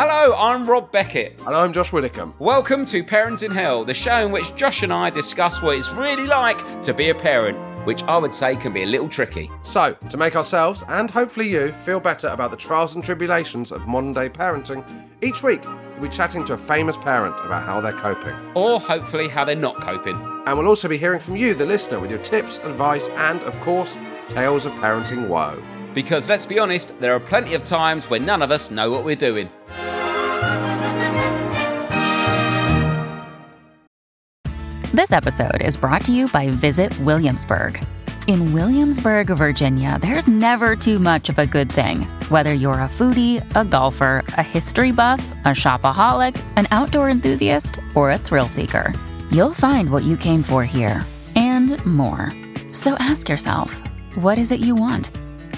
Hello, 0.00 0.32
I'm 0.36 0.64
Rob 0.64 0.92
Beckett. 0.92 1.40
And 1.44 1.56
I'm 1.56 1.72
Josh 1.72 1.92
Widdicombe. 1.92 2.32
Welcome 2.38 2.84
to 2.84 3.02
Parenting 3.02 3.52
Hell, 3.52 3.84
the 3.84 3.92
show 3.92 4.24
in 4.24 4.30
which 4.30 4.54
Josh 4.54 4.84
and 4.84 4.92
I 4.92 5.10
discuss 5.10 5.60
what 5.60 5.76
it's 5.76 5.90
really 5.90 6.28
like 6.28 6.82
to 6.82 6.94
be 6.94 7.08
a 7.08 7.14
parent, 7.16 7.58
which 7.84 8.04
I 8.04 8.16
would 8.16 8.32
say 8.32 8.54
can 8.54 8.72
be 8.72 8.84
a 8.84 8.86
little 8.86 9.08
tricky. 9.08 9.50
So, 9.62 9.94
to 10.08 10.16
make 10.16 10.36
ourselves 10.36 10.84
and 10.86 11.10
hopefully 11.10 11.48
you 11.48 11.72
feel 11.72 11.98
better 11.98 12.28
about 12.28 12.52
the 12.52 12.56
trials 12.56 12.94
and 12.94 13.02
tribulations 13.02 13.72
of 13.72 13.88
modern 13.88 14.12
day 14.12 14.28
parenting, 14.28 14.84
each 15.20 15.42
week 15.42 15.64
we'll 15.64 16.08
be 16.08 16.16
chatting 16.16 16.44
to 16.44 16.52
a 16.52 16.58
famous 16.58 16.96
parent 16.96 17.34
about 17.44 17.66
how 17.66 17.80
they're 17.80 17.90
coping. 17.90 18.36
Or 18.54 18.78
hopefully 18.78 19.26
how 19.26 19.44
they're 19.44 19.56
not 19.56 19.80
coping. 19.80 20.14
And 20.46 20.56
we'll 20.56 20.68
also 20.68 20.86
be 20.86 20.96
hearing 20.96 21.18
from 21.18 21.34
you, 21.34 21.54
the 21.54 21.66
listener, 21.66 21.98
with 21.98 22.12
your 22.12 22.22
tips, 22.22 22.58
advice, 22.58 23.08
and 23.08 23.42
of 23.42 23.58
course, 23.62 23.98
tales 24.28 24.64
of 24.64 24.70
parenting 24.74 25.26
woe. 25.26 25.60
Because 25.98 26.28
let's 26.28 26.46
be 26.46 26.60
honest, 26.60 26.96
there 27.00 27.12
are 27.12 27.18
plenty 27.18 27.54
of 27.54 27.64
times 27.64 28.08
when 28.08 28.24
none 28.24 28.40
of 28.40 28.52
us 28.52 28.70
know 28.70 28.88
what 28.88 29.02
we're 29.04 29.16
doing. 29.16 29.48
This 34.92 35.10
episode 35.10 35.60
is 35.60 35.76
brought 35.76 36.04
to 36.04 36.12
you 36.12 36.28
by 36.28 36.50
Visit 36.50 36.96
Williamsburg. 37.00 37.84
In 38.28 38.52
Williamsburg, 38.52 39.26
Virginia, 39.26 39.98
there's 40.00 40.28
never 40.28 40.76
too 40.76 41.00
much 41.00 41.30
of 41.30 41.40
a 41.40 41.46
good 41.46 41.72
thing. 41.72 42.02
Whether 42.28 42.54
you're 42.54 42.74
a 42.74 42.88
foodie, 42.88 43.44
a 43.56 43.64
golfer, 43.64 44.22
a 44.28 44.42
history 44.44 44.92
buff, 44.92 45.20
a 45.44 45.48
shopaholic, 45.48 46.40
an 46.54 46.68
outdoor 46.70 47.10
enthusiast, 47.10 47.80
or 47.96 48.12
a 48.12 48.18
thrill 48.18 48.46
seeker, 48.46 48.94
you'll 49.32 49.52
find 49.52 49.90
what 49.90 50.04
you 50.04 50.16
came 50.16 50.44
for 50.44 50.62
here 50.62 51.04
and 51.34 51.84
more. 51.84 52.32
So 52.70 52.94
ask 53.00 53.28
yourself, 53.28 53.82
what 54.14 54.38
is 54.38 54.52
it 54.52 54.60
you 54.60 54.76
want? 54.76 55.10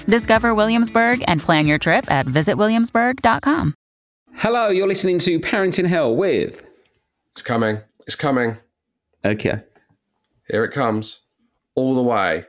Discover 0.05 0.55
Williamsburg 0.55 1.23
and 1.27 1.41
plan 1.41 1.67
your 1.67 1.77
trip 1.77 2.09
at 2.11 2.25
visitwilliamsburg.com. 2.25 3.73
Hello, 4.35 4.69
you're 4.69 4.87
listening 4.87 5.19
to 5.19 5.39
Parenting 5.39 5.87
Hell 5.87 6.15
with. 6.15 6.63
It's 7.33 7.41
coming. 7.41 7.79
It's 8.07 8.15
coming. 8.15 8.57
Okay. 9.23 9.61
Here 10.49 10.63
it 10.63 10.71
comes. 10.71 11.21
All 11.75 11.95
the 11.95 12.01
way 12.01 12.45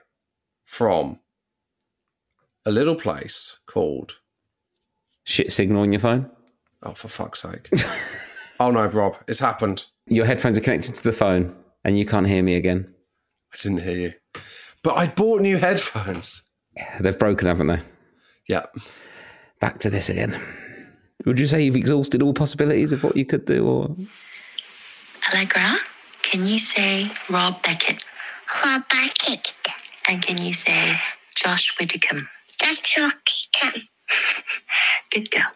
from 0.65 1.21
a 2.65 2.71
little 2.71 2.95
place 2.95 3.59
called. 3.67 4.19
Shit 5.25 5.53
signal 5.53 5.83
on 5.83 5.93
your 5.93 6.01
phone? 6.01 6.31
Oh, 6.83 6.95
for 6.95 7.09
fuck's 7.09 7.43
sake. 7.43 7.69
oh 8.61 8.71
no, 8.71 8.87
Rob, 8.87 9.17
it's 9.29 9.39
happened. 9.41 9.85
Your 10.07 10.27
headphones 10.27 10.59
are 10.59 10.63
connected 10.63 10.95
to 10.97 11.03
the 11.03 11.13
phone 11.13 11.55
and 11.85 11.99
you 11.99 12.07
can't 12.07 12.27
hear 12.27 12.43
me 12.43 12.55
again. 12.57 12.93
I 13.53 13.57
didn't 13.63 13.83
hear 13.83 13.99
you. 13.99 14.13
But 14.83 14.97
I 14.97 15.07
bought 15.09 15.43
new 15.43 15.59
headphones. 15.59 16.49
They've 17.01 17.19
broken, 17.19 17.49
haven't 17.49 17.67
they? 17.67 17.81
Yeah. 18.49 18.67
Back 19.61 19.79
to 19.81 19.91
this 19.91 20.09
again. 20.09 20.41
Would 21.25 21.39
you 21.39 21.47
say 21.47 21.63
you've 21.63 21.77
exhausted 21.77 22.23
all 22.23 22.35
possibilities 22.35 22.93
of 22.93 23.05
what 23.05 23.17
you 23.17 23.25
could 23.25 23.45
do, 23.45 23.67
or 23.67 23.97
Allegra, 25.33 25.77
can 26.23 26.47
you 26.47 26.59
say 26.59 27.11
Rob 27.31 27.63
Beckett? 27.63 28.05
Rob 28.65 28.83
Beckett. 28.89 29.55
And 30.09 30.21
can 30.21 30.37
you 30.39 30.53
say 30.53 30.97
Josh 31.37 31.79
Widdicombe? 31.79 32.29
Josh 32.61 32.97
Widdicombe. 32.97 33.89
Good 35.11 35.31
girl. 35.31 35.53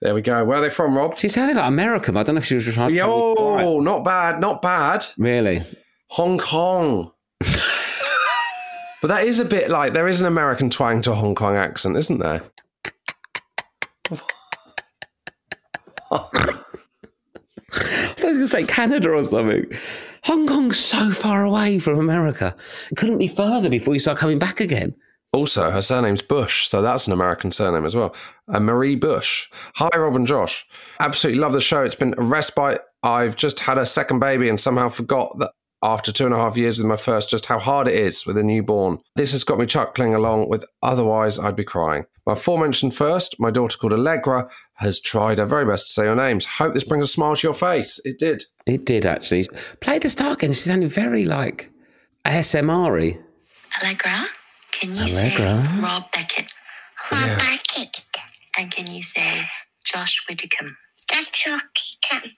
There 0.00 0.14
we 0.14 0.22
go. 0.22 0.44
Where 0.44 0.58
are 0.58 0.60
they 0.60 0.70
from, 0.70 0.96
Rob? 0.96 1.18
she 1.18 1.28
sounded 1.28 1.56
like 1.56 1.66
American. 1.66 2.16
I 2.16 2.22
don't 2.22 2.36
know 2.36 2.40
if 2.40 2.46
she 2.46 2.54
was 2.54 2.64
trying 2.72 2.90
to. 2.90 2.94
Yo, 2.94 3.80
not 3.80 4.04
bad, 4.04 4.40
not 4.40 4.62
bad. 4.62 5.04
Really? 5.18 5.62
Hong 6.08 6.38
Kong. 6.38 7.12
but 9.00 9.08
that 9.08 9.24
is 9.24 9.38
a 9.38 9.44
bit 9.44 9.70
like 9.70 9.92
there 9.92 10.08
is 10.08 10.20
an 10.20 10.26
American 10.26 10.70
twang 10.70 11.02
to 11.02 11.12
a 11.12 11.14
Hong 11.14 11.34
Kong 11.34 11.56
accent, 11.56 11.96
isn't 11.96 12.18
there? 12.18 12.42
I 16.10 16.54
was 18.22 18.22
going 18.22 18.40
to 18.40 18.48
say 18.48 18.64
Canada 18.64 19.10
or 19.10 19.24
something. 19.24 19.66
Hong 20.24 20.46
Kong's 20.46 20.78
so 20.78 21.10
far 21.10 21.44
away 21.44 21.78
from 21.78 21.98
America. 21.98 22.54
It 22.90 22.96
couldn't 22.96 23.18
be 23.18 23.28
further 23.28 23.68
before 23.68 23.94
you 23.94 24.00
start 24.00 24.18
coming 24.18 24.38
back 24.38 24.60
again. 24.60 24.94
Also, 25.32 25.70
her 25.70 25.82
surname's 25.82 26.22
Bush, 26.22 26.66
so 26.66 26.80
that's 26.80 27.06
an 27.06 27.12
American 27.12 27.52
surname 27.52 27.84
as 27.84 27.94
well. 27.94 28.16
Uh, 28.48 28.60
Marie 28.60 28.96
Bush. 28.96 29.48
Hi, 29.74 29.90
Rob 29.94 30.16
and 30.16 30.26
Josh. 30.26 30.66
Absolutely 31.00 31.40
love 31.40 31.52
the 31.52 31.60
show. 31.60 31.82
It's 31.82 31.94
been 31.94 32.14
a 32.16 32.22
respite. 32.22 32.80
I've 33.02 33.36
just 33.36 33.60
had 33.60 33.78
a 33.78 33.86
second 33.86 34.20
baby 34.20 34.48
and 34.48 34.58
somehow 34.58 34.88
forgot 34.88 35.38
that 35.38 35.52
after 35.82 36.10
two 36.12 36.24
and 36.24 36.34
a 36.34 36.38
half 36.38 36.56
years 36.56 36.78
with 36.78 36.86
my 36.86 36.96
first, 36.96 37.30
just 37.30 37.46
how 37.46 37.58
hard 37.58 37.86
it 37.88 37.94
is 37.94 38.26
with 38.26 38.36
a 38.36 38.42
newborn. 38.42 38.98
This 39.16 39.32
has 39.32 39.44
got 39.44 39.58
me 39.58 39.66
chuckling 39.66 40.14
along 40.14 40.48
with 40.48 40.64
otherwise 40.82 41.38
I'd 41.38 41.54
be 41.56 41.64
crying. 41.64 42.04
My 42.26 42.32
aforementioned 42.34 42.94
first, 42.94 43.36
my 43.38 43.50
daughter 43.50 43.78
called 43.78 43.92
Allegra, 43.92 44.50
has 44.74 45.00
tried 45.00 45.38
her 45.38 45.46
very 45.46 45.64
best 45.64 45.86
to 45.86 45.92
say 45.92 46.04
your 46.04 46.16
names. 46.16 46.44
Hope 46.46 46.74
this 46.74 46.84
brings 46.84 47.04
a 47.04 47.08
smile 47.08 47.36
to 47.36 47.46
your 47.46 47.54
face. 47.54 48.00
It 48.04 48.18
did. 48.18 48.42
It 48.66 48.84
did 48.84 49.06
actually. 49.06 49.46
Play 49.80 49.98
the 49.98 50.10
start 50.10 50.38
again. 50.38 50.52
She 50.52 50.68
sounded 50.68 50.90
very 50.90 51.24
like 51.24 51.70
ASMR 52.26 53.18
Allegra, 53.82 54.24
can 54.72 54.90
you 54.94 55.02
Allegra. 55.02 55.08
say 55.08 55.80
Rob 55.80 56.10
Beckett? 56.12 56.52
Rob 57.12 57.20
Yeah. 57.24 57.36
Beckett. 57.38 58.02
And 58.58 58.70
can 58.70 58.86
you 58.88 59.02
say 59.02 59.44
Josh 59.84 60.24
Widdicombe? 60.28 60.76
Josh 61.10 61.46
Widdicombe. 61.46 62.32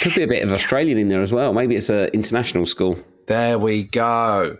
Could 0.00 0.14
be 0.14 0.22
a 0.22 0.28
bit 0.28 0.42
of 0.42 0.52
Australian 0.52 0.98
in 0.98 1.08
there 1.08 1.22
as 1.22 1.32
well. 1.32 1.52
Maybe 1.52 1.76
it's 1.76 1.90
a 1.90 2.12
international 2.14 2.66
school. 2.66 2.98
There 3.26 3.58
we 3.58 3.84
go. 3.84 4.58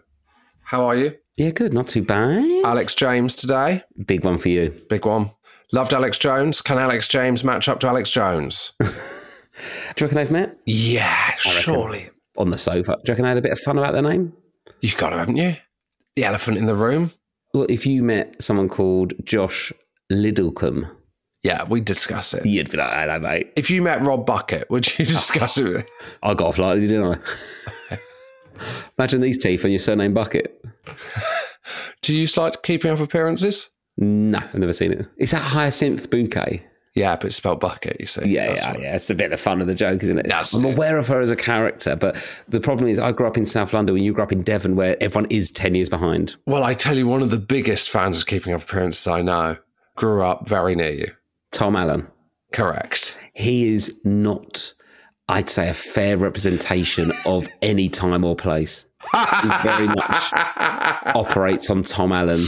How 0.62 0.86
are 0.86 0.96
you? 0.96 1.16
Yeah, 1.36 1.50
good. 1.50 1.72
Not 1.72 1.86
too 1.86 2.02
bad. 2.02 2.44
Alex 2.64 2.94
James 2.94 3.34
today. 3.34 3.82
Big 4.06 4.24
one 4.24 4.38
for 4.38 4.48
you. 4.48 4.70
Big 4.88 5.04
one. 5.04 5.30
Loved 5.72 5.94
Alex 5.94 6.18
Jones. 6.18 6.60
Can 6.60 6.78
Alex 6.78 7.08
James 7.08 7.42
match 7.42 7.68
up 7.68 7.80
to 7.80 7.88
Alex 7.88 8.10
Jones? 8.10 8.72
Do 8.80 8.86
you 8.86 10.06
reckon 10.06 10.16
they've 10.16 10.30
met 10.30 10.58
yeah, 10.66 11.32
surely. 11.36 12.10
on 12.36 12.50
the 12.50 12.58
sofa? 12.58 12.96
Do 12.96 13.00
you 13.06 13.12
reckon 13.12 13.22
they 13.24 13.30
had 13.30 13.38
a 13.38 13.42
bit 13.42 13.52
of 13.52 13.58
fun 13.58 13.78
about 13.78 13.92
their 13.92 14.02
name? 14.02 14.32
You've 14.80 14.96
got 14.96 15.10
to, 15.10 15.18
haven't 15.18 15.36
you? 15.36 15.56
The 16.16 16.24
elephant 16.24 16.58
in 16.58 16.66
the 16.66 16.74
room. 16.74 17.10
Well, 17.54 17.66
if 17.68 17.86
you 17.86 18.02
met 18.02 18.40
someone 18.42 18.68
called 18.68 19.14
Josh 19.24 19.72
Liddlecombe, 20.10 20.90
Yeah, 21.42 21.64
we 21.64 21.80
discuss 21.80 22.34
it. 22.34 22.46
you'd 22.46 22.70
be 22.70 22.76
like, 22.76 22.92
hello, 22.92 23.18
mate. 23.18 23.52
If 23.56 23.68
you 23.68 23.82
met 23.82 24.00
Rob 24.02 24.24
Bucket, 24.26 24.70
would 24.70 24.86
you 24.98 25.04
discuss 25.06 25.58
it? 25.58 25.64
with- 25.64 25.90
I 26.22 26.34
got 26.34 26.48
off 26.48 26.58
lightly, 26.58 26.86
didn't 26.86 27.18
I? 27.90 27.96
Imagine 28.98 29.20
these 29.20 29.38
teeth 29.38 29.64
on 29.64 29.70
your 29.72 29.78
surname 29.78 30.14
Bucket. 30.14 30.64
Do 32.02 32.14
you 32.14 32.28
like 32.36 32.62
keeping 32.62 32.90
up 32.92 33.00
appearances? 33.00 33.70
No, 33.98 34.38
I've 34.38 34.54
never 34.54 34.72
seen 34.72 34.92
it. 34.92 35.06
Is 35.16 35.32
that 35.32 35.42
Hyacinth 35.42 36.10
Bouquet? 36.10 36.64
Yeah, 36.94 37.16
but 37.16 37.26
it's 37.26 37.36
spelled 37.36 37.58
Bucket, 37.60 37.96
you 37.98 38.06
see. 38.06 38.28
Yeah, 38.28 38.48
That's 38.48 38.62
yeah, 38.62 38.70
what- 38.72 38.80
yeah. 38.82 38.94
It's 38.94 39.10
a 39.10 39.14
bit 39.14 39.24
of 39.26 39.30
the 39.32 39.36
fun 39.38 39.60
of 39.60 39.66
the 39.66 39.74
joke, 39.74 40.02
isn't 40.02 40.18
it? 40.18 40.26
That's 40.28 40.54
I'm 40.54 40.64
it. 40.66 40.74
aware 40.76 40.96
of 40.98 41.08
her 41.08 41.20
as 41.20 41.30
a 41.30 41.36
character, 41.36 41.96
but 41.96 42.16
the 42.48 42.60
problem 42.60 42.86
is 42.88 42.98
I 43.00 43.10
grew 43.12 43.26
up 43.26 43.36
in 43.38 43.46
South 43.46 43.72
London 43.72 43.94
when 43.94 44.04
you 44.04 44.12
grew 44.12 44.22
up 44.22 44.32
in 44.32 44.42
Devon, 44.42 44.76
where 44.76 44.96
everyone 45.02 45.28
is 45.30 45.50
10 45.50 45.74
years 45.74 45.88
behind. 45.88 46.36
Well, 46.46 46.62
I 46.62 46.74
tell 46.74 46.96
you, 46.96 47.08
one 47.08 47.22
of 47.22 47.30
the 47.30 47.38
biggest 47.38 47.90
fans 47.90 48.18
of 48.20 48.26
keeping 48.26 48.52
up 48.52 48.62
appearances 48.62 49.06
I 49.08 49.22
know 49.22 49.56
grew 49.96 50.22
up 50.22 50.46
very 50.46 50.74
near 50.76 50.90
you. 50.90 51.06
Tom 51.52 51.76
Allen. 51.76 52.06
Correct. 52.52 53.18
He 53.34 53.72
is 53.72 53.98
not, 54.04 54.74
I'd 55.28 55.48
say, 55.48 55.68
a 55.68 55.74
fair 55.74 56.16
representation 56.16 57.12
of 57.24 57.46
any 57.62 57.88
time 57.88 58.24
or 58.24 58.34
place. 58.36 58.84
He 59.12 59.48
very 59.64 59.86
much 59.86 59.96
operates 61.14 61.70
on 61.70 61.82
Tom 61.82 62.12
Allen. 62.12 62.40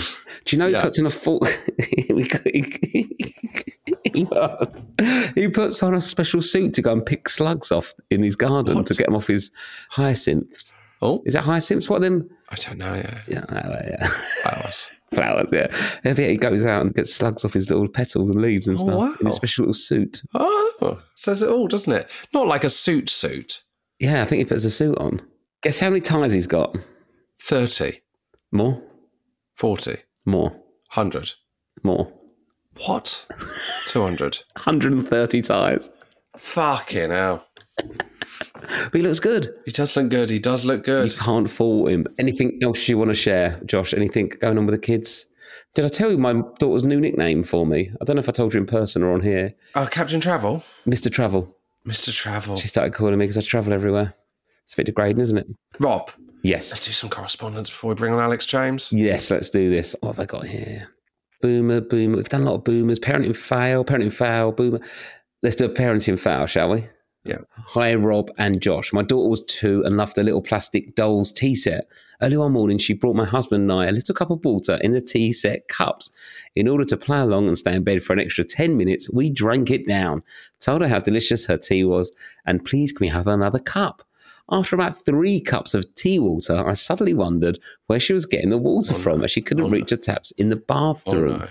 Do 0.45 0.57
you 0.57 0.59
know 0.59 0.67
he 0.67 0.73
Yeah. 0.73 0.83
puts 0.83 0.99
on 0.99 1.07
a 1.07 1.11
full? 1.11 1.41
he, 5.35 5.49
puts 5.49 5.83
on 5.83 5.95
a 5.95 6.01
special 6.01 6.41
suit 6.43 6.75
to 6.75 6.83
go 6.83 6.93
and 6.93 7.05
pick 7.05 7.29
slugs 7.29 7.73
off 7.73 7.93
in 8.11 8.23
his 8.23 8.37
garden 8.37 8.77
What? 8.77 8.87
to 8.87 8.95
get 8.95 9.07
them 9.07 9.17
off 9.17 9.27
his 9.27 9.51
hyacinths. 9.91 10.73
Oh, 11.03 11.23
Is 11.27 11.35
that 11.35 11.45
hyacinths? 11.45 11.91
What 11.91 12.03
them? 12.03 12.29
I 12.51 12.55
don't 12.57 12.79
know. 12.79 12.95
Yeah, 12.95 13.21
Yeah, 13.29 13.83
yeah. 14.01 14.09
Flowers. 15.15 15.49
Yeah, 15.53 15.69
yeah. 16.05 16.15
He 16.15 16.37
goes 16.37 16.65
out 16.65 16.83
and 16.83 16.95
gets 16.95 17.15
slugs 17.15 17.45
off 17.45 17.53
his 17.55 17.71
little 17.71 17.89
petals 17.89 18.31
and 18.31 18.41
leaves 18.43 18.69
and 18.69 18.77
Oh, 18.79 18.83
stuff 18.83 19.21
in 19.21 19.27
wow. 19.27 19.31
a 19.31 19.35
special 19.35 19.63
little 19.63 19.75
suit. 19.75 20.23
Oh, 20.35 21.01
says 21.15 21.43
it 21.43 21.49
all, 21.49 21.69
doesn't 21.69 21.93
it? 21.93 22.11
Not 22.33 22.47
like 22.47 22.65
a 22.65 22.71
suit 22.71 23.09
suit. 23.09 23.63
Yeah, 23.99 24.23
I 24.23 24.25
think 24.25 24.39
he 24.41 24.45
puts 24.45 24.65
a 24.65 24.71
suit 24.71 24.99
on. 24.99 25.23
Guess 25.63 25.81
how 25.81 25.89
many 25.89 26.01
ties 26.01 26.33
he's 26.33 26.47
got? 26.47 26.77
30, 27.41 28.01
More, 28.53 28.83
40, 29.57 29.97
more, 30.27 30.51
100. 30.51 31.33
more. 31.83 32.13
What? 32.87 33.27
200. 33.89 34.39
130 34.57 35.43
ties. 35.43 35.91
Fucking 36.37 37.11
hell. 37.11 37.47
But 38.67 38.95
he 38.95 39.03
looks 39.03 39.21
good. 39.21 39.55
He 39.65 39.71
does 39.73 39.97
look 39.97 40.09
good. 40.09 40.31
He 40.31 40.39
does 40.39 40.65
look 40.65 40.85
good. 40.85 41.13
You 41.13 41.19
can't 41.19 41.49
fault 41.51 41.91
him. 41.91 42.07
Anything 42.19 42.59
else 42.63 42.89
you 42.89 42.99
want 42.99 43.11
to 43.11 43.15
share, 43.15 43.61
Josh? 43.67 43.95
Anything 43.95 44.29
going 44.41 44.59
on 44.59 44.67
with 44.67 44.75
the 44.75 44.79
kids? 44.81 45.27
Did 45.75 45.85
I 45.85 45.89
tell 45.89 46.11
you 46.11 46.19
my 46.19 46.41
daughter's 46.59 46.85
new 46.85 47.01
nickname 47.01 47.43
for 47.45 47.67
me? 47.67 47.91
I 48.01 48.05
don't 48.05 48.17
know 48.17 48.21
if 48.21 48.29
I 48.29 48.33
told 48.33 48.55
you 48.55 48.61
in 48.61 48.67
person 48.67 49.03
or 49.03 49.13
on 49.13 49.21
here. 49.21 49.55
Oh, 49.75 49.87
Captain 49.91 50.21
Travel? 50.21 50.63
Mr. 50.87 51.11
Travel. 51.13 51.57
Mr. 51.87 52.15
Travel. 52.15 52.57
She 52.57 52.69
started 52.69 52.95
calling 52.95 53.19
me 53.19 53.25
because 53.25 53.39
I 53.39 53.43
travel 53.43 53.73
everywhere. 53.73 54.15
It's 54.65 54.73
a 54.73 54.77
bit 54.77 54.87
degrading, 54.87 55.21
isn't 55.21 55.37
it? 55.39 55.47
Rob, 55.79 56.11
Yes. 56.43 56.71
let's 56.73 56.87
do 56.87 56.93
some 56.93 57.11
correspondence 57.11 57.69
before 57.71 57.89
we 57.91 57.95
bring 57.95 58.15
on 58.15 58.21
Alex 58.21 58.47
James. 58.47 58.91
Yes, 58.93 59.31
let's 59.31 59.51
do 59.51 59.69
this. 59.71 59.95
What 60.01 60.13
have 60.17 60.21
I 60.21 60.25
got 60.27 60.47
here? 60.47 60.89
Boomer, 61.43 61.81
boomer. 61.83 62.17
We've 62.17 62.29
done 62.29 62.43
a 62.43 62.45
lot 62.47 62.55
of 62.55 62.65
boomers. 62.65 62.99
Parenting 62.99 63.37
fail, 63.37 63.85
parenting 63.85 64.13
fail, 64.13 64.51
boomer. 64.53 64.81
Let's 65.43 65.57
do 65.57 65.67
a 65.67 65.69
parenting 65.69 66.19
fail, 66.19 66.47
shall 66.47 66.71
we? 66.71 66.89
Yeah. 67.25 67.39
Hi, 67.69 67.95
Rob 67.95 68.31
and 68.37 68.61
Josh. 68.61 68.93
My 68.93 69.03
daughter 69.03 69.31
was 69.31 69.43
two 69.47 69.83
and 69.85 69.97
loved 69.97 70.19
a 70.19 70.23
little 70.23 70.43
plastic 70.43 70.95
dolls 70.95 71.33
tea 71.33 71.55
set. 71.55 71.89
Early 72.21 72.37
one 72.37 72.53
morning, 72.53 72.77
she 72.77 72.93
brought 72.93 73.17
my 73.17 73.25
husband 73.25 73.63
and 73.63 73.73
I 73.73 73.87
a 73.87 73.93
little 73.93 74.15
cup 74.15 74.31
of 74.31 74.45
water 74.45 74.79
in 74.83 74.93
the 74.93 75.01
tea 75.01 75.33
set 75.33 75.67
cups. 75.69 76.11
In 76.55 76.69
order 76.69 76.85
to 76.85 76.99
play 76.99 77.21
along 77.21 77.49
and 77.49 77.57
stay 77.57 77.75
in 77.75 77.83
bed 77.83 78.03
for 78.03 78.13
an 78.13 78.21
extra 78.21 78.45
10 78.45 78.77
minutes, 78.77 79.09
we 79.11 79.31
drank 79.31 79.71
it 79.71 79.87
down. 79.87 80.23
Told 80.61 80.83
her 80.83 80.89
how 80.89 80.99
delicious 80.99 81.47
her 81.47 81.57
tea 81.57 81.85
was, 81.85 82.13
and 82.45 82.65
please 82.65 82.93
can 82.93 83.07
we 83.07 83.09
have 83.09 83.27
another 83.27 83.59
cup? 83.59 84.03
After 84.51 84.77
about 84.77 85.03
three 85.03 85.41
cups 85.41 85.73
of 85.73 85.93
tea 85.95 86.19
water, 86.19 86.67
I 86.69 86.75
suddenly 86.75 87.15
wondered 87.15 87.59
where 87.87 88.01
she 88.01 88.13
was 88.13 88.27
getting 88.27 88.51
the 88.51 88.59
water 88.59 88.93
oh, 88.95 88.99
from 88.99 89.25
as 89.25 89.31
she 89.31 89.41
couldn't 89.41 89.65
oh, 89.65 89.71
reach 89.71 89.89
the 89.89 89.97
taps 89.97 90.31
in 90.33 90.51
the 90.51 90.57
Oh, 90.69 90.93
bathroom. 90.93 91.39
no. 91.39 91.49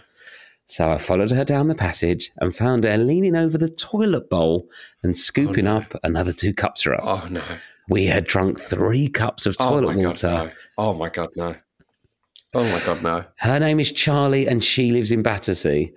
So 0.73 0.89
I 0.89 0.97
followed 0.97 1.29
her 1.29 1.45
down 1.45 1.67
the 1.67 1.75
passage 1.75 2.31
and 2.37 2.55
found 2.55 2.83
her 2.83 2.97
leaning 2.97 3.35
over 3.35 3.59
the 3.59 3.69
toilet 3.69 4.27
bowl 4.27 4.67
and 5.03 5.15
scooping 5.15 5.67
oh, 5.67 5.77
up 5.77 5.93
another 6.01 6.33
two 6.33 6.51
cups 6.51 6.81
for 6.81 6.95
us. 6.95 7.27
Oh, 7.27 7.29
no. 7.29 7.43
We 7.89 8.07
had 8.07 8.25
drunk 8.25 8.59
three 8.59 9.07
cups 9.07 9.45
of 9.45 9.55
Oh, 9.59 9.69
toilet 9.69 9.97
my 9.97 10.07
water. 10.07 10.27
God, 10.27 10.45
no. 10.47 10.51
Oh, 10.79 10.93
my 10.95 11.09
God, 11.09 11.29
no. 11.35 11.55
Oh, 12.55 12.63
my 12.63 12.83
God, 12.87 13.03
no. 13.03 13.23
Her 13.35 13.59
name 13.59 13.79
is 13.79 13.91
Charlie 13.91 14.47
and 14.47 14.63
she 14.63 14.91
lives 14.91 15.11
in 15.11 15.21
Battersea. 15.21 15.93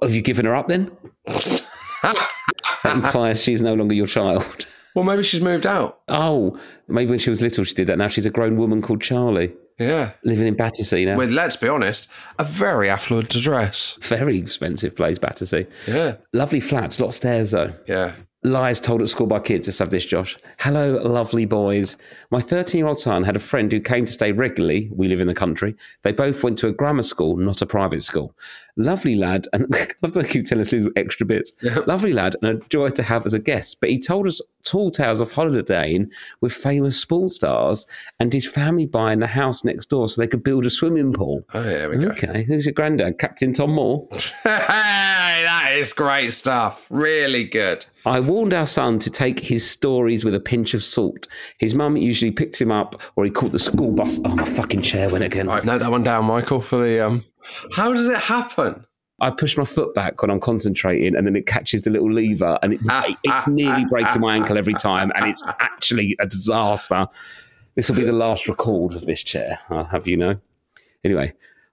Have 0.00 0.14
you 0.14 0.22
given 0.22 0.46
her 0.46 0.54
up 0.54 0.68
then? 0.68 0.96
that 1.26 2.26
implies 2.84 3.42
she's 3.42 3.60
no 3.60 3.74
longer 3.74 3.94
your 3.94 4.06
child. 4.06 4.66
Well, 4.96 5.04
maybe 5.04 5.22
she's 5.22 5.42
moved 5.42 5.66
out. 5.66 6.00
Oh, 6.08 6.58
maybe 6.88 7.10
when 7.10 7.18
she 7.18 7.30
was 7.30 7.42
little 7.42 7.62
she 7.64 7.74
did 7.74 7.86
that. 7.88 7.98
Now 7.98 8.08
she's 8.08 8.24
a 8.26 8.30
grown 8.30 8.56
woman 8.56 8.80
called 8.80 9.02
Charlie, 9.02 9.52
Yeah. 9.78 10.12
living 10.24 10.46
in 10.46 10.54
Battersea 10.54 11.04
now. 11.04 11.16
With, 11.18 11.30
let's 11.30 11.54
be 11.54 11.68
honest, 11.68 12.10
a 12.38 12.44
very 12.44 12.88
affluent 12.88 13.34
address. 13.34 13.98
Very 14.00 14.38
expensive 14.38 14.96
place, 14.96 15.18
Battersea. 15.18 15.66
Yeah. 15.86 16.16
Lovely 16.32 16.60
flats, 16.60 16.98
lot 16.98 17.08
of 17.08 17.14
stairs 17.14 17.50
though. 17.50 17.72
Yeah. 17.86 18.14
Lies 18.42 18.78
told 18.80 19.02
at 19.02 19.08
school 19.08 19.26
by 19.26 19.40
kids. 19.40 19.66
Let's 19.66 19.80
have 19.80 19.90
this, 19.90 20.04
Josh. 20.04 20.38
Hello, 20.60 21.02
lovely 21.02 21.46
boys. 21.46 21.96
My 22.30 22.40
13 22.40 22.78
year 22.78 22.86
old 22.86 23.00
son 23.00 23.24
had 23.24 23.34
a 23.36 23.40
friend 23.40 23.70
who 23.72 23.80
came 23.80 24.04
to 24.06 24.12
stay 24.12 24.30
regularly. 24.32 24.88
We 24.94 25.08
live 25.08 25.20
in 25.20 25.26
the 25.26 25.34
country. 25.34 25.74
They 26.04 26.12
both 26.12 26.42
went 26.44 26.56
to 26.58 26.68
a 26.68 26.72
grammar 26.72 27.02
school, 27.02 27.36
not 27.36 27.60
a 27.60 27.66
private 27.66 28.02
school. 28.04 28.34
Lovely 28.76 29.14
lad, 29.14 29.48
and 29.52 29.66
I 29.74 29.86
love 30.02 30.12
that 30.12 30.22
they 30.24 30.28
keep 30.28 30.44
telling 30.44 30.62
us 30.62 30.70
these 30.70 30.86
extra 30.96 31.26
bits. 31.26 31.52
Lovely 31.86 32.12
lad, 32.12 32.36
and 32.42 32.50
a 32.62 32.68
joy 32.68 32.90
to 32.90 33.02
have 33.02 33.24
as 33.24 33.34
a 33.34 33.38
guest. 33.38 33.78
But 33.80 33.90
he 33.90 33.98
told 33.98 34.26
us 34.26 34.40
tall 34.64 34.90
tales 34.90 35.20
of 35.20 35.32
holidaying 35.32 36.10
with 36.40 36.52
famous 36.52 37.00
sports 37.00 37.36
stars 37.36 37.86
and 38.20 38.32
his 38.32 38.46
family 38.46 38.84
buying 38.84 39.20
the 39.20 39.26
house 39.28 39.64
next 39.64 39.86
door 39.86 40.08
so 40.08 40.20
they 40.20 40.26
could 40.26 40.42
build 40.42 40.66
a 40.66 40.70
swimming 40.70 41.12
pool. 41.12 41.42
Oh, 41.54 41.62
yeah, 41.62 41.70
there 41.70 41.90
we 41.90 41.96
go. 41.98 42.08
Okay, 42.08 42.42
who's 42.42 42.66
your 42.66 42.72
granddad? 42.72 43.18
Captain 43.18 43.52
Tom 43.52 43.72
Moore? 43.72 44.08
hey, 44.42 45.42
that 45.44 45.70
is 45.76 45.92
great 45.92 46.32
stuff. 46.32 46.86
Really 46.90 47.44
good. 47.44 47.86
I 48.04 48.20
warned 48.20 48.52
our 48.54 48.66
son 48.66 48.98
to 49.00 49.10
take 49.10 49.40
his 49.40 49.68
stories 49.68 50.24
with 50.24 50.34
a 50.34 50.40
pinch 50.40 50.74
of 50.74 50.82
salt. 50.82 51.26
His 51.58 51.74
mum 51.74 51.96
usually 51.96 52.30
picked 52.30 52.60
him 52.60 52.70
up 52.70 53.00
or 53.16 53.24
he 53.24 53.30
caught 53.30 53.52
the 53.52 53.58
school 53.58 53.90
bus. 53.92 54.20
Oh, 54.24 54.34
my 54.36 54.44
fucking 54.44 54.82
chair 54.82 55.08
went 55.10 55.24
again. 55.24 55.46
Right, 55.48 55.64
note 55.64 55.78
that 55.78 55.90
one 55.90 56.02
down, 56.02 56.24
Michael, 56.26 56.60
for 56.60 56.76
the. 56.78 57.06
um. 57.06 57.22
How 57.74 57.92
does 57.92 58.08
it 58.08 58.18
happen? 58.18 58.86
I 59.20 59.30
push 59.30 59.56
my 59.56 59.64
foot 59.64 59.94
back 59.94 60.20
when 60.20 60.30
I'm 60.30 60.40
concentrating 60.40 61.16
and 61.16 61.26
then 61.26 61.36
it 61.36 61.46
catches 61.46 61.82
the 61.82 61.90
little 61.90 62.12
lever 62.12 62.58
and 62.62 62.74
it, 62.74 62.80
ah, 62.88 63.04
it's 63.08 63.18
ah, 63.26 63.44
nearly 63.48 63.84
ah, 63.84 63.88
breaking 63.88 64.20
my 64.20 64.36
ankle 64.36 64.58
every 64.58 64.74
time 64.74 65.10
and 65.14 65.26
it's 65.26 65.42
actually 65.58 66.16
a 66.20 66.26
disaster. 66.26 67.06
This 67.76 67.88
will 67.88 67.96
be 67.96 68.04
the 68.04 68.12
last 68.12 68.46
record 68.46 68.94
of 68.94 69.06
this 69.06 69.22
chair, 69.22 69.58
I'll 69.70 69.84
have 69.84 70.06
you 70.06 70.18
know. 70.18 70.36
Anyway, 71.02 71.32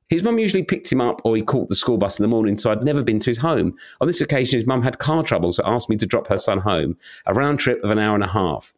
his 0.10 0.24
mum 0.24 0.40
usually 0.40 0.64
picked 0.64 0.92
him 0.92 1.02
up 1.02 1.22
or 1.26 1.36
he 1.36 1.42
caught 1.42 1.68
the 1.68 1.76
school 1.76 1.98
bus 1.98 2.18
in 2.18 2.24
the 2.24 2.30
morning, 2.30 2.58
so 2.58 2.72
I'd 2.72 2.84
never 2.84 3.04
been 3.04 3.20
to 3.20 3.30
his 3.30 3.38
home. 3.38 3.76
On 4.00 4.08
this 4.08 4.22
occasion, 4.22 4.60
his 4.60 4.68
mum 4.68 4.82
had 4.82 5.00
car 5.00 5.24
trouble, 5.24 5.52
so 5.52 5.64
asked 5.66 5.90
me 5.90 5.98
to 5.98 6.06
drop 6.06 6.28
her 6.28 6.38
son 6.38 6.60
home, 6.60 6.98
a 7.26 7.34
round 7.34 7.60
trip 7.60 7.84
of 7.84 7.90
an 7.90 8.00
hour 8.00 8.16
and 8.16 8.24
a 8.24 8.28
half. 8.28 8.74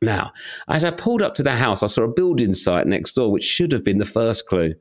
Now, 0.00 0.32
as 0.68 0.84
I 0.84 0.92
pulled 0.92 1.22
up 1.22 1.34
to 1.34 1.42
the 1.42 1.56
house, 1.56 1.82
I 1.82 1.86
saw 1.86 2.04
a 2.04 2.08
building 2.08 2.54
site 2.54 2.86
next 2.86 3.12
door, 3.12 3.32
which 3.32 3.44
should 3.44 3.72
have 3.72 3.82
been 3.82 3.98
the 3.98 4.04
first 4.04 4.46
clue. 4.46 4.74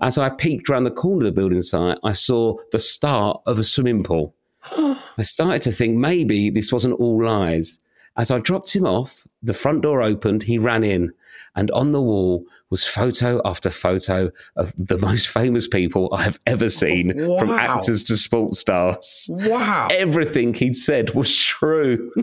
As 0.00 0.18
I 0.18 0.30
peeked 0.30 0.68
round 0.68 0.84
the 0.84 0.90
corner 0.90 1.26
of 1.26 1.34
the 1.34 1.40
building 1.40 1.62
site, 1.62 1.98
I 2.02 2.12
saw 2.12 2.56
the 2.72 2.80
start 2.80 3.40
of 3.46 3.58
a 3.58 3.64
swimming 3.64 4.02
pool. 4.02 4.34
I 4.76 5.22
started 5.22 5.62
to 5.62 5.72
think 5.72 5.96
maybe 5.96 6.50
this 6.50 6.72
wasn't 6.72 6.98
all 6.98 7.24
lies. 7.24 7.78
As 8.16 8.30
I 8.30 8.38
dropped 8.38 8.74
him 8.74 8.84
off, 8.84 9.26
the 9.44 9.54
front 9.54 9.82
door 9.82 10.02
opened, 10.02 10.42
he 10.42 10.58
ran 10.58 10.84
in, 10.84 11.12
and 11.54 11.70
on 11.70 11.92
the 11.92 12.02
wall 12.02 12.44
was 12.70 12.84
photo 12.84 13.40
after 13.44 13.70
photo 13.70 14.30
of 14.56 14.72
the 14.76 14.98
most 15.08 15.28
famous 15.28 15.68
people 15.68 16.08
I 16.12 16.22
have 16.22 16.40
ever 16.46 16.68
seen, 16.68 17.18
from 17.18 17.50
actors 17.50 18.02
to 18.04 18.16
sports 18.16 18.58
stars. 18.58 19.26
Wow. 19.30 19.88
Everything 19.90 20.54
he'd 20.54 20.76
said 20.76 21.14
was 21.14 21.34
true. 21.34 22.12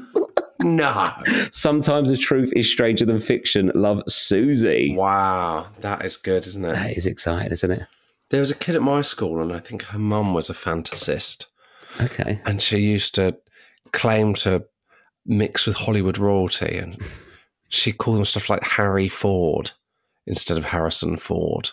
No. 0.64 1.12
Sometimes 1.52 2.12
the 2.12 2.18
truth 2.18 2.54
is 2.56 2.70
stranger 2.70 3.04
than 3.04 3.20
fiction. 3.20 3.72
Love 3.74 4.04
Susie. 4.08 4.96
Wow. 4.96 5.68
That 5.80 6.06
is 6.06 6.18
good, 6.18 6.46
isn't 6.46 6.64
it? 6.64 6.74
That 6.74 6.96
is 6.96 7.08
exciting, 7.08 7.52
isn't 7.52 7.72
it? 7.72 7.88
There 8.30 8.42
was 8.42 8.52
a 8.52 8.56
kid 8.56 8.76
at 8.76 8.84
my 8.84 9.02
school, 9.02 9.42
and 9.42 9.52
I 9.52 9.58
think 9.58 9.84
her 9.86 9.98
mum 9.98 10.36
was 10.36 10.52
a 10.52 10.54
fantasist. 10.54 11.48
Okay. 12.00 12.42
And 12.46 12.62
she 12.62 12.78
used 12.78 13.16
to 13.16 13.38
claim 13.92 14.34
to 14.36 14.66
mix 15.26 15.68
with 15.68 15.78
Hollywood 15.78 16.18
royalty. 16.18 16.78
And 16.78 17.02
she 17.70 17.92
called 17.92 18.18
them 18.18 18.26
stuff 18.26 18.50
like 18.50 18.64
Harry 18.64 19.08
Ford 19.08 19.72
instead 20.28 20.58
of 20.58 20.64
Harrison 20.66 21.18
Ford 21.18 21.72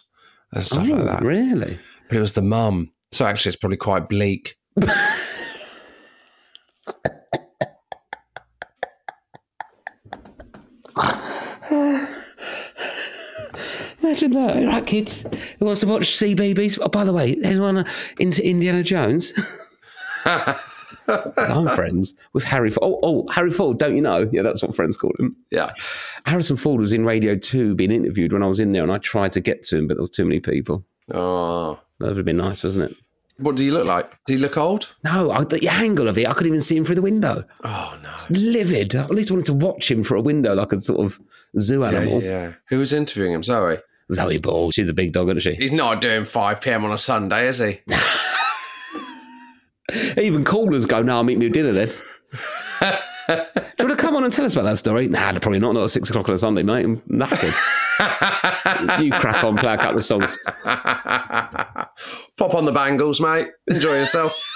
and 0.52 0.64
stuff 0.64 0.88
oh, 0.88 0.94
like 0.94 1.04
that. 1.04 1.22
really? 1.22 1.78
But 2.08 2.16
it 2.16 2.20
was 2.20 2.32
the 2.32 2.42
mum. 2.42 2.92
So 3.10 3.26
actually, 3.26 3.50
it's 3.50 3.56
probably 3.56 3.76
quite 3.76 4.08
bleak. 4.08 4.56
Imagine 14.02 14.32
that. 14.32 14.64
Right, 14.66 14.86
kids. 14.86 15.26
Who 15.58 15.66
wants 15.66 15.80
to 15.80 15.86
watch 15.86 16.16
CBBC? 16.16 16.78
Oh, 16.80 16.88
by 16.88 17.04
the 17.04 17.12
way, 17.12 17.36
anyone 17.42 17.84
into 18.18 18.46
Indiana 18.46 18.82
Jones? 18.82 19.32
I'm 21.08 21.68
friends 21.68 22.14
with 22.32 22.44
Harry 22.44 22.70
Ford. 22.70 22.82
Oh, 22.84 23.00
oh, 23.02 23.28
Harry 23.32 23.50
Ford, 23.50 23.78
don't 23.78 23.96
you 23.96 24.02
know? 24.02 24.28
Yeah, 24.32 24.42
that's 24.42 24.62
what 24.62 24.74
friends 24.74 24.96
call 24.96 25.12
him. 25.18 25.36
Yeah. 25.50 25.70
Harrison 26.26 26.56
Ford 26.56 26.80
was 26.80 26.92
in 26.92 27.04
Radio 27.04 27.36
2 27.36 27.74
being 27.74 27.90
interviewed 27.90 28.32
when 28.32 28.42
I 28.42 28.46
was 28.46 28.60
in 28.60 28.72
there, 28.72 28.82
and 28.82 28.92
I 28.92 28.98
tried 28.98 29.32
to 29.32 29.40
get 29.40 29.62
to 29.64 29.78
him, 29.78 29.86
but 29.88 29.94
there 29.94 30.02
was 30.02 30.10
too 30.10 30.24
many 30.24 30.40
people. 30.40 30.84
Oh. 31.12 31.78
That 31.98 32.08
would 32.08 32.16
have 32.16 32.26
been 32.26 32.36
nice, 32.36 32.62
wasn't 32.62 32.90
it? 32.90 32.96
What 33.38 33.54
do 33.54 33.64
you 33.64 33.72
look 33.72 33.86
like? 33.86 34.10
Do 34.26 34.32
you 34.32 34.40
look 34.40 34.56
old? 34.56 34.94
No, 35.04 35.30
I, 35.30 35.44
the 35.44 35.68
angle 35.68 36.08
of 36.08 36.18
it, 36.18 36.28
I 36.28 36.32
couldn't 36.32 36.48
even 36.48 36.60
see 36.60 36.76
him 36.76 36.84
through 36.84 36.96
the 36.96 37.02
window. 37.02 37.44
Oh, 37.62 37.98
no. 38.02 38.10
It's 38.14 38.30
livid. 38.30 38.96
I 38.96 39.04
at 39.04 39.10
least 39.10 39.30
wanted 39.30 39.46
to 39.46 39.54
watch 39.54 39.88
him 39.90 40.02
through 40.02 40.18
a 40.18 40.22
window 40.22 40.54
like 40.54 40.72
a 40.72 40.80
sort 40.80 41.00
of 41.00 41.20
zoo 41.56 41.84
animal. 41.84 42.20
yeah, 42.20 42.28
yeah. 42.28 42.52
Who 42.68 42.80
was 42.80 42.92
interviewing 42.92 43.32
him? 43.32 43.44
Zoe. 43.44 43.78
Zoe 44.10 44.38
Ball, 44.38 44.72
she's 44.72 44.90
a 44.90 44.94
big 44.94 45.12
dog, 45.12 45.28
isn't 45.28 45.40
she? 45.40 45.54
He's 45.54 45.70
not 45.70 46.00
doing 46.00 46.24
5 46.24 46.60
p.m. 46.60 46.84
on 46.84 46.92
a 46.92 46.98
Sunday, 46.98 47.46
is 47.46 47.58
he? 47.58 47.78
Even 50.16 50.44
callers 50.44 50.86
go, 50.86 51.02
no, 51.02 51.16
I'll 51.16 51.24
meet 51.24 51.38
me 51.38 51.46
at 51.46 51.52
dinner 51.52 51.72
then. 51.72 51.88
Do 51.88 53.34
you 53.34 53.86
want 53.86 53.90
to 53.90 53.96
come 53.96 54.16
on 54.16 54.24
and 54.24 54.32
tell 54.32 54.44
us 54.44 54.54
about 54.54 54.64
that 54.64 54.78
story? 54.78 55.08
Nah, 55.08 55.38
probably 55.38 55.58
not. 55.58 55.72
Not 55.72 55.84
at 55.84 55.90
six 55.90 56.10
o'clock 56.10 56.28
on 56.28 56.34
a 56.34 56.38
Sunday, 56.38 56.62
mate. 56.62 56.84
I'm 56.84 57.00
knackered. 57.02 57.54
you 59.02 59.10
crack 59.12 59.44
on, 59.44 59.56
play 59.56 59.74
a 59.74 59.76
couple 59.76 59.98
of 59.98 60.04
songs. 60.04 60.38
Pop 62.36 62.54
on 62.54 62.64
the 62.64 62.72
bangles, 62.72 63.20
mate. 63.20 63.48
Enjoy 63.70 63.94
yourself. 63.94 64.42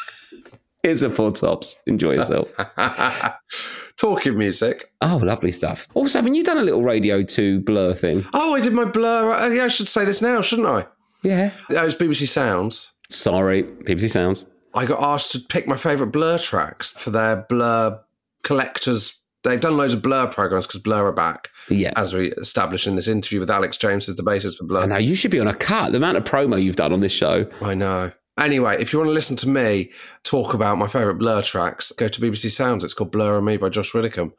It's 0.85 1.03
a 1.03 1.11
four 1.11 1.31
tops. 1.31 1.77
Enjoy 1.87 2.15
yourself. 2.15 2.53
Talking 3.97 4.37
music. 4.37 4.91
Oh, 5.01 5.21
lovely 5.23 5.53
stuff. 5.53 5.87
Also, 5.95 6.19
haven't 6.19 6.35
you 6.35 6.43
done 6.43 6.59
a 6.59 6.63
little 6.63 6.83
Radio 6.83 7.23
2 7.23 7.61
blur 7.61 7.95
thing? 7.95 8.25
Oh, 8.35 8.57
I 8.57 8.61
did 8.61 8.73
my 8.73 8.87
blur. 8.87 9.55
Yeah, 9.55 9.67
I 9.67 9.69
should 9.69 9.87
say 9.87 10.05
this 10.05 10.21
now, 10.21 10.41
shouldn't 10.41 10.67
I? 10.67 10.87
Yeah. 11.23 11.53
That 11.69 11.85
was 11.85 11.95
BBC 11.95 12.27
Sounds. 12.27 12.95
Sorry, 13.11 13.63
BBC 13.63 14.11
Sounds. 14.11 14.45
I 14.75 14.87
got 14.87 15.03
asked 15.03 15.33
to 15.33 15.41
pick 15.41 15.67
my 15.67 15.77
favourite 15.77 16.13
Blur 16.13 16.39
tracks 16.39 16.93
for 16.93 17.11
their 17.11 17.45
Blur 17.49 17.99
collectors. 18.43 19.19
They've 19.45 19.61
done 19.61 19.77
loads 19.77 19.93
of 19.95 20.03
Blur 20.03 20.29
programs 20.29 20.67
because 20.67 20.81
Blur 20.81 21.07
are 21.07 21.13
back, 21.13 21.49
Yeah. 21.69 21.93
as 21.97 22.15
we 22.15 22.33
established 22.33 22.87
in 22.87 22.95
this 22.95 23.09
interview 23.09 23.41
with 23.41 23.51
Alex 23.51 23.77
James 23.77 24.09
as 24.09 24.17
the 24.17 24.23
bassist 24.23 24.57
for 24.59 24.65
Blur. 24.65 24.87
Now, 24.87 24.99
you 24.99 25.15
should 25.17 25.31
be 25.33 25.41
on 25.41 25.49
a 25.49 25.55
cut. 25.55 25.91
The 25.93 25.99
amount 25.99 26.17
of 26.17 26.25
promo 26.25 26.63
you've 26.63 26.77
done 26.77 26.93
on 26.93 27.01
this 27.01 27.13
show. 27.13 27.47
I 27.61 27.75
know. 27.75 28.13
Anyway, 28.39 28.77
if 28.81 28.93
you 28.93 28.99
want 28.99 29.09
to 29.09 29.13
listen 29.15 29.37
to 29.37 29.49
me 29.49 29.91
talk 30.23 30.55
about 30.55 30.79
my 30.79 30.87
favourite 30.87 31.19
Blur 31.19 31.43
tracks, 31.43 31.93
go 31.93 32.09
to 32.09 32.21
BBC 32.21 32.51
Sounds. 32.51 32.83
It's 32.85 32.95
called 32.95 33.11
Blur 33.13 33.37
and 33.37 33.45
Me 33.45 33.57
by 33.57 33.69
Josh 33.69 33.93
Widdicombe. 33.93 34.33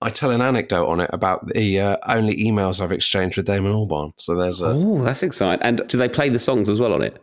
I 0.00 0.10
tell 0.10 0.30
an 0.30 0.40
anecdote 0.40 0.86
on 0.88 1.00
it 1.00 1.10
about 1.12 1.46
the 1.48 1.80
uh, 1.80 1.96
only 2.08 2.36
emails 2.36 2.80
I've 2.80 2.92
exchanged 2.92 3.36
with 3.36 3.46
Damon 3.46 3.72
Albarn. 3.72 4.12
So 4.18 4.34
there's 4.34 4.60
a 4.60 4.68
Oh, 4.68 5.02
that's 5.02 5.22
exciting. 5.22 5.62
And 5.62 5.82
do 5.88 5.98
they 5.98 6.08
play 6.08 6.28
the 6.28 6.38
songs 6.38 6.68
as 6.68 6.78
well 6.80 6.92
on 6.92 7.02
it? 7.02 7.16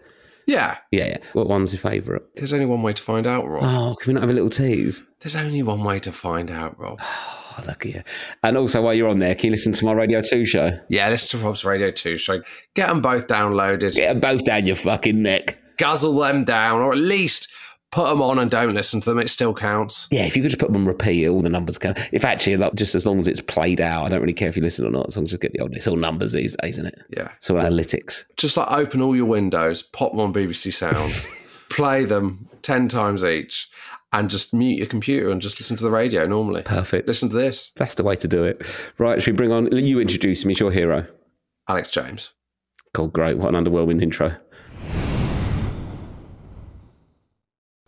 Yeah. 0.48 0.78
Yeah, 0.92 1.08
yeah. 1.08 1.18
What 1.34 1.48
one's 1.48 1.74
your 1.74 1.80
favourite? 1.80 2.22
There's 2.36 2.54
only 2.54 2.66
one 2.66 2.82
way 2.82 2.94
to 2.94 3.02
find 3.02 3.28
out, 3.28 3.48
Rob. 3.48 3.64
Oh, 3.64 3.96
can 3.96 4.10
we 4.10 4.14
not 4.14 4.22
have 4.24 4.30
a 4.30 4.34
little 4.34 4.50
tease? 4.50 5.04
There's 5.20 5.36
only 5.36 5.64
one 5.64 5.84
way 5.84 6.00
to 6.00 6.12
find 6.12 6.50
out, 6.52 6.80
Rob. 6.80 7.00
Oh, 7.58 7.64
look 7.68 7.86
at 7.86 7.94
you. 7.94 8.04
And 8.44 8.56
also, 8.56 8.82
while 8.82 8.94
you're 8.94 9.10
on 9.10 9.20
there, 9.20 9.36
can 9.36 9.48
you 9.48 9.52
listen 9.52 9.74
to 9.74 9.84
my 9.84 9.92
Radio 9.92 10.22
2 10.22 10.46
show? 10.46 10.72
Yeah, 10.90 11.10
listen 11.10 11.38
to 11.38 11.46
Rob's 11.46 11.66
Radio 11.66 11.92
2 11.92 12.16
show. 12.16 12.42
Get 12.76 12.88
them 12.88 13.02
both 13.02 13.28
downloaded. 13.28 13.94
Get 13.94 14.08
them 14.08 14.22
both 14.22 14.46
down 14.46 14.66
your 14.66 14.78
fucking 14.78 15.22
neck. 15.22 15.58
guzzle 15.78 16.14
them 16.14 16.46
down, 16.46 16.80
or 16.80 16.94
at 16.94 16.98
least 16.98 17.52
put 17.92 18.08
them 18.10 18.22
on 18.22 18.40
and 18.40 18.50
don't 18.50 18.74
listen 18.74 19.02
to 19.02 19.10
them. 19.10 19.20
It 19.20 19.30
still 19.30 19.54
counts. 19.54 20.08
Yeah, 20.12 20.24
if 20.26 20.36
you 20.36 20.42
could 20.42 20.50
just 20.50 20.60
put 20.60 20.72
them 20.72 20.82
on 20.82 20.86
repeat, 20.86 21.28
all 21.28 21.42
the 21.42 21.50
numbers 21.50 21.78
can. 21.78 21.94
If 22.12 22.26
actually, 22.26 22.58
like, 22.58 22.74
just 22.76 22.96
as 22.96 23.06
long 23.06 23.20
as 23.20 23.28
it's 23.28 23.42
played 23.42 23.82
out, 23.82 24.06
I 24.06 24.10
don't 24.10 24.22
really 24.22 24.34
care 24.34 24.48
if 24.48 24.56
you 24.56 24.64
listen 24.64 24.86
or 24.86 24.92
not. 24.92 25.08
As 25.08 25.18
long 25.18 25.26
as 25.26 25.32
you 25.32 25.38
get 25.38 25.54
the 25.54 25.60
old, 25.60 25.76
it's 25.76 25.88
all 25.88 25.98
numbers 25.98 26.32
these 26.32 26.56
days, 26.62 26.78
isn't 26.78 26.88
it? 26.88 27.00
Yeah. 27.16 27.30
It's 27.38 27.50
all 27.50 27.58
analytics. 27.58 28.26
Just 28.38 28.58
like 28.58 28.72
open 28.72 29.02
all 29.02 29.16
your 29.16 29.26
windows, 29.26 29.84
pop 29.84 30.12
them 30.12 30.22
on 30.22 30.34
BBC 30.34 30.74
Sounds, 30.74 31.28
play 31.70 32.06
them 32.06 32.46
10 32.62 32.88
times 32.88 33.24
each, 33.26 33.70
and 34.14 34.30
just 34.30 34.54
mute 34.54 34.78
your 34.78 34.88
computer 34.88 35.30
and 35.30 35.42
just 35.42 35.60
listen 35.60 35.76
to 35.78 35.84
the 35.84 35.92
radio 35.92 36.26
normally. 36.26 36.64
Perfect. 36.64 37.08
Listen 37.08 37.30
to 37.30 37.36
this. 37.36 37.72
That's 37.76 37.96
the 37.96 38.04
way 38.04 38.16
to 38.16 38.28
do 38.28 38.44
it. 38.44 38.66
Right, 38.98 39.22
should 39.22 39.34
we 39.34 39.38
bring 39.38 39.52
on 39.52 39.72
you? 39.72 40.00
Introduce 40.00 40.46
me, 40.46 40.52
it's 40.52 40.60
your 40.60 40.72
hero. 40.72 41.06
Alex 41.68 41.92
James. 41.92 42.34
Cool, 42.94 43.08
great. 43.08 43.38
What 43.38 43.54
an 43.54 43.64
underwhelming 43.64 44.02
intro. 44.02 44.36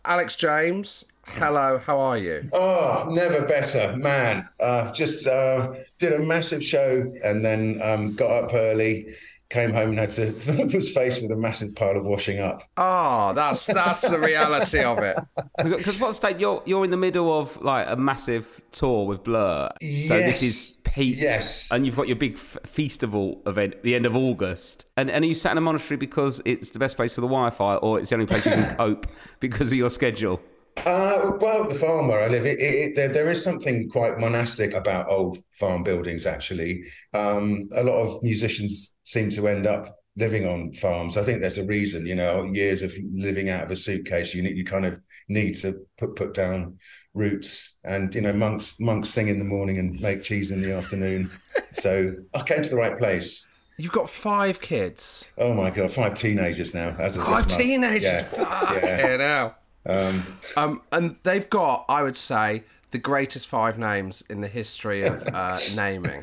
Alex 0.06 0.36
James, 0.36 1.06
hello, 1.26 1.78
how 1.78 1.98
are 1.98 2.18
you? 2.18 2.44
Oh, 2.52 3.08
never 3.10 3.46
better, 3.46 3.96
man. 3.96 4.50
Uh, 4.60 4.92
just 4.92 5.26
uh, 5.26 5.74
did 5.98 6.12
a 6.12 6.20
massive 6.20 6.62
show 6.62 7.10
and 7.24 7.44
then 7.44 7.80
um, 7.82 8.14
got 8.14 8.44
up 8.44 8.54
early, 8.54 9.14
came 9.54 9.72
home 9.74 9.92
and 9.92 10.00
had 10.00 10.12
to 10.12 10.34
was 10.74 10.92
faced 10.92 11.22
with 11.22 11.32
a 11.32 11.36
massive 11.36 11.76
pile 11.76 11.96
of 11.96 12.04
washing 12.06 12.40
up. 12.40 12.64
Oh, 12.78 13.32
that's 13.34 13.66
that's 13.68 14.02
the 14.02 14.20
reality 14.20 14.82
of 14.84 14.98
it. 15.00 15.18
Because 15.64 16.00
what 16.00 16.14
state 16.16 16.40
you're 16.40 16.62
you're 16.66 16.84
in 16.84 16.92
the 16.92 16.98
middle 16.98 17.30
of 17.40 17.62
like 17.62 17.86
a 17.88 17.96
massive 17.96 18.64
tour 18.72 19.06
with 19.06 19.24
Blur. 19.24 19.70
So 19.80 19.86
this 20.18 20.42
Yes. 20.42 20.44
is 20.44 20.78
peak. 20.84 21.16
Yes. 21.20 21.70
And 21.72 21.86
you've 21.86 21.96
got 21.96 22.08
your 22.08 22.18
big 22.18 22.34
f- 22.34 22.58
festival 22.66 23.42
event 23.46 23.82
the 23.84 23.94
end 23.96 24.06
of 24.06 24.16
August. 24.16 24.86
And 24.98 25.10
and 25.12 25.24
are 25.24 25.28
you 25.28 25.36
sat 25.36 25.52
in 25.54 25.58
a 25.58 25.62
monastery 25.62 25.98
because 25.98 26.42
it's 26.46 26.72
the 26.72 26.80
best 26.80 26.96
place 26.96 27.14
for 27.16 27.22
the 27.22 27.28
Wi-Fi, 27.28 27.76
or 27.78 28.00
it's 28.00 28.10
the 28.10 28.16
only 28.16 28.26
place 28.26 28.46
you 28.46 28.52
can 28.52 28.76
cope 28.84 29.06
because 29.40 29.72
of 29.72 29.78
your 29.78 29.90
schedule? 29.92 30.42
Uh, 30.86 31.32
well, 31.40 31.68
the 31.68 31.76
farm 31.76 32.08
where 32.08 32.20
I 32.20 32.28
live, 32.28 32.46
it, 32.46 32.60
it, 32.60 32.64
it, 32.64 32.96
there, 32.96 33.08
there 33.08 33.30
is 33.30 33.44
something 33.44 33.90
quite 33.90 34.20
monastic 34.20 34.74
about 34.74 35.10
old 35.10 35.38
farm 35.54 35.84
buildings. 35.84 36.26
Actually, 36.26 36.84
um, 37.14 37.70
a 37.74 37.84
lot 37.84 38.02
of 38.02 38.22
musicians 38.24 38.94
seem 39.04 39.30
to 39.32 39.48
end 39.48 39.66
up 39.66 39.98
living 40.16 40.46
on 40.48 40.74
farms. 40.74 41.18
I 41.18 41.24
think 41.24 41.40
there's 41.42 41.58
a 41.58 41.66
reason. 41.66 42.06
You 42.06 42.16
know, 42.16 42.44
years 42.44 42.82
of 42.82 42.94
living 43.12 43.50
out 43.50 43.64
of 43.64 43.72
a 43.72 43.76
suitcase, 43.76 44.34
you 44.34 44.42
need, 44.44 44.58
you 44.58 44.66
kind 44.66 44.86
of 44.86 45.00
need 45.30 45.56
to 45.58 45.86
put 45.98 46.16
put 46.16 46.34
down 46.34 46.78
roots. 47.14 47.80
And 47.84 48.14
you 48.14 48.22
know, 48.22 48.34
monks 48.34 48.80
monks 48.80 49.10
sing 49.10 49.28
in 49.30 49.40
the 49.40 49.46
morning 49.46 49.78
and 49.78 50.00
make 50.02 50.24
cheese 50.24 50.52
in 50.52 50.62
the 50.62 50.74
afternoon. 50.74 51.30
so 51.74 52.14
I 52.34 52.42
came 52.42 52.62
to 52.62 52.70
the 52.70 52.76
right 52.78 52.98
place. 52.98 53.48
You've 53.78 53.92
got 53.92 54.10
five 54.10 54.62
kids. 54.62 55.30
Oh 55.38 55.54
my 55.54 55.70
god, 55.72 55.92
five 55.92 56.14
teenagers 56.14 56.74
now. 56.74 56.96
As 57.00 57.18
of 57.18 57.26
Five 57.26 57.46
this 57.46 57.54
month. 57.54 57.64
teenagers. 57.64 58.04
Yeah, 58.04 58.74
yeah. 58.74 59.08
yeah, 59.10 59.18
now. 59.18 59.56
Um, 59.86 60.24
Um, 60.58 60.82
and 60.92 61.16
they've 61.24 61.50
got, 61.50 61.86
I 61.90 62.04
would 62.04 62.18
say, 62.18 62.64
the 62.92 63.00
greatest 63.00 63.48
five 63.48 63.78
names 63.80 64.24
in 64.30 64.42
the 64.42 64.48
history 64.48 65.04
of 65.04 65.24
uh, 65.34 65.60
naming. 65.76 66.22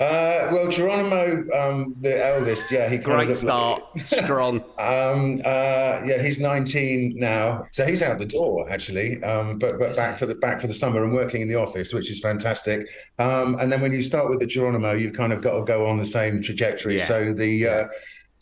Uh, 0.00 0.48
well, 0.50 0.68
Geronimo, 0.68 1.44
um, 1.56 1.94
the 2.00 2.26
eldest, 2.26 2.70
yeah, 2.70 2.88
he 2.88 2.98
Great 2.98 3.14
of 3.14 3.18
looked 3.28 3.44
like- 3.44 3.76
start, 3.98 3.98
strong. 4.24 4.60
Um, 4.78 5.40
uh, 5.44 6.02
yeah, 6.04 6.20
he's 6.20 6.38
19 6.40 7.14
now, 7.16 7.64
so 7.72 7.86
he's 7.86 8.02
out 8.02 8.18
the 8.18 8.26
door 8.26 8.68
actually. 8.68 9.22
Um, 9.22 9.58
but 9.58 9.78
but 9.78 9.94
back 9.96 10.18
for 10.18 10.26
the 10.26 10.34
back 10.34 10.60
for 10.60 10.66
the 10.66 10.74
summer 10.74 11.04
and 11.04 11.14
working 11.14 11.40
in 11.42 11.48
the 11.48 11.54
office, 11.54 11.94
which 11.94 12.10
is 12.10 12.18
fantastic. 12.20 12.88
Um, 13.18 13.56
and 13.60 13.70
then 13.72 13.80
when 13.80 13.92
you 13.92 14.02
start 14.02 14.28
with 14.28 14.40
the 14.40 14.46
Geronimo, 14.46 14.92
you've 14.92 15.14
kind 15.14 15.32
of 15.32 15.40
got 15.40 15.58
to 15.58 15.64
go 15.64 15.86
on 15.86 15.96
the 15.98 16.06
same 16.06 16.42
trajectory. 16.42 16.98
Yeah. 16.98 17.04
So 17.04 17.32
the 17.32 17.68
uh, 17.68 17.84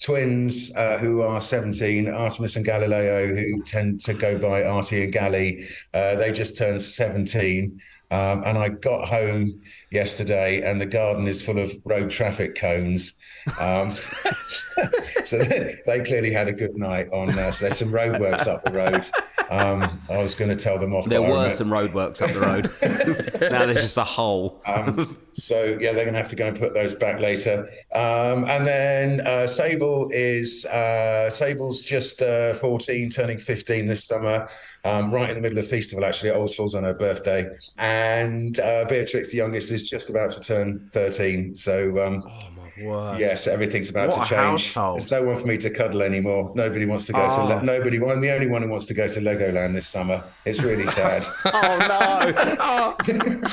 twins 0.02 0.75
uh, 0.75 0.99
who 0.99 1.23
are 1.23 1.40
17, 1.40 2.09
Artemis 2.09 2.56
and 2.56 2.64
Galileo, 2.64 3.35
who 3.35 3.62
tend 3.62 4.00
to 4.02 4.14
go 4.14 4.38
by 4.38 4.64
Artie 4.64 5.04
and 5.04 5.12
Galley. 5.12 5.64
uh, 5.94 6.16
they 6.16 6.32
just 6.32 6.59
turned 6.59 6.82
17. 6.82 7.80
Um, 8.11 8.42
and 8.44 8.59
I 8.59 8.68
got 8.68 9.09
home 9.09 9.62
yesterday, 9.90 10.61
and 10.68 10.78
the 10.78 10.87
garden 10.87 11.26
is 11.26 11.42
full 11.42 11.59
of 11.59 11.73
road 11.85 12.11
traffic 12.11 12.54
cones. 12.56 13.18
Um, 13.59 13.92
so 15.25 15.38
they, 15.38 15.76
they 15.87 16.00
clearly 16.02 16.30
had 16.30 16.49
a 16.49 16.52
good 16.52 16.76
night 16.76 17.09
on. 17.11 17.38
Uh, 17.38 17.50
so 17.50 17.64
there's 17.64 17.78
some 17.78 17.90
roadworks 17.90 18.47
up 18.47 18.64
the 18.64 18.73
road. 18.73 19.09
Um, 19.51 20.01
I 20.11 20.23
was 20.23 20.35
going 20.35 20.51
to 20.51 20.57
tell 20.57 20.79
them 20.79 20.95
off. 20.95 21.07
There 21.07 21.23
were 21.23 21.51
some 21.51 21.69
roadworks 21.69 22.23
up 22.23 22.31
the 22.33 22.41
road. 22.41 23.51
now 23.53 23.67
there's 23.67 23.83
just 23.83 23.97
a 23.97 24.05
hole. 24.05 24.63
um, 24.67 25.19
so 25.33 25.77
yeah, 25.81 25.93
they're 25.93 26.05
going 26.05 26.15
to 26.15 26.19
have 26.19 26.29
to 26.29 26.37
go 26.37 26.49
and 26.49 26.59
put 26.59 26.75
those 26.75 26.95
back 26.95 27.21
later. 27.21 27.69
Um, 27.95 28.45
and 28.45 28.67
then 28.67 29.21
uh, 29.27 29.47
Sable 29.47 30.09
is 30.13 30.67
uh, 30.67 31.31
Sable's 31.31 31.83
just 31.83 32.23
uh, 32.23 32.55
14, 32.55 33.11
turning 33.11 33.39
15 33.39 33.87
this 33.87 34.05
summer. 34.05 34.49
Um, 34.85 35.13
right 35.13 35.29
in 35.31 35.37
the 35.37 35.43
middle 35.43 35.59
of 35.59 35.69
festival, 35.69 36.05
actually, 36.05 36.31
it 36.31 36.37
always 36.37 36.55
falls 36.55 36.75
on 36.75 36.85
her 36.85 36.95
birthday. 36.95 37.47
And 37.79 38.59
uh, 38.59 38.85
Beatrix, 38.89 39.31
the 39.31 39.37
youngest, 39.37 39.71
is 39.71 39.89
just 39.89 40.11
about 40.11 40.33
to 40.33 40.41
turn 40.41 40.89
13. 40.93 41.55
So 41.55 42.03
um, 42.03 42.25
Oh 42.27 42.62
word. 42.81 43.19
Yes, 43.19 43.47
everything's 43.47 43.91
about 43.91 44.09
What 44.11 44.23
to 44.23 44.35
change. 44.35 44.73
household. 44.75 44.99
There's 44.99 45.11
no 45.11 45.23
one 45.23 45.37
for 45.37 45.47
me 45.47 45.59
to 45.59 45.71
cuddle 45.71 46.02
anymore. 46.02 46.52
Nobody 46.55 46.87
wants 46.87 47.07
to 47.07 47.12
go 47.12 47.26
to 47.29 47.41
Oh. 47.41 47.47
Le- 47.47 47.62
nobody. 47.62 47.97
I'm 48.05 48.21
the 48.21 48.31
only 48.33 48.47
one 48.47 48.62
who 48.62 48.69
wants 48.69 48.87
to 48.87 48.95
go 48.95 49.09
to 49.09 49.21
Legoland 49.21 49.75
this 49.75 49.87
summer. 49.88 50.23
It's 50.45 50.62
really 50.62 50.87
sad. 50.87 51.26
oh 51.47 52.97
no! 53.07 53.52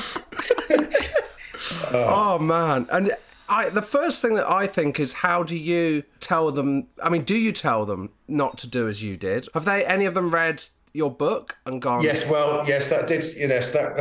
Oh. 1.92 1.92
oh 1.92 2.38
man, 2.38 2.86
and 2.90 3.10
I 3.48 3.68
the 3.68 3.82
first 3.82 4.22
thing 4.22 4.34
that 4.36 4.48
I 4.50 4.66
think 4.66 4.98
is 4.98 5.12
how 5.12 5.42
do 5.42 5.56
you 5.56 6.04
tell 6.18 6.50
them? 6.50 6.86
I 7.02 7.10
mean, 7.10 7.22
do 7.22 7.34
you 7.36 7.52
tell 7.52 7.84
them 7.84 8.10
not 8.26 8.56
to 8.58 8.66
do 8.66 8.88
as 8.88 9.02
you 9.02 9.16
did? 9.18 9.46
Have 9.52 9.66
they 9.66 9.84
any 9.84 10.06
of 10.06 10.14
them 10.14 10.30
read 10.32 10.62
your 10.92 11.10
book 11.10 11.58
and 11.66 11.80
gone? 11.80 12.02
yes, 12.02 12.26
well, 12.28 12.64
yes, 12.66 12.90
that 12.90 13.06
did. 13.06 13.24
Yes, 13.36 13.70
that 13.72 13.98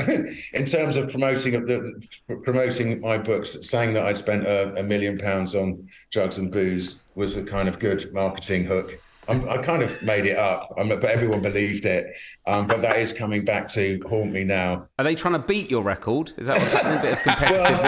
in 0.54 0.66
terms 0.66 0.96
of 0.98 1.10
promoting 1.10 1.56
of 1.56 1.68
the 1.68 2.02
the- 2.28 2.36
promoting 2.38 3.00
my 3.02 3.18
books, 3.18 3.58
saying 3.68 3.94
that 3.94 4.06
I'd 4.06 4.18
spent 4.18 4.46
a, 4.46 4.74
a 4.80 4.84
million 4.84 5.18
pounds 5.18 5.56
on 5.56 5.88
drugs 6.12 6.38
and 6.38 6.52
booze 6.52 7.04
was 7.16 7.38
a 7.38 7.44
kind 7.44 7.68
of 7.70 7.80
good 7.80 8.06
marketing 8.14 8.66
hook. 8.66 9.00
I'm, 9.28 9.48
I 9.48 9.58
kind 9.58 9.84
of 9.84 10.02
made 10.02 10.26
it 10.26 10.38
up, 10.40 10.74
I'm, 10.76 10.90
but 10.90 11.04
everyone 11.06 11.42
believed 11.44 11.86
it. 11.86 12.16
Um, 12.48 12.66
but 12.66 12.82
that 12.82 12.98
is 12.98 13.14
coming 13.14 13.46
back 13.46 13.68
to 13.70 14.02
haunt 14.10 14.32
me 14.32 14.44
now. 14.44 14.88
Are 14.98 15.06
they 15.06 15.14
trying 15.14 15.34
to 15.34 15.40
beat 15.40 15.70
your 15.70 15.84
record? 15.84 16.32
Is 16.38 16.48
that 16.48 16.58
what's 16.58 16.74
happening? 16.74 16.98
A 16.98 17.02
bit 17.04 17.14
of 17.14 17.20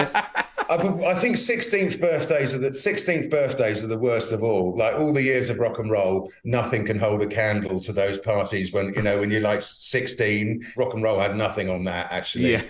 competitiveness. 0.06 0.41
I, 0.72 1.10
I 1.10 1.14
think 1.14 1.36
16th 1.36 2.00
birthdays 2.00 2.54
are 2.54 2.58
the 2.58 2.70
16th 2.70 3.30
birthdays 3.30 3.84
are 3.84 3.88
the 3.88 3.98
worst 3.98 4.32
of 4.32 4.42
all. 4.42 4.76
Like 4.76 4.94
all 4.94 5.12
the 5.12 5.22
years 5.22 5.50
of 5.50 5.58
rock 5.58 5.78
and 5.78 5.90
roll, 5.90 6.30
nothing 6.44 6.86
can 6.86 6.98
hold 6.98 7.20
a 7.22 7.26
candle 7.26 7.78
to 7.80 7.92
those 7.92 8.18
parties 8.18 8.72
when 8.72 8.94
you 8.94 9.02
know 9.02 9.20
when 9.20 9.30
you're 9.30 9.40
like 9.42 9.62
16. 9.62 10.62
Rock 10.76 10.94
and 10.94 11.02
roll 11.02 11.20
had 11.20 11.36
nothing 11.36 11.68
on 11.68 11.84
that 11.84 12.10
actually. 12.10 12.52
Yeah. 12.52 12.62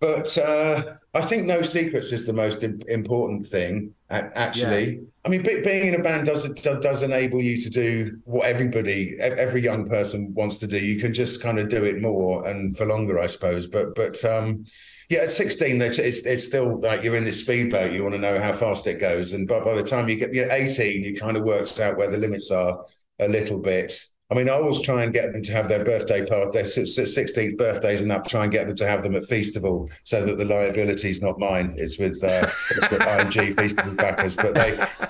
But 0.00 0.38
uh, 0.38 0.94
I 1.12 1.22
think 1.22 1.46
No 1.46 1.62
Secrets 1.62 2.12
is 2.12 2.24
the 2.24 2.32
most 2.32 2.62
im- 2.62 2.80
important 2.86 3.44
thing. 3.44 3.92
Actually, 4.10 5.00
I 5.24 5.28
mean, 5.28 5.42
be- 5.42 5.60
being 5.60 5.88
in 5.88 6.00
a 6.00 6.02
band 6.02 6.26
does 6.26 6.48
do- 6.48 6.80
does 6.80 7.02
enable 7.02 7.42
you 7.42 7.60
to 7.60 7.68
do 7.68 8.18
what 8.24 8.46
everybody, 8.46 9.18
every 9.18 9.60
young 9.62 9.84
person 9.86 10.32
wants 10.34 10.58
to 10.58 10.68
do. 10.68 10.78
You 10.78 11.00
can 11.00 11.12
just 11.12 11.42
kind 11.42 11.58
of 11.58 11.68
do 11.68 11.82
it 11.82 12.00
more 12.00 12.46
and 12.46 12.76
for 12.76 12.86
longer, 12.86 13.18
I 13.18 13.26
suppose. 13.26 13.66
But 13.66 13.96
but 13.96 14.24
um, 14.24 14.64
yeah, 15.08 15.20
at 15.20 15.30
16, 15.30 15.78
they're- 15.78 15.90
it's 15.90 16.26
it's 16.26 16.44
still 16.44 16.80
like 16.80 17.02
you're 17.02 17.16
in 17.16 17.24
this 17.24 17.40
speedboat. 17.40 17.92
You 17.92 18.02
want 18.02 18.14
to 18.14 18.20
know 18.20 18.38
how 18.40 18.52
fast 18.52 18.86
it 18.86 18.98
goes, 19.00 19.32
and 19.32 19.48
but 19.48 19.64
by 19.64 19.74
the 19.74 19.82
time 19.82 20.08
you 20.08 20.16
get 20.16 20.34
you're 20.34 20.50
18, 20.50 21.02
you 21.04 21.14
kind 21.16 21.36
of 21.36 21.44
works 21.44 21.80
out 21.80 21.96
where 21.96 22.10
the 22.10 22.18
limits 22.18 22.50
are 22.50 22.84
a 23.18 23.28
little 23.28 23.58
bit. 23.58 23.92
I 24.30 24.34
mean, 24.34 24.50
I 24.50 24.52
always 24.52 24.82
try 24.82 25.04
and 25.04 25.12
get 25.14 25.32
them 25.32 25.40
to 25.40 25.52
have 25.52 25.68
their 25.68 25.82
birthday 25.82 26.22
party, 26.26 26.50
their 26.52 26.66
si- 26.66 26.84
si- 26.84 27.04
16th 27.06 27.56
birthdays 27.56 28.02
and 28.02 28.12
up, 28.12 28.28
try 28.28 28.42
and 28.42 28.52
get 28.52 28.66
them 28.66 28.76
to 28.76 28.86
have 28.86 29.02
them 29.02 29.14
at 29.14 29.22
Feastival 29.22 29.90
so 30.04 30.22
that 30.22 30.36
the 30.36 30.44
liability 30.44 31.08
is 31.08 31.22
not 31.22 31.38
mine. 31.38 31.74
It's 31.78 31.98
with, 31.98 32.22
uh, 32.22 32.46
it's 32.72 32.90
with 32.90 33.00
ING 33.06 33.54
Feastival 33.56 33.96
backers, 33.96 34.36
but 34.36 34.52
they, 34.54 34.72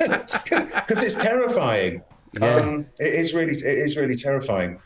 because 0.86 1.02
it's 1.02 1.16
terrifying. 1.16 2.00
Um, 2.40 2.86
it 3.00 3.12
is 3.14 3.34
really, 3.34 3.54
it 3.54 3.64
is 3.64 3.96
really 3.96 4.14
terrifying. 4.14 4.78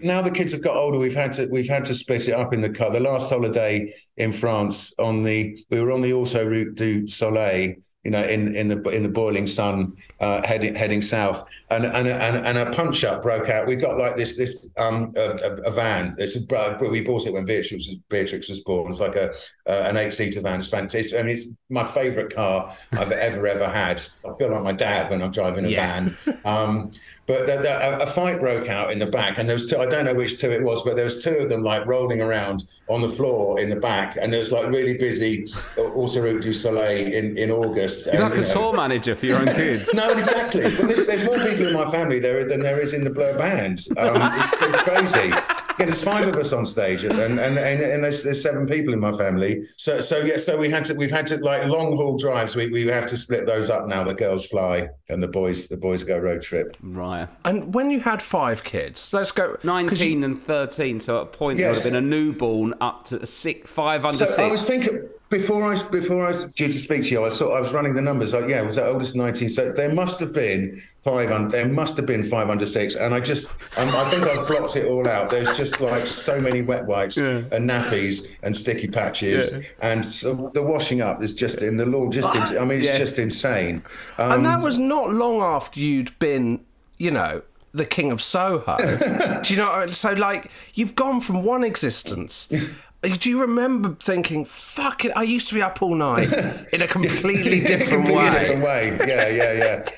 Now 0.00 0.22
the 0.22 0.30
kids 0.30 0.52
have 0.52 0.62
got 0.62 0.76
older. 0.76 0.98
We've 0.98 1.14
had 1.14 1.32
to 1.34 1.46
we've 1.50 1.68
had 1.68 1.84
to 1.86 1.94
split 1.94 2.28
it 2.28 2.32
up 2.32 2.52
in 2.52 2.60
the 2.60 2.70
car. 2.70 2.90
The 2.90 3.00
last 3.00 3.30
holiday 3.30 3.92
in 4.16 4.32
France 4.32 4.92
on 4.98 5.22
the 5.22 5.64
we 5.70 5.80
were 5.80 5.92
on 5.92 6.02
the 6.02 6.12
autoroute 6.12 6.74
du 6.74 7.08
Soleil, 7.08 7.74
you 8.08 8.12
know, 8.12 8.22
in 8.22 8.56
in 8.56 8.68
the 8.68 8.80
in 8.88 9.02
the 9.02 9.08
boiling 9.10 9.46
sun, 9.46 9.94
uh, 10.20 10.40
heading 10.46 10.74
heading 10.74 11.02
south, 11.02 11.46
and 11.68 11.84
and 11.84 12.08
and, 12.08 12.46
and 12.46 12.56
a 12.56 12.70
punch 12.70 13.04
up 13.04 13.20
broke 13.20 13.50
out. 13.50 13.66
We 13.66 13.76
got 13.76 13.98
like 13.98 14.16
this 14.16 14.34
this 14.34 14.64
um 14.78 15.12
a, 15.14 15.32
a, 15.66 15.70
van. 15.70 16.16
Uh, 16.18 16.78
we 16.90 17.02
bought 17.02 17.26
it 17.26 17.34
when 17.34 17.44
Beatrix 17.44 17.86
was 17.86 17.96
Beatrix 18.08 18.48
was 18.48 18.60
born. 18.60 18.88
It's 18.88 18.98
like 18.98 19.14
a 19.14 19.28
uh, 19.66 19.88
an 19.90 19.98
eight 19.98 20.14
seater 20.14 20.40
van. 20.40 20.60
It's 20.60 20.68
fantastic. 20.68 21.20
I 21.20 21.22
mean, 21.22 21.36
it's 21.36 21.48
my 21.68 21.84
favourite 21.84 22.34
car 22.34 22.74
I've 22.92 23.12
ever 23.12 23.46
ever 23.46 23.68
had. 23.68 24.00
I 24.24 24.32
feel 24.38 24.48
like 24.52 24.62
my 24.62 24.72
dad 24.72 25.10
when 25.10 25.20
I'm 25.20 25.30
driving 25.30 25.66
a 25.66 25.68
Yeah. 25.68 25.86
van. 25.86 26.16
Um, 26.46 26.90
but 27.28 27.46
the, 27.46 27.58
the, 27.58 28.02
a, 28.02 28.06
fight 28.06 28.40
broke 28.40 28.70
out 28.70 28.90
in 28.90 28.98
the 28.98 29.04
back, 29.06 29.36
and 29.36 29.46
there 29.46 29.54
was 29.54 29.66
two. 29.66 29.76
I 29.76 29.84
don't 29.84 30.06
know 30.06 30.14
which 30.14 30.40
two 30.40 30.50
it 30.50 30.62
was, 30.62 30.82
but 30.82 30.96
there 30.96 31.04
was 31.04 31.22
two 31.22 31.36
of 31.36 31.50
them 31.50 31.62
like 31.62 31.84
rolling 31.84 32.22
around 32.22 32.64
on 32.88 33.02
the 33.02 33.08
floor 33.08 33.60
in 33.60 33.68
the 33.68 33.76
back, 33.76 34.16
and 34.18 34.34
it 34.34 34.38
was 34.38 34.50
like 34.50 34.68
really 34.68 34.96
busy. 34.96 35.46
Also, 35.94 36.22
Route 36.22 36.40
du 36.40 36.54
Soleil 36.54 37.12
in 37.12 37.36
in 37.36 37.50
August, 37.50 37.97
breakfast. 38.04 38.06
You're 38.06 38.14
and, 38.14 38.30
like 38.30 38.38
you 38.38 38.44
a 38.44 38.54
know- 38.54 38.70
tour 38.70 38.76
manager 38.76 39.14
for 39.16 39.26
your 39.26 39.38
own 39.38 39.46
kids. 39.46 39.92
no, 39.94 40.10
exactly. 40.16 40.62
But 40.62 40.88
there's, 40.88 41.06
there's 41.06 41.24
more 41.24 41.38
people 41.38 41.66
in 41.66 41.74
my 41.74 41.90
family 41.90 42.18
there 42.18 42.44
than 42.44 42.60
there 42.60 42.80
is 42.80 42.94
in 42.94 43.04
the 43.04 43.10
Blur 43.10 43.36
band. 43.38 43.86
Um, 43.96 44.16
it's, 44.34 44.52
it's 44.62 44.82
crazy. 44.82 45.32
Yeah, 45.78 45.84
there's 45.84 46.02
five 46.02 46.26
of 46.26 46.34
us 46.34 46.52
on 46.52 46.66
stage, 46.66 47.04
and 47.04 47.12
and, 47.20 47.38
and, 47.38 47.56
and 47.56 48.02
there's, 48.02 48.24
there's 48.24 48.42
seven 48.42 48.66
people 48.66 48.92
in 48.92 48.98
my 48.98 49.12
family. 49.12 49.62
So 49.76 50.00
so 50.00 50.18
yeah, 50.18 50.36
so 50.36 50.56
we 50.56 50.68
had 50.68 50.84
to 50.86 50.94
we've 50.94 51.12
had 51.12 51.24
to 51.28 51.36
like 51.36 51.68
long 51.68 51.96
haul 51.96 52.16
drives. 52.18 52.56
We, 52.56 52.66
we 52.66 52.84
have 52.88 53.06
to 53.06 53.16
split 53.16 53.46
those 53.46 53.70
up 53.70 53.86
now. 53.86 54.02
The 54.02 54.12
girls 54.14 54.44
fly 54.44 54.88
and 55.08 55.22
the 55.22 55.28
boys 55.28 55.68
the 55.68 55.76
boys 55.76 56.02
go 56.02 56.18
road 56.18 56.42
trip. 56.42 56.76
Right. 56.82 57.28
And 57.44 57.72
when 57.74 57.92
you 57.92 58.00
had 58.00 58.20
five 58.22 58.64
kids, 58.64 59.12
let's 59.12 59.30
go 59.30 59.56
19 59.62 60.18
you- 60.18 60.24
and 60.24 60.36
13, 60.36 60.98
so 60.98 61.18
at 61.20 61.22
a 61.22 61.26
point 61.26 61.58
there 61.58 61.68
would 61.68 61.76
Yes. 61.76 61.84
have 61.84 61.92
been 61.92 62.04
a 62.04 62.06
newborn 62.06 62.74
up 62.80 63.04
to 63.04 63.22
a 63.22 63.26
six, 63.26 63.70
five 63.70 64.04
under 64.04 64.16
So 64.18 64.24
six. 64.24 64.38
I 64.40 64.48
was 64.50 64.66
thinking 64.66 65.08
before 65.30 65.62
I 65.64 65.82
before 65.90 66.24
I 66.24 66.28
was 66.28 66.44
due 66.44 66.68
to 66.68 66.78
speak 66.78 67.02
to 67.04 67.10
you, 67.10 67.24
I 67.24 67.28
saw 67.28 67.52
I 67.54 67.60
was 67.60 67.72
running 67.72 67.94
the 67.94 68.00
numbers. 68.02 68.32
Like, 68.32 68.48
yeah, 68.48 68.62
it 68.62 68.66
was 68.66 68.76
the 68.76 68.86
oldest 68.86 69.14
nineteen. 69.14 69.50
So 69.50 69.70
there 69.72 69.94
must 69.94 70.20
have 70.20 70.32
been 70.32 70.80
five. 71.02 71.30
Un, 71.30 71.48
there 71.48 71.68
must 71.68 71.96
have 71.98 72.06
been 72.06 72.24
five 72.24 72.48
under 72.48 72.64
six. 72.66 72.96
And 72.96 73.14
I 73.14 73.20
just, 73.20 73.50
um, 73.78 73.88
I 73.90 74.04
think 74.10 74.24
I've 74.24 74.46
blocked 74.46 74.76
it 74.76 74.86
all 74.86 75.06
out. 75.06 75.28
There's 75.30 75.54
just 75.56 75.80
like 75.80 76.06
so 76.06 76.40
many 76.40 76.62
wet 76.62 76.86
wipes 76.86 77.18
and 77.18 77.50
nappies 77.68 78.36
and 78.42 78.56
sticky 78.56 78.88
patches, 78.88 79.66
and 79.82 80.04
so 80.04 80.50
the 80.54 80.62
washing 80.62 81.00
up 81.02 81.22
is 81.22 81.32
just 81.34 81.60
in 81.62 81.76
the 81.76 81.86
law. 81.86 82.08
Just, 82.08 82.34
in, 82.34 82.58
I 82.58 82.64
mean, 82.64 82.78
it's 82.78 82.86
Yeah. 82.88 82.96
just 82.98 83.18
insane. 83.18 83.82
Um, 84.16 84.32
and 84.32 84.46
that 84.46 84.62
was 84.62 84.78
not 84.78 85.10
long 85.10 85.42
after 85.42 85.78
you'd 85.78 86.18
been, 86.18 86.64
you 86.96 87.10
know, 87.10 87.42
the 87.72 87.84
king 87.84 88.10
of 88.10 88.22
Soho. 88.22 88.76
Do 89.44 89.52
you 89.54 89.58
know? 89.60 89.86
So, 89.88 90.12
like, 90.12 90.50
you've 90.74 90.94
gone 90.94 91.20
from 91.20 91.42
one 91.44 91.64
existence. 91.64 92.48
Do 93.02 93.30
you 93.30 93.40
remember 93.40 93.96
thinking, 94.00 94.44
"Fuck 94.44 95.04
it"? 95.04 95.12
I 95.14 95.22
used 95.22 95.48
to 95.50 95.54
be 95.54 95.62
up 95.62 95.82
all 95.82 95.94
night 95.94 96.32
in 96.72 96.82
a 96.82 96.86
completely 96.88 97.60
different 97.60 98.06
completely 98.06 98.14
way. 98.14 98.30
different 98.30 98.62
way. 98.64 98.98
Yeah, 99.06 99.28
yeah, 99.28 99.52
yeah. 99.52 99.88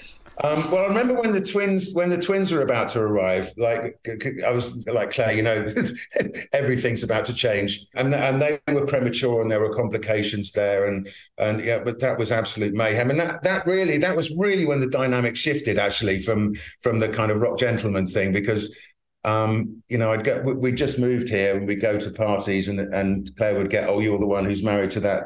Um, 0.43 0.71
well, 0.71 0.85
I 0.85 0.89
remember 0.89 1.15
when 1.15 1.33
the 1.33 1.41
twins 1.41 1.93
when 1.93 2.09
the 2.09 2.21
twins 2.21 2.51
were 2.51 2.63
about 2.63 2.89
to 2.91 3.01
arrive. 3.01 3.51
Like 3.59 3.99
I 4.47 4.51
was 4.51 4.87
like 4.87 5.11
Claire, 5.11 5.35
you 5.35 5.43
know, 5.43 5.67
everything's 6.53 7.03
about 7.03 7.25
to 7.27 7.35
change, 7.35 7.85
and 7.95 8.15
and 8.15 8.41
they 8.41 8.59
were 8.73 8.87
premature, 8.87 9.43
and 9.43 9.51
there 9.51 9.61
were 9.61 9.75
complications 9.75 10.53
there, 10.53 10.87
and 10.87 11.09
and 11.37 11.63
yeah, 11.63 11.83
but 11.83 12.01
that 12.01 12.19
was 12.19 12.33
absolute 12.33 12.73
mayhem, 12.75 13.11
and 13.11 13.21
that 13.21 13.43
that 13.43 13.67
really 13.67 13.99
that 13.99 14.17
was 14.17 14.31
really 14.37 14.65
when 14.65 14.81
the 14.81 14.89
dynamic 14.89 15.37
shifted 15.37 15.79
actually 15.79 16.23
from 16.23 16.55
from 16.81 17.01
the 17.01 17.09
kind 17.09 17.31
of 17.31 17.41
rock 17.41 17.59
gentleman 17.59 18.07
thing 18.07 18.33
because 18.33 18.75
um, 19.25 19.83
you 19.89 19.99
know, 19.99 20.13
I'd 20.13 20.25
go, 20.25 20.41
we 20.41 20.73
just 20.73 20.99
moved 20.99 21.29
here 21.29 21.57
and 21.57 21.67
we 21.67 21.75
go 21.75 21.99
to 21.99 22.11
parties 22.11 22.69
and, 22.69 22.81
and 22.81 23.31
Claire 23.37 23.57
would 23.57 23.71
get, 23.71 23.89
oh, 23.89 24.01
you're 24.01 24.19
the 24.19 24.27
one 24.27 24.45
who's 24.45 24.63
married 24.63 24.91
to 24.93 25.01
that 25.01 25.25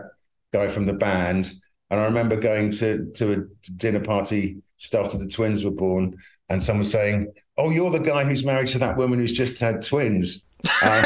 guy 0.52 0.68
from 0.68 0.86
the 0.86 0.92
band. 0.92 1.52
And 1.90 2.00
I 2.00 2.04
remember 2.04 2.36
going 2.36 2.70
to, 2.72 3.10
to 3.12 3.32
a 3.32 3.72
dinner 3.76 4.00
party 4.00 4.62
just 4.78 4.94
after 4.94 5.16
the 5.16 5.28
twins 5.28 5.64
were 5.64 5.70
born 5.70 6.16
and 6.48 6.62
someone 6.62 6.84
saying, 6.84 7.32
oh, 7.56 7.70
you're 7.70 7.90
the 7.90 7.98
guy 7.98 8.24
who's 8.24 8.44
married 8.44 8.68
to 8.68 8.78
that 8.78 8.96
woman 8.96 9.18
who's 9.18 9.32
just 9.32 9.60
had 9.60 9.82
twins. 9.82 10.44
Um, 10.82 11.04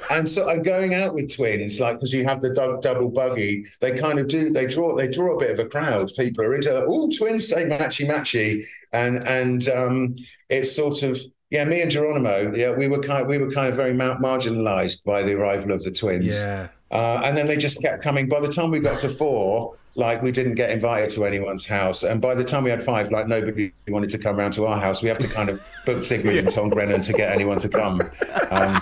and 0.10 0.28
so 0.28 0.48
I'm 0.48 0.62
going 0.62 0.94
out 0.94 1.14
with 1.14 1.34
twins, 1.34 1.80
like 1.80 1.96
because 1.96 2.12
you 2.12 2.24
have 2.24 2.40
the 2.40 2.52
dou- 2.52 2.78
double 2.80 3.10
buggy. 3.10 3.64
They 3.80 3.92
kind 3.98 4.18
of 4.18 4.28
do. 4.28 4.50
They 4.50 4.66
draw. 4.66 4.94
They 4.96 5.08
draw 5.08 5.36
a 5.36 5.38
bit 5.38 5.50
of 5.50 5.58
a 5.58 5.68
crowd. 5.68 6.10
People 6.16 6.44
are 6.44 6.54
into. 6.54 6.84
all 6.84 7.08
twins 7.08 7.48
say 7.48 7.64
matchy 7.64 8.08
matchy, 8.08 8.64
and 8.92 9.26
and 9.26 9.68
um, 9.68 10.14
it's 10.48 10.74
sort 10.74 11.02
of 11.02 11.18
yeah. 11.50 11.64
Me 11.64 11.80
and 11.82 11.90
Geronimo, 11.90 12.52
yeah, 12.54 12.72
we 12.72 12.88
were 12.88 13.00
kind. 13.00 13.22
Of, 13.22 13.28
We 13.28 13.38
were 13.38 13.50
kind 13.50 13.68
of 13.68 13.76
very 13.76 13.94
mar- 13.94 14.18
marginalised 14.20 15.04
by 15.04 15.22
the 15.22 15.34
arrival 15.38 15.72
of 15.72 15.84
the 15.84 15.90
twins. 15.90 16.40
Yeah. 16.40 16.68
Uh, 16.92 17.22
and 17.24 17.34
then 17.36 17.46
they 17.46 17.56
just 17.56 17.80
kept 17.80 18.02
coming. 18.02 18.28
By 18.28 18.40
the 18.40 18.48
time 18.52 18.70
we 18.70 18.78
got 18.78 19.00
to 19.00 19.08
four, 19.08 19.74
like 19.94 20.22
we 20.22 20.30
didn't 20.30 20.54
get 20.54 20.70
invited 20.70 21.10
to 21.10 21.24
anyone's 21.24 21.66
house. 21.66 22.02
And 22.02 22.20
by 22.20 22.34
the 22.34 22.44
time 22.44 22.64
we 22.64 22.70
had 22.70 22.82
five, 22.82 23.10
like 23.10 23.26
nobody 23.26 23.72
wanted 23.88 24.10
to 24.10 24.18
come 24.18 24.36
round 24.36 24.52
to 24.54 24.66
our 24.66 24.78
house. 24.78 25.02
We 25.02 25.08
have 25.08 25.18
to 25.18 25.28
kind 25.28 25.48
of 25.48 25.66
book 25.86 26.02
Sigmund 26.02 26.38
and 26.38 26.50
Tom 26.50 26.68
Brennan 26.68 27.00
to 27.00 27.12
get 27.14 27.32
anyone 27.32 27.58
to 27.60 27.68
come. 27.68 28.02
Um, 28.50 28.80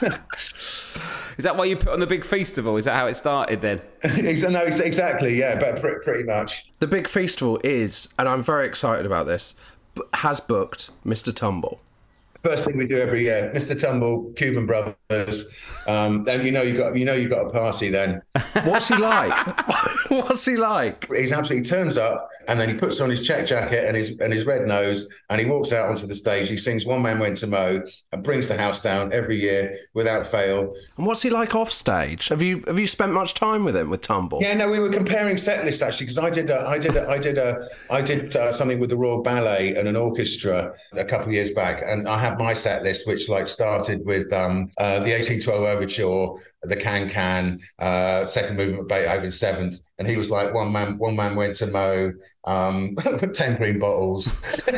Is 1.38 1.44
that 1.44 1.56
why 1.56 1.66
you 1.66 1.76
put 1.76 1.88
on 1.92 2.00
the 2.00 2.06
big 2.06 2.24
festival? 2.24 2.76
Is 2.78 2.86
that 2.86 2.94
how 2.94 3.06
it 3.06 3.14
started 3.14 3.60
then? 3.60 3.82
no, 4.50 4.62
exactly. 4.62 5.34
Yeah, 5.38 5.58
but 5.58 5.80
pre- 5.80 5.98
pretty 6.02 6.24
much. 6.24 6.70
The 6.78 6.86
big 6.86 7.08
festival 7.08 7.60
is, 7.62 8.08
and 8.18 8.26
I'm 8.26 8.42
very 8.42 8.66
excited 8.66 9.04
about 9.04 9.26
this, 9.26 9.54
b- 9.94 10.02
has 10.14 10.40
booked 10.40 10.90
Mr. 11.04 11.34
Tumble. 11.34 11.80
First 12.46 12.64
thing 12.64 12.76
we 12.76 12.86
do 12.86 13.00
every 13.00 13.22
year, 13.22 13.50
Mr. 13.56 13.76
Tumble, 13.76 14.32
Cuban 14.36 14.66
Brothers. 14.66 15.52
Um, 15.88 16.22
then 16.22 16.46
you 16.46 16.52
know 16.52 16.62
you 16.62 16.76
got 16.76 16.96
you 16.96 17.04
know 17.04 17.12
you 17.12 17.28
got 17.28 17.46
a 17.46 17.50
party. 17.50 17.90
Then 17.90 18.22
What's 18.64 18.86
he 18.86 18.96
like? 18.96 19.34
What's 20.08 20.44
he 20.44 20.56
like? 20.56 21.10
he's 21.12 21.32
absolutely 21.32 21.68
turns 21.68 21.96
up 21.96 22.28
and 22.48 22.58
then 22.60 22.68
he 22.68 22.76
puts 22.76 23.00
on 23.00 23.10
his 23.10 23.26
check 23.26 23.46
jacket 23.46 23.84
and 23.86 23.96
his 23.96 24.16
and 24.20 24.32
his 24.32 24.46
red 24.46 24.66
nose 24.66 25.08
and 25.30 25.40
he 25.40 25.46
walks 25.46 25.72
out 25.72 25.88
onto 25.88 26.06
the 26.06 26.14
stage. 26.14 26.48
He 26.48 26.56
sings 26.56 26.86
"One 26.86 27.02
Man 27.02 27.18
Went 27.18 27.36
to 27.38 27.48
Mow" 27.48 27.82
and 28.12 28.22
brings 28.22 28.46
the 28.46 28.56
house 28.56 28.80
down 28.80 29.12
every 29.12 29.36
year 29.36 29.76
without 29.94 30.24
fail. 30.24 30.72
And 30.96 31.06
what's 31.06 31.22
he 31.22 31.30
like 31.30 31.54
off 31.54 31.72
stage? 31.72 32.28
Have 32.28 32.42
you 32.42 32.62
have 32.68 32.78
you 32.78 32.86
spent 32.86 33.12
much 33.12 33.34
time 33.34 33.64
with 33.64 33.76
him 33.76 33.90
with 33.90 34.02
Tumble? 34.02 34.38
Yeah, 34.40 34.54
no, 34.54 34.70
we 34.70 34.78
were 34.78 34.90
comparing 34.90 35.36
set 35.36 35.64
lists 35.64 35.82
actually 35.82 36.06
because 36.06 36.18
I 36.18 36.30
did 36.30 36.48
a, 36.50 36.64
I 36.66 36.78
did 36.78 36.94
a, 36.94 37.08
I 37.08 37.18
did 37.18 37.38
a, 37.38 37.68
I 37.90 38.02
did 38.02 38.36
uh, 38.36 38.52
something 38.52 38.78
with 38.78 38.90
the 38.90 38.96
Royal 38.96 39.22
Ballet 39.22 39.74
and 39.74 39.88
an 39.88 39.96
orchestra 39.96 40.72
a 40.92 41.04
couple 41.04 41.28
of 41.28 41.32
years 41.32 41.50
back, 41.50 41.82
and 41.84 42.08
I 42.08 42.18
had 42.18 42.35
my 42.38 42.52
set 42.54 42.82
list 42.82 43.06
which 43.06 43.28
like 43.28 43.46
started 43.46 44.04
with 44.04 44.32
um, 44.32 44.70
uh, 44.78 45.00
the 45.00 45.12
1812 45.12 45.62
Overture, 45.62 46.42
the 46.62 46.76
Can 46.76 47.08
Can, 47.08 47.58
uh, 47.78 48.24
second 48.24 48.56
movement, 48.56 48.88
Beethoven's 48.88 49.38
seventh, 49.38 49.80
and 49.98 50.06
he 50.06 50.16
was 50.16 50.30
like 50.30 50.52
one 50.52 50.72
man, 50.72 50.98
one 50.98 51.16
man 51.16 51.36
went 51.36 51.56
to 51.56 51.66
mow, 51.66 52.12
um, 52.44 52.94
ten 53.34 53.56
green 53.56 53.78
bottles, 53.78 54.60
and 54.68 54.76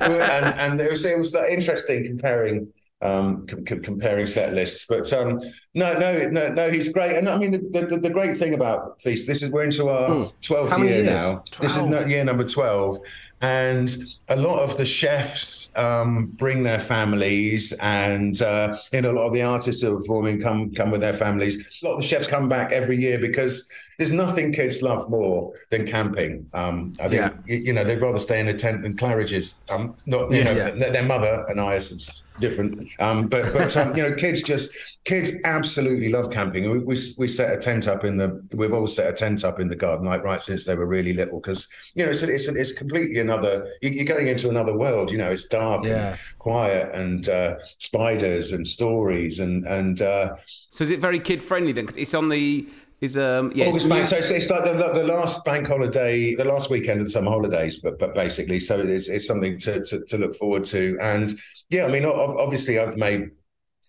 and 0.00 0.80
it 0.80 0.90
was 0.90 1.04
it 1.04 1.18
was 1.18 1.34
like, 1.34 1.50
interesting 1.50 2.04
comparing 2.04 2.72
um, 3.02 3.46
com- 3.46 3.64
com- 3.64 3.82
comparing 3.82 4.26
set 4.26 4.54
lists. 4.54 4.86
But 4.88 5.12
um, 5.12 5.38
no, 5.74 5.98
no, 5.98 6.28
no, 6.28 6.48
no, 6.48 6.70
he's 6.70 6.88
great. 6.88 7.16
And 7.16 7.28
I 7.28 7.36
mean, 7.36 7.50
the, 7.50 7.86
the, 7.88 7.98
the 7.98 8.10
great 8.10 8.36
thing 8.36 8.54
about 8.54 9.00
Feast, 9.02 9.26
this 9.26 9.42
is 9.42 9.50
we're 9.50 9.64
into 9.64 9.88
our 9.88 10.30
twelfth 10.40 10.72
How 10.72 10.82
year 10.82 11.04
now. 11.04 11.42
This 11.60 11.76
is 11.76 12.08
year 12.08 12.24
number 12.24 12.44
twelve, 12.44 12.96
and 13.42 13.96
a 14.28 14.36
lot 14.36 14.62
of 14.62 14.76
the 14.76 14.84
chefs 14.84 15.72
um, 15.76 16.26
bring 16.26 16.62
their 16.62 16.78
families, 16.78 17.72
and 17.80 18.40
uh, 18.40 18.76
a 18.92 19.00
lot 19.02 19.26
of 19.26 19.32
the 19.32 19.42
artists 19.42 19.82
are 19.82 19.96
performing 19.96 20.40
come 20.40 20.72
come 20.72 20.90
with 20.90 21.00
their 21.00 21.12
families. 21.12 21.82
A 21.82 21.86
lot 21.86 21.94
of 21.94 22.00
the 22.00 22.06
chefs 22.06 22.26
come 22.26 22.48
back 22.48 22.72
every 22.72 22.96
year 22.96 23.18
because. 23.18 23.68
There's 23.98 24.10
nothing 24.10 24.52
kids 24.52 24.82
love 24.82 25.08
more 25.10 25.52
than 25.70 25.86
camping. 25.86 26.46
Um, 26.54 26.94
I 27.00 27.08
think 27.08 27.20
Yeah. 27.46 27.56
you, 27.56 27.72
know 27.72 27.84
they'd 27.84 28.00
rather 28.00 28.18
stay 28.18 28.40
in 28.40 28.48
a 28.48 28.54
tent 28.54 28.82
than 28.82 28.96
Claridge's. 28.96 29.60
Um, 29.68 29.94
not 30.06 30.30
you 30.30 30.38
Yeah. 30.38 30.44
know 30.44 30.52
Yeah. 30.52 30.70
their, 30.70 30.90
their 30.90 31.02
mother 31.02 31.44
and 31.48 31.60
I 31.60 31.74
is 31.76 32.24
different. 32.40 32.88
Um, 33.00 33.28
but 33.28 33.52
but 33.52 33.76
um, 33.76 33.96
you 33.96 34.02
know, 34.02 34.14
kids 34.14 34.42
just 34.42 34.70
kids 35.04 35.32
absolutely 35.44 36.08
love 36.10 36.30
camping. 36.30 36.70
We, 36.70 36.78
we 36.78 36.96
we 37.18 37.28
set 37.28 37.52
a 37.56 37.58
tent 37.58 37.86
up 37.88 38.04
in 38.04 38.16
the. 38.16 38.42
We've 38.52 38.72
all 38.72 38.86
set 38.86 39.08
a 39.12 39.12
tent 39.12 39.44
up 39.44 39.60
in 39.60 39.68
the 39.68 39.76
garden, 39.76 40.06
like 40.06 40.22
right 40.24 40.40
since 40.40 40.64
they 40.64 40.74
were 40.74 40.86
really 40.86 41.12
little, 41.12 41.40
because 41.40 41.68
you 41.94 42.04
know 42.04 42.10
it's 42.10 42.22
it's 42.22 42.48
it's 42.48 42.72
completely 42.72 43.20
another. 43.20 43.66
you- 43.82 43.90
You're 43.90 44.04
going 44.16 44.28
into 44.28 44.48
another 44.48 44.76
world. 44.76 45.10
You 45.10 45.18
know, 45.18 45.30
it's 45.30 45.44
dark 45.44 45.84
and 45.84 46.16
quiet 46.38 46.92
and 46.94 47.28
uh, 47.28 47.56
spiders 47.78 48.52
and 48.52 48.66
stories 48.66 49.38
and 49.40 49.64
and. 49.66 50.00
Uh, 50.00 50.34
So 50.70 50.84
is 50.84 50.90
it 50.90 51.00
very 51.00 51.18
kid 51.20 51.42
friendly 51.44 51.72
then? 51.72 51.86
It's 51.96 52.14
on 52.14 52.28
the 52.30 52.66
is 53.02 53.18
um 53.18 53.52
yeah. 53.54 53.66
August 53.66 53.86
it's- 53.86 53.98
bank. 53.98 54.08
So 54.08 54.16
it's, 54.16 54.30
it's 54.30 54.50
like 54.50 54.64
the, 54.64 54.92
the 54.94 55.04
last 55.04 55.44
bank 55.44 55.66
holiday, 55.66 56.34
the 56.34 56.44
last 56.46 56.70
weekend 56.70 57.00
of 57.00 57.06
the 57.06 57.12
summer 57.12 57.30
holidays, 57.30 57.80
but 57.82 57.98
but 57.98 58.14
basically, 58.14 58.58
so 58.58 58.80
it's 58.80 59.10
it's 59.10 59.26
something 59.26 59.58
to 59.58 59.84
to, 59.84 60.04
to 60.06 60.16
look 60.16 60.34
forward 60.36 60.64
to. 60.66 60.96
And 61.00 61.34
yeah, 61.68 61.84
I 61.84 61.88
mean, 61.88 62.06
obviously, 62.06 62.78
I've 62.78 62.96
made 62.96 63.30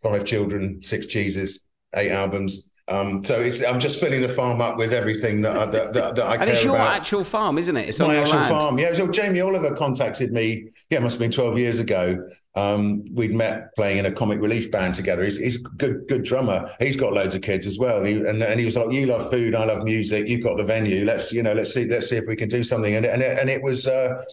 five 0.02 0.26
children, 0.26 0.84
six 0.84 1.06
cheeses, 1.06 1.64
eight 1.96 2.12
albums. 2.12 2.70
Um, 2.90 3.24
so 3.24 3.40
it's 3.40 3.64
I'm 3.64 3.80
just 3.80 4.02
filling 4.02 4.22
the 4.22 4.28
farm 4.28 4.60
up 4.60 4.78
with 4.78 4.92
everything 4.92 5.42
that 5.44 5.56
I, 5.56 5.66
that, 5.68 5.94
that, 5.94 6.16
that 6.16 6.26
I 6.26 6.34
and 6.34 6.44
care 6.44 6.54
it's 6.54 6.64
your 6.66 6.76
about. 6.76 6.94
actual 6.96 7.24
farm, 7.24 7.58
isn't 7.58 7.78
it? 7.78 7.88
It's 7.88 8.00
my 8.00 8.18
actual 8.18 8.36
land. 8.40 8.50
farm. 8.50 8.78
Yeah, 8.78 8.94
so 8.94 9.08
Jamie 9.08 9.40
Oliver 9.40 9.74
contacted 9.76 10.34
me. 10.34 10.66
Yeah, 10.90 10.98
it 10.98 11.02
must 11.02 11.16
have 11.16 11.22
been 11.22 11.32
twelve 11.32 11.58
years 11.58 11.80
ago. 11.80 12.28
Um, 12.56 13.04
we'd 13.14 13.34
met 13.34 13.76
playing 13.76 13.98
in 13.98 14.06
a 14.06 14.12
comic 14.12 14.40
relief 14.40 14.70
band 14.70 14.94
together. 14.94 15.24
He's, 15.24 15.38
he's 15.38 15.66
a 15.66 15.70
good, 15.70 16.08
good 16.08 16.24
drummer. 16.24 16.70
He's 16.80 16.96
got 16.96 17.14
loads 17.14 17.34
of 17.34 17.42
kids 17.42 17.66
as 17.66 17.80
well. 17.80 17.98
And 17.98 18.08
he, 18.08 18.16
and, 18.18 18.44
and 18.44 18.60
he 18.60 18.66
was 18.66 18.76
like, 18.76 18.92
"You 18.92 19.08
love 19.08 19.30
food, 19.30 19.56
I 19.56 19.66
love 19.66 19.84
music. 19.84 20.28
You've 20.28 20.44
got 20.44 20.58
the 20.58 20.64
venue. 20.64 21.04
Let's, 21.04 21.34
you 21.34 21.42
know, 21.42 21.54
let's 21.54 21.74
see, 21.74 21.86
let's 21.86 22.10
see 22.10 22.18
if 22.18 22.26
we 22.28 22.36
can 22.36 22.50
do 22.50 22.64
something." 22.64 22.94
And 22.94 23.06
and 23.06 23.22
it, 23.22 23.40
and 23.40 23.50
it 23.50 23.64
was. 23.64 23.88
Uh, 23.88 24.24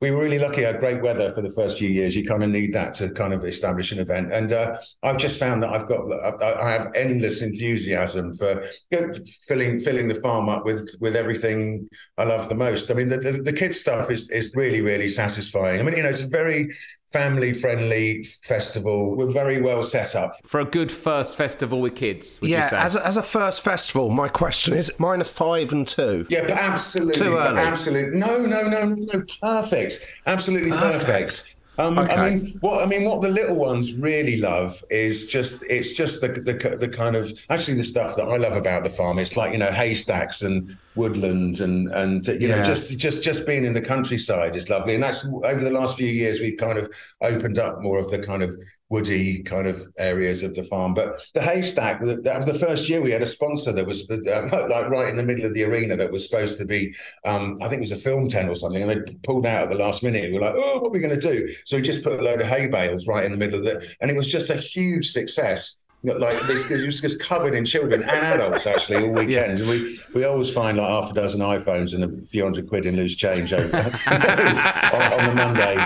we 0.00 0.10
were 0.10 0.20
really 0.20 0.38
lucky. 0.38 0.62
Had 0.62 0.80
great 0.80 1.00
weather 1.00 1.32
for 1.32 1.40
the 1.40 1.50
first 1.50 1.78
few 1.78 1.88
years. 1.88 2.14
You 2.14 2.26
kind 2.26 2.42
of 2.42 2.50
need 2.50 2.74
that 2.74 2.92
to 2.94 3.08
kind 3.10 3.32
of 3.32 3.42
establish 3.44 3.90
an 3.90 4.00
event. 4.00 4.32
And 4.32 4.52
uh, 4.52 4.76
I've 5.02 5.16
just 5.16 5.38
found 5.38 5.62
that 5.62 5.70
I've 5.70 5.88
got 5.88 6.02
I 6.42 6.60
I 6.60 6.70
have 6.72 6.92
endless 6.94 7.40
enthusiasm 7.40 8.34
for 8.34 8.62
you 8.90 9.00
know, 9.00 9.12
filling 9.48 9.78
filling 9.78 10.08
the 10.08 10.16
farm 10.16 10.48
up 10.48 10.66
with 10.66 10.94
with 11.00 11.16
everything 11.16 11.88
I 12.18 12.24
love 12.24 12.48
the 12.48 12.54
most. 12.54 12.90
I 12.90 12.94
mean, 12.94 13.08
the 13.08 13.18
the, 13.18 13.32
the 13.44 13.52
kids 13.52 13.80
stuff 13.80 14.10
is 14.10 14.30
is 14.30 14.52
really 14.54 14.82
really 14.82 15.08
satisfying. 15.08 15.80
I 15.80 15.82
mean, 15.84 15.96
you 15.96 16.02
know, 16.02 16.10
it's 16.10 16.20
very 16.20 16.70
family 17.14 17.52
friendly 17.52 18.24
festival. 18.24 19.16
We're 19.16 19.30
very 19.32 19.62
well 19.62 19.84
set 19.84 20.16
up. 20.16 20.32
For 20.44 20.58
a 20.60 20.64
good 20.64 20.90
first 20.90 21.36
festival 21.36 21.80
with 21.80 21.94
kids, 21.94 22.40
would 22.40 22.50
you 22.50 22.56
Yeah, 22.56 22.68
as 22.72 22.96
a, 22.96 23.06
as 23.06 23.16
a 23.16 23.22
first 23.22 23.62
festival, 23.62 24.10
my 24.10 24.26
question 24.28 24.74
is 24.74 24.90
mine 24.98 25.20
are 25.20 25.24
five 25.24 25.72
and 25.72 25.86
two. 25.86 26.26
Yeah, 26.28 26.40
but 26.42 26.50
absolutely, 26.50 27.14
Too 27.14 27.36
early. 27.36 27.60
absolutely. 27.60 28.18
No, 28.18 28.38
no, 28.38 28.68
no, 28.68 28.84
no, 28.88 29.06
no. 29.12 29.22
Perfect, 29.40 30.00
absolutely 30.26 30.72
perfect. 30.72 31.04
Perfect. 31.06 31.50
Um, 31.76 31.98
Okay. 31.98 32.14
I 32.14 32.30
mean, 32.30 32.52
what 32.60 32.82
I 32.84 32.86
mean, 32.86 33.04
what 33.08 33.20
the 33.20 33.28
little 33.28 33.56
ones 33.56 33.92
really 33.94 34.36
love 34.36 34.80
is 34.90 35.26
just 35.26 35.64
it's 35.68 35.92
just 35.92 36.20
the, 36.20 36.28
the 36.28 36.76
the 36.78 36.88
kind 36.88 37.16
of 37.16 37.32
actually 37.50 37.76
the 37.76 37.84
stuff 37.84 38.14
that 38.16 38.26
I 38.26 38.36
love 38.36 38.56
about 38.56 38.84
the 38.84 38.90
farm. 38.90 39.18
It's 39.18 39.36
like 39.36 39.52
you 39.52 39.58
know 39.58 39.72
haystacks 39.72 40.42
and 40.42 40.76
woodland 40.96 41.60
and 41.60 41.88
and 41.92 42.26
you 42.26 42.48
know 42.48 42.62
just 42.62 42.96
just 42.98 43.22
just 43.22 43.46
being 43.46 43.64
in 43.64 43.74
the 43.74 43.80
countryside 43.80 44.56
is 44.56 44.68
lovely. 44.68 44.94
And 44.94 45.02
that's 45.02 45.24
over 45.24 45.62
the 45.62 45.70
last 45.70 45.96
few 45.96 46.08
years 46.08 46.40
we've 46.40 46.56
kind 46.56 46.78
of 46.78 46.92
opened 47.20 47.58
up 47.58 47.80
more 47.80 47.98
of 47.98 48.10
the 48.10 48.18
kind 48.18 48.42
of 48.42 48.56
woody 48.90 49.42
kind 49.42 49.66
of 49.66 49.80
areas 49.98 50.42
of 50.42 50.54
the 50.54 50.62
farm. 50.62 50.94
But 50.94 51.20
the 51.34 51.40
haystack, 51.40 52.02
the, 52.02 52.16
the, 52.16 52.52
the 52.52 52.58
first 52.58 52.88
year 52.88 53.00
we 53.00 53.10
had 53.10 53.22
a 53.22 53.26
sponsor 53.26 53.72
that 53.72 53.86
was 53.86 54.08
uh, 54.10 54.48
like 54.70 54.88
right 54.88 55.08
in 55.08 55.16
the 55.16 55.22
middle 55.22 55.44
of 55.44 55.54
the 55.54 55.64
arena 55.64 55.96
that 55.96 56.12
was 56.12 56.28
supposed 56.28 56.58
to 56.58 56.64
be, 56.64 56.94
um, 57.24 57.58
I 57.60 57.68
think 57.68 57.78
it 57.78 57.88
was 57.88 57.92
a 57.92 57.96
film 57.96 58.28
tent 58.28 58.48
or 58.48 58.54
something, 58.54 58.82
and 58.82 58.90
they 58.90 59.12
pulled 59.24 59.46
out 59.46 59.64
at 59.64 59.68
the 59.70 59.82
last 59.84 60.02
minute. 60.02 60.30
We 60.30 60.38
were 60.38 60.44
like, 60.44 60.54
oh, 60.56 60.80
what 60.80 60.88
are 60.88 60.90
we 60.90 61.00
going 61.00 61.18
to 61.18 61.32
do? 61.32 61.48
So 61.64 61.76
we 61.76 61.82
just 61.82 62.04
put 62.04 62.20
a 62.20 62.22
load 62.22 62.40
of 62.40 62.46
hay 62.46 62.68
bales 62.68 63.08
right 63.08 63.24
in 63.24 63.32
the 63.32 63.38
middle 63.38 63.58
of 63.58 63.66
it, 63.66 63.96
and 64.00 64.10
it 64.10 64.16
was 64.16 64.30
just 64.30 64.50
a 64.50 64.56
huge 64.56 65.10
success. 65.10 65.78
Like 66.04 66.38
this, 66.42 66.70
it 66.70 66.84
was 66.84 67.00
just 67.00 67.18
covered 67.18 67.54
in 67.54 67.64
children 67.64 68.02
and 68.02 68.10
adults 68.10 68.66
actually 68.66 69.02
all 69.04 69.10
weekend. 69.10 69.60
And 69.60 69.68
we 69.68 69.98
we 70.14 70.24
always 70.24 70.50
find 70.50 70.76
like 70.76 70.86
half 70.88 71.10
a 71.10 71.14
dozen 71.14 71.40
iPhones 71.40 71.94
and 71.94 72.04
a 72.04 72.26
few 72.26 72.42
hundred 72.42 72.68
quid 72.68 72.84
in 72.84 72.94
loose 72.96 73.16
change 73.16 73.52
over, 73.54 73.76
on, 74.06 75.12
on 75.12 75.26
the 75.28 75.34
Monday. 75.34 75.82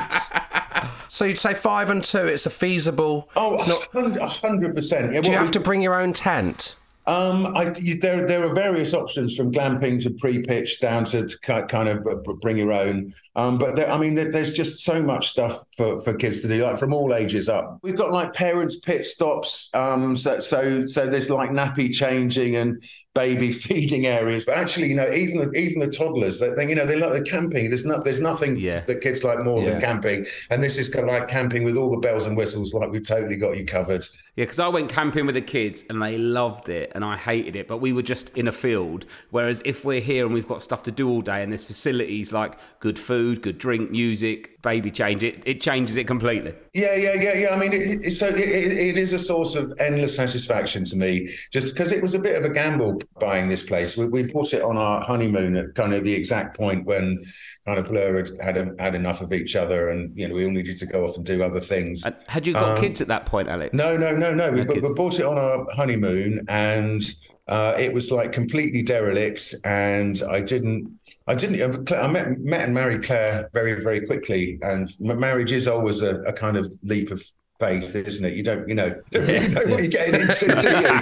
So 1.08 1.24
you'd 1.24 1.38
say 1.38 1.54
five 1.54 1.88
and 1.88 2.02
two. 2.02 2.26
It's 2.26 2.46
a 2.46 2.50
feasible. 2.50 3.30
Oh, 3.36 3.54
it's 3.54 3.68
not- 3.68 3.88
a 4.20 4.26
hundred 4.26 4.74
percent. 4.74 5.12
Yeah, 5.14 5.20
do 5.20 5.28
you 5.30 5.34
what 5.34 5.38
have 5.38 5.48
we- 5.48 5.52
to 5.52 5.60
bring 5.60 5.82
your 5.82 5.94
own 6.00 6.12
tent? 6.12 6.74
Um, 7.08 7.56
I, 7.56 7.72
there, 8.00 8.26
there 8.26 8.44
are 8.46 8.54
various 8.54 8.92
options 8.92 9.34
from 9.34 9.50
glamping 9.50 10.00
to 10.02 10.10
pre-pitch 10.10 10.78
down 10.78 11.06
to, 11.06 11.26
to 11.26 11.62
kind 11.66 11.88
of 11.88 12.06
bring 12.42 12.58
your 12.58 12.70
own. 12.70 13.14
Um, 13.34 13.56
but 13.56 13.76
there, 13.76 13.90
I 13.90 13.96
mean, 13.96 14.14
there, 14.14 14.30
there's 14.30 14.52
just 14.52 14.84
so 14.84 15.02
much 15.02 15.28
stuff 15.28 15.64
for, 15.78 15.98
for 16.02 16.12
kids 16.12 16.40
to 16.40 16.48
do, 16.48 16.62
like 16.62 16.76
from 16.76 16.92
all 16.92 17.14
ages 17.14 17.48
up. 17.48 17.78
We've 17.80 17.96
got 17.96 18.12
like 18.12 18.34
parents' 18.34 18.76
pit 18.76 19.06
stops. 19.06 19.70
Um, 19.72 20.16
so 20.16 20.38
so 20.38 20.84
so 20.84 21.06
there's 21.06 21.30
like 21.30 21.48
nappy 21.48 21.94
changing 21.94 22.56
and 22.56 22.82
baby 23.14 23.52
feeding 23.64 24.06
areas. 24.06 24.46
But 24.46 24.56
actually, 24.58 24.88
you 24.88 24.94
know, 24.94 25.10
even 25.12 25.38
the, 25.50 25.58
even 25.58 25.80
the 25.80 25.88
toddlers, 25.88 26.38
they, 26.40 26.50
they 26.50 26.68
you 26.68 26.74
know 26.74 26.86
they 26.86 26.96
like 26.96 27.12
the 27.12 27.22
camping. 27.22 27.68
There's 27.68 27.84
not 27.84 28.04
there's 28.04 28.20
nothing 28.20 28.56
Yeah. 28.56 28.80
that 28.86 29.00
kids 29.00 29.24
like 29.24 29.44
more 29.44 29.62
Yeah. 29.62 29.70
than 29.70 29.80
camping. 29.80 30.26
And 30.50 30.62
this 30.62 30.78
is 30.78 30.88
kind 30.88 31.04
of 31.08 31.10
like 31.12 31.28
camping 31.28 31.64
with 31.64 31.76
all 31.76 31.90
the 31.90 31.98
bells 31.98 32.26
and 32.26 32.36
whistles. 32.36 32.72
Like 32.74 32.90
we've 32.90 33.06
totally 33.06 33.36
got 33.36 33.56
you 33.56 33.64
covered. 33.64 34.06
Yeah, 34.36 34.44
because 34.44 34.60
I 34.60 34.68
went 34.68 34.88
camping 34.88 35.26
with 35.26 35.34
the 35.34 35.40
kids 35.40 35.82
and 35.90 36.00
they 36.00 36.16
loved 36.16 36.68
it 36.68 36.92
and 36.94 37.04
I 37.04 37.16
hated 37.16 37.56
it, 37.56 37.66
but 37.66 37.78
we 37.78 37.92
were 37.92 38.02
just 38.02 38.30
in 38.36 38.46
a 38.46 38.52
field. 38.52 39.04
Whereas 39.30 39.62
if 39.64 39.84
we're 39.84 40.00
here 40.00 40.24
and 40.24 40.32
we've 40.32 40.46
got 40.46 40.62
stuff 40.62 40.84
to 40.84 40.92
do 40.92 41.08
all 41.08 41.22
day 41.22 41.42
and 41.42 41.50
there's 41.50 41.64
facilities 41.64 42.32
like 42.32 42.54
good 42.78 42.98
food, 43.00 43.42
good 43.42 43.58
drink, 43.58 43.90
music, 43.90 44.62
baby 44.62 44.92
change, 44.92 45.24
it, 45.24 45.42
it 45.44 45.60
changes 45.60 45.96
it 45.96 46.06
completely. 46.06 46.54
Yeah, 46.72 46.94
yeah, 46.94 47.14
yeah, 47.14 47.34
yeah. 47.34 47.48
I 47.52 47.56
mean, 47.56 47.72
it, 47.72 48.04
it, 48.06 48.10
so 48.12 48.28
it, 48.28 48.36
it 48.38 48.72
it 48.88 48.98
is 48.98 49.12
a 49.12 49.18
source 49.18 49.56
of 49.56 49.72
endless 49.80 50.14
satisfaction 50.14 50.84
to 50.84 50.96
me, 50.96 51.28
just 51.52 51.74
because 51.74 51.90
it 51.90 52.00
was 52.00 52.14
a 52.14 52.18
bit 52.20 52.36
of 52.36 52.44
a 52.44 52.48
gamble 52.54 53.00
buying 53.18 53.48
this 53.48 53.62
place. 53.62 53.96
We, 53.96 54.06
we 54.06 54.22
bought 54.22 54.52
it 54.52 54.62
on 54.62 54.76
our 54.76 55.00
honeymoon 55.02 55.56
at 55.56 55.74
kind 55.74 55.92
of 55.94 56.04
the 56.04 56.14
exact 56.14 56.56
point 56.56 56.84
when 56.86 57.22
kind 57.66 57.78
of 57.78 57.86
Blur 57.88 58.18
had 58.18 58.30
had, 58.40 58.74
had 58.78 58.94
enough 58.94 59.20
of 59.20 59.32
each 59.32 59.56
other, 59.56 59.88
and 59.90 60.16
you 60.16 60.28
know 60.28 60.34
we 60.34 60.44
all 60.44 60.50
needed 60.50 60.78
to 60.78 60.86
go 60.86 61.04
off 61.04 61.16
and 61.16 61.24
do 61.26 61.42
other 61.42 61.60
things. 61.60 62.04
And 62.04 62.14
had 62.26 62.46
you 62.46 62.54
got 62.54 62.76
Um, 62.76 62.80
kids 62.80 63.00
at 63.00 63.08
that 63.08 63.26
point, 63.26 63.48
Alex? 63.48 63.74
No, 63.74 63.96
no, 63.96 64.14
no, 64.16 64.34
no. 64.34 64.50
We, 64.50 64.62
we 64.62 64.92
bought 64.94 65.18
it 65.18 65.24
on 65.24 65.38
our 65.38 65.66
honeymoon, 65.74 66.44
and 66.48 67.02
uh, 67.48 67.74
it 67.78 67.92
was 67.92 68.10
like 68.10 68.32
completely 68.32 68.82
derelict. 68.82 69.54
And 69.64 70.22
I 70.28 70.40
didn't, 70.40 70.98
I 71.26 71.34
didn't. 71.34 71.90
I 71.92 72.06
met, 72.06 72.38
met 72.38 72.62
and 72.62 72.74
married 72.74 73.02
Claire 73.04 73.48
very, 73.52 73.82
very 73.82 74.06
quickly. 74.06 74.58
And 74.62 74.88
marriage 75.00 75.52
is 75.52 75.66
always 75.66 76.02
a, 76.02 76.20
a 76.22 76.32
kind 76.32 76.56
of 76.56 76.72
leap 76.82 77.10
of 77.10 77.22
faith, 77.58 77.94
isn't 77.94 78.24
it? 78.24 78.34
You 78.34 78.42
don't, 78.42 78.68
you 78.68 78.74
know, 78.74 78.90
don't 79.10 79.26
really 79.26 79.48
know 79.48 79.64
what 79.66 79.80
you're 79.80 79.88
getting 79.88 80.20
into, 80.20 80.46
do 80.46 80.68
you? 80.68 81.00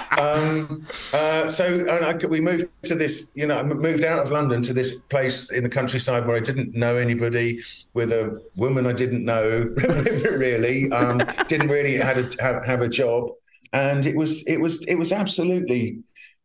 um, 0.18 0.86
uh, 1.12 1.48
so 1.48 1.86
I, 1.88 2.26
we 2.26 2.40
moved 2.40 2.66
to 2.84 2.94
this, 2.94 3.30
you 3.34 3.46
know, 3.46 3.58
I 3.58 3.62
moved 3.62 4.04
out 4.04 4.22
of 4.22 4.30
London 4.30 4.62
to 4.62 4.72
this 4.72 4.96
place 5.02 5.50
in 5.52 5.62
the 5.62 5.68
countryside 5.68 6.26
where 6.26 6.36
I 6.36 6.40
didn't 6.40 6.74
know 6.74 6.96
anybody, 6.96 7.60
with 7.94 8.12
a 8.12 8.42
woman 8.56 8.86
I 8.86 8.92
didn't 8.92 9.24
know 9.24 9.72
really, 9.76 10.90
um, 10.92 11.18
didn't 11.46 11.68
really 11.68 11.94
had 11.94 12.18
a, 12.18 12.42
have, 12.42 12.64
have 12.64 12.80
a 12.82 12.88
job, 12.88 13.30
and 13.72 14.06
it 14.06 14.16
was 14.16 14.42
it 14.46 14.58
was 14.58 14.84
it 14.86 14.96
was 14.96 15.12
absolutely 15.12 15.98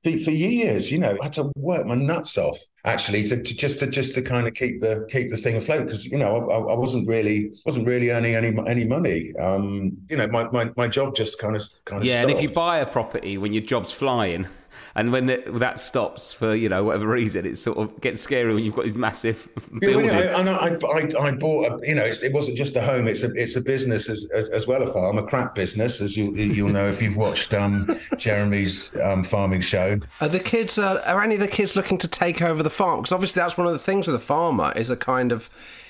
for, 0.03 0.17
for 0.17 0.31
years, 0.31 0.91
you 0.91 0.97
know, 0.97 1.17
I 1.19 1.23
had 1.23 1.33
to 1.33 1.51
work 1.55 1.85
my 1.85 1.95
nuts 1.95 2.37
off 2.37 2.57
actually 2.85 3.23
to, 3.23 3.41
to 3.41 3.55
just 3.55 3.79
to 3.79 3.87
just 3.87 4.13
to 4.15 4.21
kind 4.21 4.47
of 4.47 4.53
keep 4.53 4.81
the 4.81 5.07
keep 5.09 5.29
the 5.29 5.37
thing 5.37 5.55
afloat 5.55 5.85
because 5.85 6.05
you 6.05 6.17
know 6.17 6.49
I, 6.49 6.73
I 6.73 6.75
wasn't 6.75 7.07
really 7.07 7.51
wasn't 7.65 7.87
really 7.87 8.09
earning 8.11 8.35
any 8.35 8.53
any 8.67 8.85
money. 8.85 9.33
Um, 9.37 9.97
you 10.09 10.17
know, 10.17 10.27
my, 10.27 10.49
my, 10.51 10.71
my 10.75 10.87
job 10.87 11.15
just 11.15 11.39
kind 11.39 11.55
of 11.55 11.61
kind 11.85 12.01
of 12.01 12.07
Yeah, 12.07 12.21
and 12.21 12.31
if 12.31 12.41
you 12.41 12.49
buy 12.49 12.79
a 12.79 12.85
property 12.85 13.37
when 13.37 13.53
your 13.53 13.63
job's 13.63 13.93
flying, 13.93 14.47
and 14.95 15.11
when 15.11 15.25
the, 15.27 15.43
that 15.55 15.79
stops 15.79 16.33
for 16.33 16.53
you 16.55 16.69
know 16.69 16.83
whatever 16.83 17.07
reason, 17.07 17.45
it 17.45 17.57
sort 17.57 17.77
of 17.77 17.99
gets 18.01 18.21
scary 18.21 18.53
when 18.53 18.63
you've 18.63 18.75
got 18.75 18.85
these 18.85 18.97
massive 18.97 19.47
Yeah, 19.81 19.95
well, 19.95 20.01
buildings. 20.01 20.13
yeah, 20.13 20.37
I, 20.37 20.67
I, 20.69 21.25
I, 21.25 21.27
I 21.27 21.31
bought, 21.31 21.81
a, 21.81 21.87
you 21.87 21.95
know, 21.95 22.03
it's, 22.05 22.23
it 22.23 22.33
wasn't 22.33 22.57
just 22.57 22.75
a 22.75 22.81
home; 22.81 23.07
it's 23.07 23.23
a, 23.23 23.31
it's 23.33 23.55
a 23.55 23.61
business 23.61 24.09
as, 24.09 24.29
as, 24.33 24.49
as 24.49 24.67
well. 24.67 24.83
A 24.83 24.87
farm, 24.91 25.17
a 25.17 25.23
crap 25.23 25.55
business, 25.55 26.01
as 26.01 26.15
you 26.17 26.31
you'll 26.33 26.69
know 26.69 26.87
if 26.87 27.01
you've 27.01 27.17
watched 27.17 27.53
um, 27.53 27.89
Jeremy's 28.17 28.95
um, 28.97 29.23
farming 29.23 29.61
show. 29.61 29.99
Are 30.21 30.27
the 30.27 30.39
kids? 30.39 30.77
Uh, 30.79 31.01
are 31.05 31.21
any 31.21 31.35
of 31.35 31.41
the 31.41 31.47
kids 31.47 31.75
looking 31.75 31.97
to 31.99 32.07
take 32.07 32.41
over 32.41 32.63
the 32.63 32.69
farm? 32.69 32.99
Because 33.01 33.11
obviously 33.11 33.39
that's 33.41 33.57
one 33.57 33.67
of 33.67 33.73
the 33.73 33.79
things 33.79 34.07
with 34.07 34.15
a 34.15 34.19
farmer 34.19 34.71
is 34.75 34.89
a 34.89 34.97
kind 34.97 35.31
of 35.31 35.49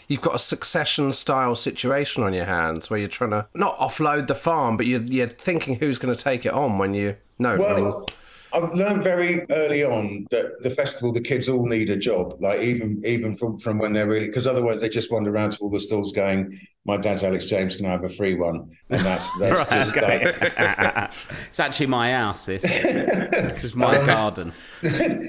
you've 0.10 0.22
got 0.22 0.36
a 0.36 0.40
succession 0.40 1.14
style 1.14 1.56
situation 1.56 2.24
on 2.24 2.34
your 2.34 2.46
hands 2.46 2.90
where 2.90 3.00
you're 3.00 3.08
trying 3.10 3.30
to 3.32 3.48
not 3.56 3.78
offload 3.80 4.28
the 4.28 4.36
farm, 4.36 4.76
but 4.78 4.86
you're, 4.86 5.02
you're 5.02 5.28
thinking 5.28 5.76
who's 5.80 5.98
going 5.98 6.14
to 6.14 6.22
take 6.24 6.46
it 6.46 6.52
on 6.54 6.78
when 6.78 6.94
you 6.94 7.16
no. 7.40 7.54
I 7.54 7.74
mean, 7.76 7.86
Well, 7.86 8.08
I've 8.54 8.72
learned 8.74 9.04
very 9.04 9.46
early 9.50 9.84
on 9.84 10.28
that 10.30 10.62
the 10.62 10.70
festival, 10.70 11.12
the 11.12 11.22
kids 11.22 11.50
all 11.50 11.66
need 11.66 11.90
a 11.90 11.96
job. 11.96 12.38
Like 12.40 12.62
even 12.62 13.02
even 13.06 13.36
from 13.36 13.58
from 13.58 13.80
when 13.80 13.94
they're 13.94 14.08
really, 14.08 14.28
because 14.28 14.46
otherwise 14.46 14.80
they 14.80 14.90
just 14.90 15.12
wander 15.12 15.32
around 15.34 15.54
to 15.54 15.58
all 15.60 15.70
the 15.72 15.80
stalls 15.80 16.12
going, 16.12 16.60
"My 16.86 16.98
dad's 16.98 17.24
Alex 17.24 17.46
James, 17.46 17.76
can 17.76 17.88
I 17.88 17.92
have 17.92 18.04
a 18.04 18.10
free 18.10 18.36
one?" 18.36 18.72
And 18.90 19.02
that's 19.02 19.32
that's 19.40 19.72
Right, 19.72 19.84
just 19.84 19.98
okay. 19.98 20.26
like. 20.26 21.12
it's 21.48 21.60
actually 21.60 21.88
my 21.88 22.12
house. 22.12 22.46
This, 22.46 22.62
this 22.62 23.64
is 23.64 23.76
my 23.76 23.98
um, 23.98 24.06
garden. 24.06 24.54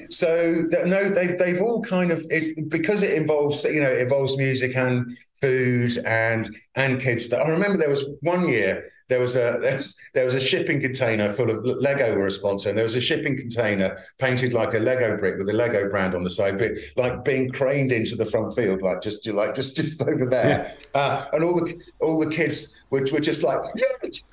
so 0.09 0.63
no, 0.85 1.09
they've 1.09 1.37
they've 1.37 1.61
all 1.61 1.81
kind 1.81 2.11
of 2.11 2.23
it's 2.29 2.59
because 2.61 3.01
it 3.01 3.13
involves 3.17 3.63
you 3.63 3.81
know 3.81 3.89
it 3.89 4.01
involves 4.01 4.37
music 4.37 4.75
and 4.75 5.11
food 5.41 5.91
and 6.05 6.49
and 6.75 7.01
kids 7.01 7.25
stuff. 7.25 7.41
I 7.45 7.49
remember 7.49 7.77
there 7.77 7.89
was 7.89 8.05
one 8.21 8.47
year 8.47 8.85
there 9.07 9.19
was 9.19 9.35
a 9.35 9.57
there 9.61 9.75
was, 9.75 9.95
there 10.13 10.25
was 10.25 10.33
a 10.33 10.39
shipping 10.39 10.81
container 10.81 11.31
full 11.31 11.49
of 11.49 11.63
Lego 11.63 12.15
were 12.15 12.27
a 12.27 12.31
sponsor, 12.31 12.69
and 12.69 12.77
there 12.77 12.85
was 12.85 12.95
a 12.95 13.01
shipping 13.01 13.37
container 13.37 13.95
painted 14.19 14.53
like 14.53 14.73
a 14.73 14.79
Lego 14.79 15.17
brick 15.17 15.37
with 15.37 15.49
a 15.49 15.53
Lego 15.53 15.89
brand 15.89 16.15
on 16.15 16.23
the 16.23 16.29
side, 16.29 16.57
but 16.57 16.71
like 16.95 17.23
being 17.23 17.51
craned 17.51 17.91
into 17.91 18.15
the 18.15 18.25
front 18.25 18.53
field, 18.55 18.81
like 18.81 19.01
just 19.01 19.27
like 19.27 19.53
just 19.53 19.75
just 19.75 20.01
over 20.01 20.25
there, 20.25 20.71
uh, 20.95 21.25
and 21.33 21.43
all 21.43 21.55
the 21.55 21.81
all 22.01 22.19
the 22.19 22.29
kids 22.33 22.85
were, 22.89 23.05
were 23.11 23.19
just 23.19 23.43
like 23.43 23.59
yes, 23.75 24.23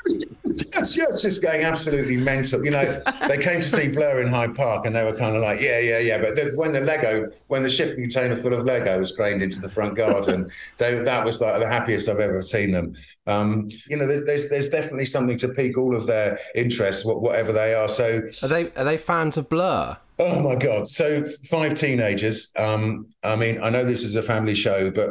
yes, 0.73 0.97
yes, 0.97 1.23
just 1.23 1.43
going 1.43 1.63
absolutely 1.63 2.17
mental. 2.17 2.65
You 2.65 2.71
know, 2.71 3.03
they 3.29 3.39
came 3.39 3.61
to 3.61 3.69
see 3.69 3.89
Blur 3.89 4.21
in 4.21 4.29
Hyde 4.29 4.55
Park, 4.55 4.87
and 4.87 4.95
they 4.95 5.05
were 5.05 5.17
kind 5.17 5.37
of 5.37 5.43
like 5.43 5.61
yeah, 5.61 5.79
yeah, 5.79 5.99
yeah. 5.99 6.19
But 6.19 6.37
the, 6.37 6.53
when 6.55 6.73
the 6.73 6.81
Lego, 6.81 7.29
when 7.49 7.63
the 7.63 7.71
shipping 7.71 8.01
container 8.01 8.37
full 8.37 8.55
of 8.55 8.65
Lego 8.65 8.99
was 8.99 9.13
craned 9.13 9.43
into 9.43 9.61
the 9.61 9.69
front 9.69 9.97
garden, 9.97 10.51
they, 10.79 10.95
that 10.95 11.25
was 11.25 11.41
like 11.41 11.61
the 11.61 11.69
happiest 11.69 12.09
I've 12.09 12.21
ever 12.21 12.43
seen 12.43 12.71
them. 12.71 12.95
Um, 13.27 13.69
you 13.89 13.97
know, 13.97 14.07
there's, 14.07 14.25
there's 14.25 14.49
there's 14.49 14.62
definitely 14.68 15.07
something 15.07 15.38
to 15.38 15.48
pique 15.48 15.79
all 15.79 15.94
of 15.94 16.07
their 16.07 16.38
interests, 16.55 17.05
whatever 17.05 17.53
they 17.53 17.75
are. 17.75 17.88
So 17.88 18.22
are 18.42 18.48
they 18.48 18.70
are 18.72 18.85
they 18.85 18.96
fans 18.96 19.37
of 19.37 19.48
Blur? 19.48 19.96
Oh 20.18 20.42
my 20.42 20.55
God. 20.55 20.87
So 20.87 21.25
five 21.48 21.75
teenagers. 21.75 22.53
Um, 22.57 23.07
I 23.22 23.37
mean, 23.37 23.62
I 23.62 23.70
know 23.70 23.85
this 23.85 24.05
is 24.05 24.14
a 24.14 24.22
family 24.22 24.55
show, 24.55 24.90
but 24.90 25.11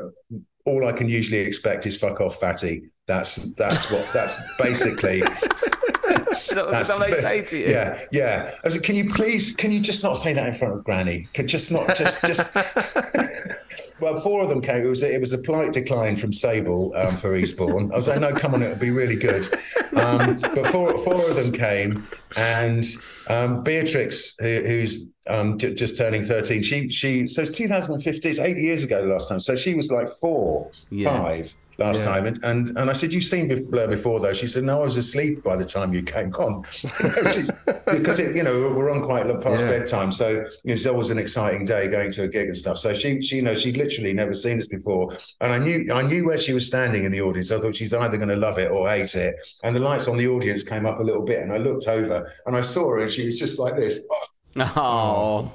all 0.66 0.88
I 0.88 0.92
can 0.92 1.10
usually 1.10 1.40
expect 1.40 1.86
is 1.86 1.98
fuck 1.98 2.22
off 2.22 2.40
fatty. 2.40 2.84
That's 3.08 3.54
that's 3.56 3.92
what 3.92 4.08
that's 4.14 4.38
basically 4.58 5.24
That's 6.54 6.90
what 6.90 7.00
they 7.00 7.14
say 7.14 7.42
to 7.42 7.58
you. 7.58 7.68
yeah, 7.68 8.00
yeah. 8.12 8.52
I 8.54 8.68
was 8.68 8.76
like, 8.76 8.84
can 8.84 8.96
you 8.96 9.10
please 9.10 9.56
can 9.56 9.72
you 9.72 9.80
just 9.80 10.04
not 10.04 10.16
say 10.16 10.34
that 10.34 10.48
in 10.48 10.54
front 10.54 10.76
of 10.76 10.84
Granny? 10.84 11.28
Can 11.34 11.48
just 11.48 11.72
not 11.72 11.96
just 11.96 12.22
just 12.26 12.50
Well, 14.02 14.18
four 14.20 14.42
of 14.44 14.50
them 14.50 14.62
came. 14.62 14.84
It 14.86 14.90
was 14.90 15.04
a, 15.04 15.14
it 15.14 15.20
was 15.22 15.32
a 15.34 15.38
polite 15.38 15.74
decline 15.74 16.16
from 16.16 16.34
Sable 16.34 16.94
um, 16.96 17.16
for 17.16 17.36
Eastbourne. 17.36 17.92
I 17.92 17.96
was 17.96 18.08
like, 18.08 18.20
no, 18.20 18.34
come 18.34 18.54
on, 18.56 18.62
it'll 18.64 18.78
be 18.80 18.92
really 18.92 19.16
good. 19.16 19.48
Um, 19.96 20.40
but 20.40 20.68
four 20.68 20.98
four 21.00 21.30
of 21.30 21.36
them 21.36 21.52
came, 21.52 22.08
and 22.36 22.86
um, 23.28 23.62
Beatrix, 23.64 24.36
who, 24.40 24.62
who's 24.66 25.06
um, 25.28 25.58
j- 25.58 25.74
just 25.74 25.98
turning 25.98 26.24
thirteen, 26.24 26.64
she 26.64 26.90
she 26.90 27.28
so 27.28 27.42
it's 27.44 27.52
2015, 27.52 28.30
it's 28.32 28.40
eight 28.40 28.58
years 28.58 28.84
ago 28.84 29.06
the 29.06 29.12
last 29.14 29.30
time. 29.30 29.40
So 29.40 29.56
she 29.56 29.76
was 29.76 29.92
like 29.92 30.08
four, 30.10 30.72
Yeah. 30.90 31.22
five 31.22 31.54
last 31.82 32.00
Yeah. 32.02 32.06
time, 32.12 32.26
and, 32.28 32.38
and 32.44 32.78
and 32.80 32.90
I 32.90 32.94
said, 32.94 33.12
"You've 33.14 33.24
seen 33.34 33.44
Blur 33.72 33.88
before, 33.88 34.20
though." 34.20 34.34
She 34.34 34.48
said, 34.48 34.64
"No, 34.64 34.82
I 34.82 34.84
was 34.84 34.98
asleep 34.98 35.44
by 35.44 35.56
the 35.56 35.66
time 35.66 35.94
you 35.94 36.04
came 36.04 36.32
on," 36.46 36.62
because 37.98 38.20
it, 38.20 38.36
you 38.36 38.44
know 38.44 38.56
we're 38.76 38.92
on 38.92 39.04
quite 39.04 39.26
late 39.26 39.42
past 39.42 39.64
Yeah. 39.64 39.72
bedtime, 39.80 40.12
so 40.12 40.28
you 40.30 40.36
know, 40.38 40.74
it's 40.74 40.86
always 40.86 41.10
an 41.10 41.18
exciting 41.18 41.66
day 41.66 41.88
going 41.88 42.12
to 42.12 42.24
a 42.24 42.28
gig 42.28 42.48
and 42.48 42.58
stuff. 42.58 42.78
So 42.78 42.94
she, 42.94 43.22
she, 43.22 43.38
you 43.38 43.42
know, 43.42 43.54
she'd 43.54 43.78
literally 43.78 44.14
never 44.14 44.34
seen 44.34 44.58
us 44.60 44.68
before, 44.68 45.12
and 45.42 45.52
I 45.52 45.58
knew 45.60 45.88
I 45.94 46.02
knew 46.02 46.26
where 46.28 46.38
she 46.38 46.54
was 46.54 46.66
standing 46.68 47.04
in 47.04 47.12
the 47.12 47.22
audience. 47.22 47.52
I 47.52 47.60
thought 47.60 47.76
she's 47.76 47.94
either 47.94 48.18
going 48.18 48.30
to 48.30 48.36
love 48.48 48.58
it 48.58 48.72
or 48.72 48.88
hate 48.90 49.16
it. 49.16 49.36
And 49.64 49.76
the 49.76 49.80
lights 49.80 50.08
on 50.08 50.18
the 50.18 50.28
audience 50.28 50.64
came 50.64 50.86
up 50.86 51.00
a 51.00 51.04
little 51.04 51.24
bit, 51.24 51.42
and 51.42 51.52
I 51.52 51.58
looked 51.58 51.88
over 51.88 52.32
and 52.46 52.56
I 52.56 52.62
saw 52.62 52.90
her, 52.92 53.00
and 53.02 53.10
she 53.12 53.26
was 53.26 53.38
just 53.40 53.60
like 53.60 53.76
this. 53.76 54.00
Oh, 54.58 55.54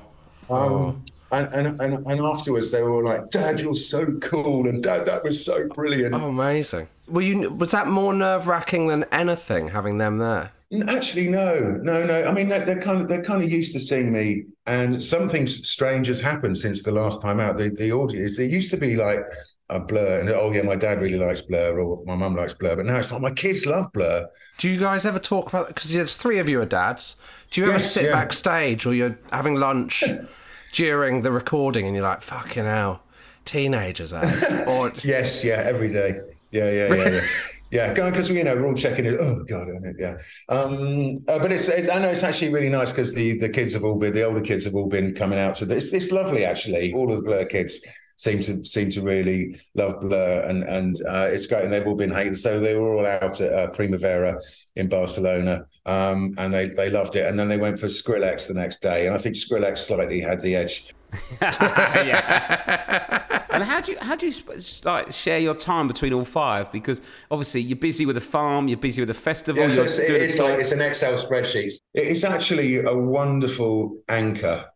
Um, 0.48 1.04
and, 1.36 1.66
and, 1.68 1.80
and, 1.80 2.06
and 2.06 2.20
afterwards, 2.20 2.70
they 2.70 2.82
were 2.82 2.90
all 2.90 3.04
like, 3.04 3.30
Dad, 3.30 3.60
you're 3.60 3.74
so 3.74 4.06
cool. 4.20 4.66
And 4.68 4.82
Dad, 4.82 5.06
that 5.06 5.22
was 5.24 5.44
so 5.44 5.68
brilliant. 5.68 6.14
Oh, 6.14 6.28
amazing. 6.28 6.88
Were 7.08 7.22
you? 7.22 7.52
Was 7.54 7.70
that 7.70 7.86
more 7.86 8.12
nerve 8.12 8.46
wracking 8.46 8.88
than 8.88 9.04
anything 9.12 9.68
having 9.68 9.98
them 9.98 10.18
there? 10.18 10.52
Actually, 10.88 11.28
no, 11.28 11.78
no, 11.82 12.04
no. 12.04 12.24
I 12.24 12.32
mean, 12.32 12.48
they're, 12.48 12.64
they're 12.64 12.80
kind 12.82 13.00
of 13.00 13.06
they're 13.06 13.22
kind 13.22 13.40
of 13.42 13.50
used 13.50 13.72
to 13.74 13.80
seeing 13.80 14.12
me, 14.12 14.46
and 14.66 15.00
something 15.00 15.46
strange 15.46 16.08
has 16.08 16.20
happened 16.20 16.56
since 16.56 16.82
the 16.82 16.90
last 16.90 17.22
time 17.22 17.38
out. 17.38 17.56
The 17.56 17.70
the 17.70 17.92
audience, 17.92 18.36
there 18.36 18.46
used 18.48 18.72
to 18.72 18.76
be 18.76 18.96
like 18.96 19.20
a 19.68 19.78
blur, 19.78 20.18
and 20.20 20.28
oh 20.30 20.50
yeah, 20.52 20.62
my 20.62 20.74
dad 20.74 21.00
really 21.00 21.18
likes 21.18 21.40
Blur, 21.42 21.78
or 21.78 22.02
my 22.04 22.16
mum 22.16 22.34
likes 22.34 22.54
Blur, 22.54 22.74
but 22.74 22.86
now 22.86 22.98
it's 22.98 23.12
like 23.12 23.22
my 23.22 23.30
kids 23.30 23.64
love 23.64 23.86
Blur. 23.92 24.26
Do 24.58 24.68
you 24.68 24.80
guys 24.80 25.06
ever 25.06 25.20
talk 25.20 25.48
about? 25.50 25.68
Because 25.68 25.90
there's 25.90 26.16
three 26.16 26.38
of 26.40 26.48
you 26.48 26.60
are 26.60 26.66
dads. 26.66 27.14
Do 27.52 27.60
you 27.60 27.66
ever 27.68 27.74
Yes, 27.74 27.92
sit 27.92 28.06
yeah. 28.06 28.12
backstage 28.12 28.86
or 28.86 28.92
you're 28.94 29.16
having 29.30 29.54
lunch 29.54 30.02
during 30.76 31.22
the 31.22 31.32
recording 31.32 31.86
and 31.86 31.94
you're 31.94 32.04
like, 32.04 32.20
"Fucking 32.20 32.64
hell, 32.64 33.02
teenagers!" 33.44 34.12
Eh? 34.12 34.64
or 34.68 34.92
Yes, 35.02 35.42
yeah, 35.42 35.62
every 35.64 35.90
day. 35.90 36.20
Yeah, 36.52 36.70
yeah, 36.70 36.94
yeah, 36.94 37.08
yeah. 37.08 37.26
Yeah, 37.72 37.92
because 37.92 38.30
you 38.30 38.44
know 38.44 38.54
we're 38.54 38.68
all 38.68 38.74
checking 38.74 39.06
it. 39.06 39.18
Oh 39.18 39.42
god, 39.42 39.66
isn't 39.66 39.84
it? 39.84 39.96
yeah. 39.98 40.16
Um, 40.48 41.14
uh, 41.26 41.40
but 41.40 41.50
it's, 41.52 41.68
it's 41.68 41.88
I 41.88 41.98
know 41.98 42.10
it's 42.10 42.22
actually 42.22 42.52
really 42.52 42.68
nice 42.68 42.92
because 42.92 43.12
the 43.12 43.36
the 43.38 43.48
kids 43.48 43.74
have 43.74 43.82
all 43.82 43.98
been 43.98 44.14
the 44.14 44.22
older 44.22 44.40
kids 44.40 44.64
have 44.66 44.76
all 44.76 44.88
been 44.88 45.12
coming 45.16 45.40
out 45.40 45.56
to 45.56 45.66
this. 45.66 45.92
It's 45.92 46.12
lovely 46.12 46.44
actually. 46.44 46.94
All 46.94 47.10
of 47.10 47.16
the 47.16 47.22
Blur 47.22 47.44
kids 47.44 47.84
seem 48.16 48.40
to 48.40 48.64
seem 48.64 48.90
to 48.90 49.02
really 49.02 49.56
love 49.74 50.00
Blur 50.00 50.42
and 50.46 50.62
and 50.64 51.00
uh, 51.06 51.28
it's 51.30 51.46
great. 51.46 51.64
And 51.64 51.72
they've 51.72 51.86
all 51.86 51.94
been 51.94 52.10
hated, 52.10 52.36
So 52.36 52.60
they 52.60 52.74
were 52.74 52.94
all 52.94 53.06
out 53.06 53.40
at 53.40 53.52
uh, 53.52 53.68
Primavera 53.68 54.38
in 54.74 54.88
Barcelona, 54.88 55.66
um, 55.84 56.32
and 56.38 56.52
they 56.52 56.68
they 56.68 56.90
loved 56.90 57.16
it. 57.16 57.26
And 57.26 57.38
then 57.38 57.48
they 57.48 57.58
went 57.58 57.78
for 57.78 57.86
Skrillex 57.86 58.48
the 58.48 58.54
next 58.54 58.80
day, 58.82 59.06
and 59.06 59.14
I 59.14 59.18
think 59.18 59.36
Skrillex 59.36 59.78
slightly 59.78 60.20
had 60.20 60.42
the 60.42 60.56
edge. 60.56 60.86
Yeah. 61.40 63.22
and 63.50 63.62
how 63.64 63.80
do 63.80 63.92
you 63.92 63.98
how 64.00 64.16
do 64.16 64.26
you 64.26 64.32
sp- 64.36 64.84
like 64.84 65.12
share 65.12 65.38
your 65.38 65.54
time 65.54 65.86
between 65.88 66.12
all 66.12 66.24
five? 66.24 66.70
Because 66.72 67.00
obviously 67.30 67.60
you're 67.62 67.76
busy 67.76 68.06
with 68.06 68.16
a 68.16 68.20
farm, 68.20 68.68
you're 68.68 68.76
busy 68.76 69.00
with 69.02 69.10
a 69.10 69.14
festival. 69.14 69.62
Yeah, 69.62 69.68
so 69.68 69.84
it's, 69.84 69.98
it's 69.98 70.38
like 70.38 70.58
it's 70.58 70.72
an 70.72 70.80
Excel 70.80 71.14
spreadsheet. 71.14 71.72
It's 71.94 72.24
actually 72.24 72.80
a 72.84 72.94
wonderful 72.94 73.98
anchor. 74.08 74.66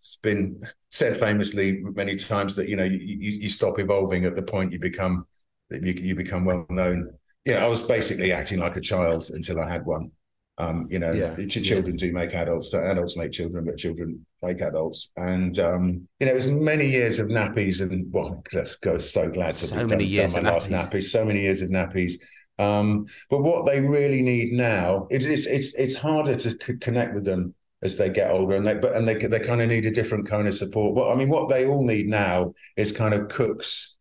It's 0.00 0.16
been 0.16 0.62
said 0.90 1.16
famously 1.16 1.80
many 1.82 2.16
times 2.16 2.56
that 2.56 2.68
you 2.68 2.76
know 2.76 2.84
you, 2.84 2.98
you, 2.98 3.32
you 3.42 3.48
stop 3.48 3.78
evolving 3.78 4.24
at 4.24 4.34
the 4.36 4.42
point 4.42 4.72
you 4.72 4.78
become 4.78 5.26
that 5.70 5.84
you, 5.84 5.92
you 5.94 6.14
become 6.14 6.44
well 6.44 6.66
known. 6.70 7.10
You 7.44 7.54
know, 7.54 7.60
I 7.60 7.68
was 7.68 7.82
basically 7.82 8.32
acting 8.32 8.58
like 8.58 8.76
a 8.76 8.80
child 8.80 9.28
until 9.32 9.60
I 9.60 9.70
had 9.70 9.84
one. 9.86 10.10
Um, 10.58 10.86
you 10.90 10.98
know, 10.98 11.14
Yeah, 11.14 11.34
children 11.36 11.96
do 11.96 12.12
make 12.12 12.34
adults, 12.34 12.74
adults 12.74 13.16
make 13.16 13.32
children, 13.32 13.64
but 13.64 13.78
children 13.78 14.26
make 14.42 14.60
adults. 14.60 15.10
And 15.16 15.58
um, 15.58 16.06
you 16.18 16.26
know, 16.26 16.32
it 16.32 16.34
was 16.34 16.46
many 16.46 16.86
years 16.86 17.18
of 17.18 17.28
nappies, 17.28 17.80
and 17.80 18.12
well, 18.12 18.42
let's 18.52 18.76
go. 18.76 18.98
So 18.98 19.30
glad 19.30 19.56
to 19.56 19.66
So 19.66 19.76
have 19.76 19.86
done, 19.86 20.12
done 20.12 20.32
my 20.32 20.40
last 20.40 20.70
nappies. 20.70 20.90
nappies. 20.90 21.02
So 21.04 21.24
many 21.24 21.40
years 21.40 21.62
of 21.62 21.70
nappies. 21.70 22.14
Um, 22.58 23.06
but 23.30 23.42
what 23.42 23.64
they 23.64 23.80
really 23.80 24.20
need 24.20 24.52
now, 24.52 25.06
it 25.10 25.22
is 25.24 25.46
it's 25.46 25.72
it's 25.74 25.96
harder 25.96 26.36
to 26.36 26.50
c- 26.50 26.76
connect 26.76 27.14
with 27.14 27.24
them 27.24 27.54
as 27.82 27.96
they 27.96 28.10
get 28.10 28.30
older, 28.30 28.54
and 28.54 28.66
they 28.66 28.74
but 28.74 28.94
and 28.94 29.06
they 29.08 29.14
they 29.14 29.40
kind 29.40 29.60
of 29.62 29.68
need 29.68 29.86
a 29.86 29.90
different 29.90 30.28
kind 30.28 30.46
of 30.48 30.54
support. 30.54 30.94
Well, 30.94 31.10
I 31.10 31.14
mean, 31.14 31.28
what 31.28 31.48
they 31.48 31.66
all 31.66 31.86
need 31.86 32.08
now 32.08 32.54
is 32.76 32.92
kind 32.92 33.14
of 33.14 33.28
cooks, 33.28 33.96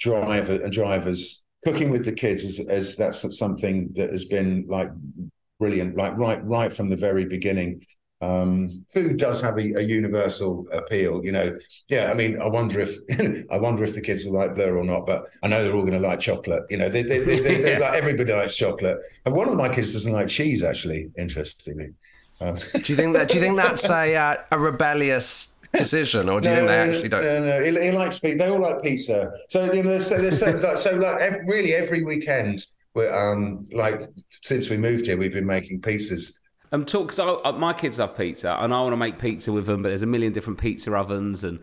driver 0.00 0.54
and 0.62 0.72
drivers. 0.72 1.44
Cooking 1.64 1.90
with 1.90 2.04
the 2.04 2.12
kids 2.12 2.44
is, 2.44 2.60
is 2.60 2.96
that's 2.96 3.38
something 3.38 3.90
that 3.94 4.10
has 4.10 4.26
been 4.26 4.66
like 4.68 4.90
brilliant, 5.58 5.96
like 5.96 6.16
right 6.16 6.44
right 6.44 6.72
from 6.72 6.88
the 6.88 6.96
very 6.96 7.24
beginning. 7.24 7.82
Um, 8.20 8.84
food 8.92 9.16
does 9.16 9.40
have 9.42 9.58
a, 9.58 9.74
a 9.74 9.82
universal 9.82 10.66
appeal, 10.72 11.24
you 11.24 11.30
know. 11.30 11.56
Yeah, 11.88 12.10
I 12.10 12.14
mean, 12.14 12.40
I 12.40 12.48
wonder 12.48 12.80
if 12.80 12.96
I 13.50 13.58
wonder 13.58 13.84
if 13.84 13.94
the 13.94 14.00
kids 14.00 14.24
will 14.24 14.32
like 14.34 14.54
Blur 14.54 14.76
or 14.76 14.84
not, 14.84 15.06
but 15.06 15.26
I 15.42 15.48
know 15.48 15.62
they're 15.62 15.74
all 15.74 15.82
going 15.82 16.00
to 16.00 16.06
like 16.06 16.20
chocolate. 16.20 16.64
You 16.68 16.78
know, 16.78 16.88
they, 16.88 17.02
they, 17.02 17.20
they, 17.20 17.40
they, 17.40 17.56
they- 17.62 17.78
like 17.78 17.94
everybody 17.94 18.32
likes 18.32 18.56
chocolate, 18.56 18.98
and 19.24 19.34
one 19.34 19.48
of 19.48 19.56
my 19.56 19.68
kids 19.68 19.92
doesn't 19.92 20.12
like 20.12 20.28
cheese. 20.28 20.62
Actually, 20.64 21.10
interestingly, 21.16 21.90
um, 22.40 22.54
do 22.54 22.80
you 22.86 22.96
think 22.96 23.14
that? 23.14 23.28
Do 23.28 23.36
you 23.36 23.42
think 23.42 23.56
that's 23.56 23.88
a 23.90 24.14
uh, 24.14 24.36
a 24.52 24.58
rebellious 24.58 25.48
decision, 25.72 26.28
or 26.28 26.40
do 26.40 26.48
you 26.48 26.54
think 26.54 26.68
they 26.68 26.78
actually 26.78 27.08
don't? 27.08 27.22
No, 27.22 27.40
no, 27.40 27.64
he, 27.64 27.86
he 27.86 27.92
likes 27.92 28.18
pizza. 28.18 28.38
They 28.38 28.50
all 28.50 28.60
like 28.60 28.82
pizza. 28.82 29.32
So 29.48 29.72
you 29.72 29.82
know, 29.82 29.98
so 29.98 30.30
so, 30.30 30.50
like, 30.52 30.76
so 30.76 30.92
like 30.96 31.20
ev- 31.20 31.40
really 31.46 31.74
every 31.74 32.04
weekend, 32.04 32.66
we're 32.94 33.12
um 33.12 33.66
like 33.72 34.02
since 34.42 34.70
we 34.70 34.76
moved 34.76 35.06
here, 35.06 35.16
we've 35.16 35.32
been 35.32 35.46
making 35.46 35.80
pizzas. 35.80 36.38
Um, 36.70 36.84
talk 36.84 37.08
because 37.08 37.54
my 37.58 37.72
kids 37.72 37.98
love 37.98 38.16
pizza, 38.16 38.56
and 38.60 38.74
I 38.74 38.80
want 38.82 38.92
to 38.92 38.96
make 38.98 39.18
pizza 39.18 39.52
with 39.52 39.66
them. 39.66 39.82
But 39.82 39.88
there's 39.88 40.02
a 40.02 40.06
million 40.06 40.32
different 40.32 40.58
pizza 40.58 40.94
ovens 40.94 41.42
and 41.42 41.60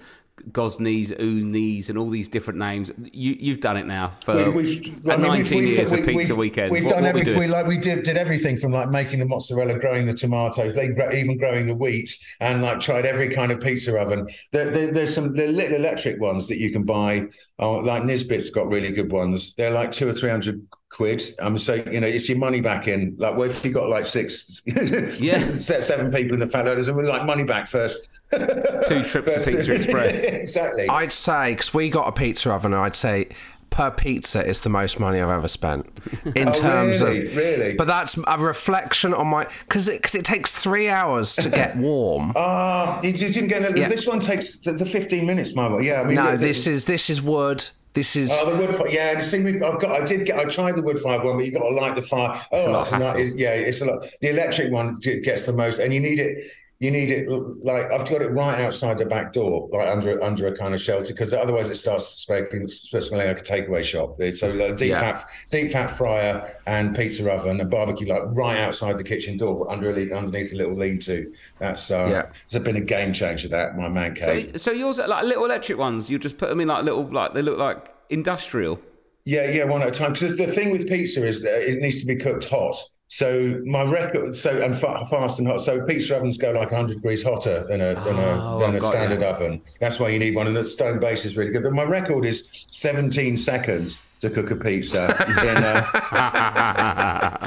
Gozneys, 0.51 1.17
Oonis, 1.17 1.89
and 1.89 1.97
all 1.97 2.09
these 2.09 2.27
different 2.27 2.59
names. 2.59 2.91
You, 3.13 3.35
you've 3.39 3.61
done 3.61 3.77
it 3.77 3.85
now 3.85 4.13
for 4.23 4.35
We- 4.35 4.49
we've- 4.63 4.93
uh, 5.07 5.13
I 5.13 5.17
mean, 5.17 5.27
19 5.27 5.59
we've- 5.59 5.75
years 5.75 5.91
we- 5.91 5.99
of 5.99 6.05
pizza 6.05 6.17
we've- 6.17 6.33
weekend. 6.33 6.71
We've 6.71 6.83
What- 6.83 6.89
done 6.93 7.03
what 7.03 7.09
everything. 7.09 7.39
We, 7.39 7.47
like 7.47 7.65
we 7.67 7.77
did, 7.77 8.03
did 8.03 8.17
everything 8.17 8.57
from 8.57 8.71
like 8.73 8.89
making 8.89 9.19
the 9.19 9.25
mozzarella, 9.25 9.79
growing 9.79 10.05
the 10.05 10.13
tomatoes, 10.13 10.75
even 10.77 11.37
growing 11.37 11.65
the 11.65 11.75
wheat, 11.75 12.17
and 12.41 12.61
like 12.61 12.79
tried 12.79 13.05
every 13.05 13.29
kind 13.29 13.51
of 13.51 13.59
pizza 13.61 13.97
oven. 13.97 14.27
There, 14.51 14.69
there, 14.69 14.91
there's 14.91 15.13
some 15.13 15.33
the 15.35 15.47
little 15.47 15.77
electric 15.77 16.19
ones 16.19 16.47
that 16.49 16.59
you 16.59 16.69
can 16.71 16.83
buy. 16.83 17.23
Oh, 17.59 17.75
like 17.79 18.03
Nisbet's 18.03 18.49
got 18.49 18.67
really 18.67 18.91
good 18.91 19.11
ones. 19.11 19.53
They're 19.55 19.71
like 19.71 19.91
two 19.91 20.07
or 20.09 20.13
three 20.13 20.29
hundred 20.29 20.61
quid. 20.95 21.21
Um, 21.39 21.57
saying, 21.57 21.91
you 21.91 21.99
know, 21.99 22.07
it's 22.07 22.29
your 22.29 22.37
money 22.37 22.61
back 22.61 22.87
in. 22.87 23.15
Like, 23.17 23.35
well, 23.35 23.49
if 23.49 23.65
you 23.65 23.71
got 23.71 23.89
like 23.89 24.05
six, 24.05 24.61
Yeah. 24.65 25.51
se- 25.55 25.81
seven 25.81 26.09
people 26.11 26.33
in 26.35 26.39
the 26.39 26.47
fat 26.47 26.65
loaders, 26.65 26.87
and 26.87 26.95
we're 26.95 27.03
like 27.03 27.25
money 27.25 27.43
back 27.43 27.67
first. 27.67 28.09
Two 28.33 29.03
trips 29.03 29.45
to 29.45 29.51
Pizza 29.51 29.73
Express. 29.75 30.17
exactly. 30.23 30.87
I'd 30.89 31.11
say 31.13 31.51
because 31.51 31.73
we 31.73 31.89
got 31.89 32.07
a 32.07 32.11
pizza 32.13 32.51
oven, 32.51 32.73
and 32.73 32.81
I'd 32.81 32.95
say 32.95 33.27
per 33.71 33.91
pizza 33.91 34.45
is 34.47 34.61
the 34.61 34.69
most 34.69 35.01
money 35.01 35.19
I've 35.19 35.29
ever 35.29 35.49
spent 35.49 35.85
in 36.33 36.47
Oh, 36.47 36.51
terms 36.53 37.01
really? 37.01 37.27
of 37.27 37.35
Really? 37.35 37.75
But 37.75 37.87
that's 37.87 38.17
a 38.25 38.37
reflection 38.39 39.13
on 39.13 39.27
my 39.27 39.47
because 39.67 39.89
it 39.89 40.01
because 40.01 40.15
it 40.15 40.23
takes 40.23 40.53
three 40.53 40.87
hours 40.87 41.35
to 41.35 41.49
get 41.49 41.75
warm. 41.75 42.31
Ah, 42.37 43.01
you, 43.03 43.09
you 43.09 43.29
didn't 43.33 43.49
get. 43.49 43.77
Yeah. 43.77 43.89
This 43.89 44.07
one 44.07 44.21
takes 44.21 44.59
the, 44.59 44.71
the 44.71 44.85
15 44.85 45.25
minutes, 45.25 45.55
my 45.55 45.67
boy. 45.67 45.81
Yeah, 45.81 46.01
I 46.01 46.03
mean, 46.05 46.15
no, 46.15 46.31
the- 46.31 46.37
the- 46.37 46.47
this 46.47 46.67
is 46.67 46.85
this 46.85 47.09
is 47.09 47.21
wood. 47.21 47.67
This 47.95 48.15
is 48.17 48.29
Oh, 48.31 48.51
the 48.51 48.57
wood 48.57 48.75
fire. 48.75 48.89
Yeah, 48.89 49.19
see, 49.21 49.41
we, 49.41 49.53
I've 49.61 49.79
got. 49.79 50.01
I 50.01 50.03
did 50.03 50.25
get. 50.27 50.37
I 50.37 50.43
tried 50.43 50.75
the 50.75 50.81
wood 50.81 50.99
fire 50.99 51.23
one, 51.23 51.37
but 51.37 51.45
you've 51.45 51.53
got 51.55 51.67
to 51.67 51.73
light 51.73 51.95
the 51.95 52.01
fire. 52.01 52.39
Oh, 52.51 52.69
a 52.69 52.71
lot 52.71 52.81
it's 52.83 52.91
of 52.93 52.99
not- 52.99 53.15
it's- 53.15 53.35
yeah, 53.35 53.53
it's 53.53 53.81
a 53.81 53.85
lot. 53.85 54.05
The 54.21 54.29
electric 54.29 54.71
one 54.71 54.93
gets 55.23 55.45
the 55.45 55.53
most, 55.53 55.79
and 55.79 55.93
you 55.93 56.01
need 56.01 56.19
it. 56.19 56.43
You 56.79 56.91
need 56.91 57.09
it 57.09 57.29
like 57.63 57.89
I've 57.89 58.03
got 58.09 58.21
it 58.21 58.31
right 58.31 58.59
outside 58.59 58.97
the 58.97 59.05
back 59.05 59.31
door, 59.31 59.69
like 59.71 59.87
under 59.87 60.21
under 60.21 60.47
a 60.47 60.55
kind 60.55 60.73
of 60.73 60.81
shelter, 60.81 61.13
because 61.13 61.33
otherwise 61.33 61.69
it 61.69 61.75
starts 61.75 62.05
smoking, 62.05 62.67
smelling 62.67 63.27
like 63.27 63.39
a 63.39 63.43
takeaway 63.43 63.81
shop. 63.81 64.19
So 64.33 64.49
like 64.51 64.75
deep 64.75 64.89
Yeah. 64.89 64.99
fat, 64.99 65.29
deep 65.49 65.71
fat 65.71 65.87
fryer 65.87 66.53
and 66.67 66.93
pizza 66.93 67.31
oven 67.31 67.61
and 67.61 67.71
barbecue, 67.71 68.07
like 68.07 68.23
right 68.33 68.57
outside 68.59 68.97
the 68.97 69.05
kitchen 69.05 69.37
door, 69.37 69.71
under 69.71 69.89
a, 69.89 70.11
underneath 70.11 70.51
a 70.51 70.55
little 70.55 70.75
lean-to. 70.75 71.31
That's 71.59 71.89
uh, 71.89 72.07
Yeah. 72.11 72.31
it's 72.43 72.57
been 72.57 72.75
a 72.75 72.81
game 72.81 73.13
changer. 73.13 73.47
That 73.47 73.77
my 73.77 73.87
man 73.87 74.13
cave. 74.13 74.51
So, 74.55 74.57
so 74.57 74.71
yours 74.71 74.99
are 74.99 75.07
like 75.07 75.23
little 75.23 75.45
electric 75.45 75.77
ones. 75.77 76.09
You 76.09 76.19
just 76.19 76.37
put 76.37 76.49
them 76.49 76.59
in 76.59 76.67
like 76.67 76.83
little, 76.83 77.05
like 77.09 77.33
they 77.33 77.41
look 77.41 77.57
like 77.57 77.93
industrial. 78.09 78.81
Yeah, 79.23 79.49
yeah, 79.49 79.63
one 79.63 79.81
at 79.81 79.87
a 79.87 79.91
time. 79.91 80.11
Because 80.13 80.37
the 80.37 80.45
thing 80.45 80.71
with 80.71 80.87
pizza 80.87 81.25
is 81.25 81.41
that 81.41 81.61
it 81.61 81.79
needs 81.79 82.01
to 82.01 82.05
be 82.05 82.15
cooked 82.17 82.49
hot. 82.49 82.75
So 83.07 83.61
my 83.65 83.83
record, 83.83 84.35
so 84.35 84.59
and 84.61 84.75
fa- 84.75 85.05
fast 85.09 85.37
and 85.39 85.47
hot. 85.47 85.61
So 85.61 85.81
pizza 85.85 86.15
ovens 86.17 86.37
go 86.39 86.51
like 86.51 86.71
100 86.71 86.95
degrees 86.95 87.21
hotter 87.23 87.65
than 87.69 87.79
a 87.79 87.93
than 88.03 88.15
Oh, 88.17 88.57
a 88.57 88.59
than 88.59 88.69
I've 88.75 88.81
a 88.81 88.85
standard 88.85 89.21
you. 89.21 89.27
oven. 89.27 89.61
That's 89.79 89.99
why 89.99 90.09
you 90.09 90.17
need 90.19 90.33
one. 90.35 90.47
And 90.47 90.55
the 90.55 90.65
stone 90.65 90.99
base 90.99 91.23
is 91.23 91.37
really 91.37 91.51
good. 91.51 91.63
But 91.63 91.73
my 91.73 91.83
record 91.83 92.25
is 92.25 92.65
17 92.71 93.37
seconds 93.37 94.03
to 94.21 94.29
cook 94.31 94.49
a 94.49 94.55
pizza. 94.55 95.05
in 95.29 95.57
a, 95.63 95.87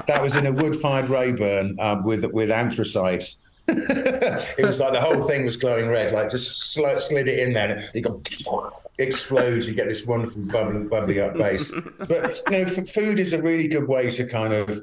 that 0.06 0.20
was 0.22 0.36
in 0.36 0.46
a 0.46 0.52
wood-fired 0.52 1.08
Rayburn 1.10 1.78
um, 1.80 2.04
with 2.04 2.24
with 2.32 2.50
anthracite. 2.50 3.34
it 3.68 4.64
was 4.64 4.80
like 4.80 4.92
the 4.92 5.00
whole 5.00 5.20
thing 5.20 5.44
was 5.44 5.56
glowing 5.56 5.88
red. 5.88 6.12
Like 6.12 6.30
just 6.30 6.72
sl- 6.72 6.96
slid 6.96 7.28
it 7.28 7.40
in 7.46 7.52
there, 7.52 7.76
and 7.76 7.90
you 7.94 8.00
go 8.02 8.22
explodes. 8.98 9.68
You 9.68 9.74
get 9.74 9.88
this 9.88 10.06
wonderful 10.06 10.42
bubbly, 10.42 10.84
bubbly 10.84 11.20
up 11.20 11.34
base. 11.34 11.70
But 12.08 12.42
you 12.46 12.52
know, 12.52 12.58
f- 12.60 12.88
food 12.88 13.18
is 13.18 13.32
a 13.32 13.42
really 13.42 13.68
good 13.68 13.86
way 13.88 14.08
to 14.10 14.24
kind 14.26 14.54
of 14.54 14.80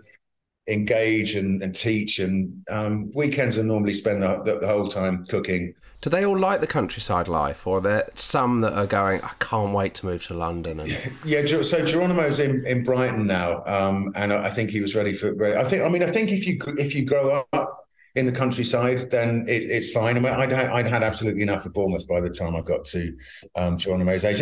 engage 0.67 1.35
and, 1.35 1.61
and 1.61 1.75
teach. 1.75 2.19
And 2.19 2.63
um, 2.69 3.11
weekends 3.13 3.57
are 3.57 3.63
normally 3.63 3.93
spent 3.93 4.21
the, 4.21 4.41
the, 4.43 4.59
the 4.59 4.67
whole 4.67 4.87
time 4.87 5.25
cooking. 5.25 5.73
Do 6.01 6.09
they 6.09 6.25
all 6.25 6.37
like 6.37 6.61
the 6.61 6.67
countryside 6.67 7.27
life, 7.27 7.65
or 7.65 7.77
are 7.77 7.81
there 7.81 8.07
some 8.13 8.61
that 8.61 8.73
are 8.73 8.85
going? 8.85 9.21
I 9.21 9.31
can't 9.39 9.73
wait 9.73 9.95
to 9.95 10.05
move 10.05 10.23
to 10.27 10.35
London. 10.35 10.79
And 10.79 11.13
Yeah, 11.25 11.45
so 11.45 11.83
Geronimo's 11.83 12.39
in, 12.39 12.63
in 12.67 12.83
Brighton 12.83 13.25
now, 13.25 13.63
um, 13.65 14.11
and 14.15 14.31
I 14.31 14.45
I 14.45 14.49
think 14.51 14.69
he 14.69 14.81
was 14.81 14.93
ready 14.93 15.13
for. 15.13 15.33
I 15.57 15.63
think, 15.63 15.83
I 15.83 15.89
mean, 15.89 16.03
I 16.03 16.11
think 16.11 16.31
if 16.31 16.45
you 16.45 16.59
if 16.77 16.93
you 16.93 17.05
grow 17.05 17.43
up 17.53 17.84
in 18.15 18.25
the 18.25 18.31
countryside, 18.31 19.11
then 19.11 19.43
it, 19.47 19.63
it's 19.63 19.91
fine. 19.91 20.15
I 20.17 20.19
mean, 20.19 20.33
I'd, 20.33 20.51
had- 20.51 20.69
I'd 20.69 20.87
had 20.87 21.03
absolutely 21.03 21.41
enough 21.41 21.65
of 21.65 21.73
Bournemouth 21.73 22.07
by 22.07 22.21
the 22.21 22.29
time 22.29 22.55
I 22.55 22.61
got 22.61 22.85
to 22.85 23.15
um, 23.55 23.77
Geronimo's 23.77 24.23
age, 24.23 24.41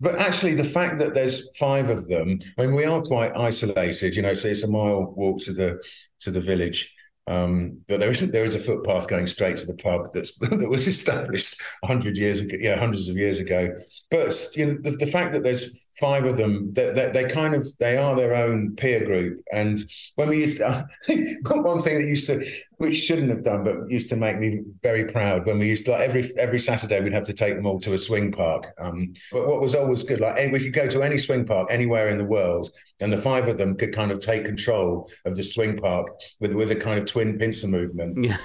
but 0.00 0.16
actually, 0.16 0.54
the 0.54 0.64
fact 0.64 0.98
that 0.98 1.14
there's 1.14 1.48
five 1.56 1.90
of 1.90 2.06
them, 2.08 2.38
I 2.58 2.62
mean, 2.66 2.74
we 2.74 2.84
are 2.84 3.00
quite 3.02 3.36
isolated, 3.36 4.14
you 4.16 4.22
know. 4.22 4.34
So 4.34 4.48
it's 4.48 4.62
a 4.64 4.68
mile 4.68 5.12
walk 5.16 5.38
to 5.44 5.52
the 5.52 5.82
to 6.20 6.30
the 6.30 6.40
village. 6.40 6.92
Um, 7.28 7.80
but 7.88 7.98
there 7.98 8.10
is 8.10 8.20
there 8.30 8.44
is 8.44 8.54
a 8.54 8.58
footpath 8.58 9.08
going 9.08 9.26
straight 9.26 9.56
to 9.58 9.66
the 9.66 9.76
pub 9.76 10.12
that's 10.14 10.38
that 10.38 10.68
was 10.68 10.86
established 10.86 11.60
hundred 11.84 12.16
years 12.16 12.40
ago, 12.40 12.56
yeah, 12.58 12.76
hundreds 12.76 13.08
of 13.08 13.16
years 13.16 13.40
ago. 13.40 13.68
But 14.10 14.34
you 14.54 14.66
know, 14.66 14.78
the, 14.82 14.90
the 14.92 15.06
fact 15.06 15.32
that 15.32 15.42
there's 15.42 15.85
five 16.00 16.24
of 16.24 16.36
them, 16.36 16.72
that 16.74 16.94
they, 16.94 17.10
they, 17.10 17.28
kind 17.28 17.54
of 17.54 17.66
they 17.78 17.96
are 17.96 18.14
their 18.14 18.34
own 18.34 18.74
peer 18.76 19.04
group. 19.04 19.40
And 19.52 19.78
when 20.16 20.28
we 20.28 20.38
used 20.40 20.58
to, 20.58 20.68
I 20.68 20.84
think 21.04 21.28
one 21.48 21.80
thing 21.80 21.98
that 21.98 22.06
used 22.06 22.26
to, 22.28 22.44
which 22.78 22.94
shouldn't 22.94 23.30
have 23.30 23.42
done, 23.42 23.64
but 23.64 23.90
used 23.90 24.10
to 24.10 24.16
make 24.16 24.38
me 24.38 24.60
very 24.82 25.04
proud 25.04 25.46
when 25.46 25.58
we 25.58 25.66
used 25.66 25.86
to 25.86 25.92
like 25.92 26.02
every 26.02 26.30
every 26.36 26.58
Saturday 26.58 27.00
we'd 27.00 27.14
have 27.14 27.22
to 27.24 27.32
take 27.32 27.54
them 27.56 27.66
all 27.66 27.78
to 27.80 27.94
a 27.94 27.98
swing 27.98 28.30
park. 28.32 28.74
Um, 28.78 29.14
but 29.32 29.46
what 29.46 29.60
was 29.62 29.74
always 29.74 30.02
good, 30.02 30.20
like 30.20 30.34
eh, 30.36 30.50
we 30.52 30.62
could 30.62 30.74
go 30.74 30.86
to 30.86 31.02
any 31.02 31.16
swing 31.16 31.46
park 31.46 31.68
anywhere 31.70 32.08
in 32.08 32.18
the 32.18 32.26
world, 32.26 32.70
and 33.00 33.10
the 33.10 33.16
five 33.16 33.48
of 33.48 33.56
them 33.56 33.76
could 33.76 33.94
kind 33.94 34.10
of 34.10 34.20
take 34.20 34.44
control 34.44 35.10
of 35.24 35.36
the 35.36 35.42
swing 35.42 35.78
park 35.78 36.08
with 36.40 36.52
with 36.52 36.70
a 36.70 36.76
kind 36.76 36.98
of 36.98 37.06
twin 37.06 37.38
pincer 37.38 37.66
movement. 37.66 38.22
yeah. 38.22 38.36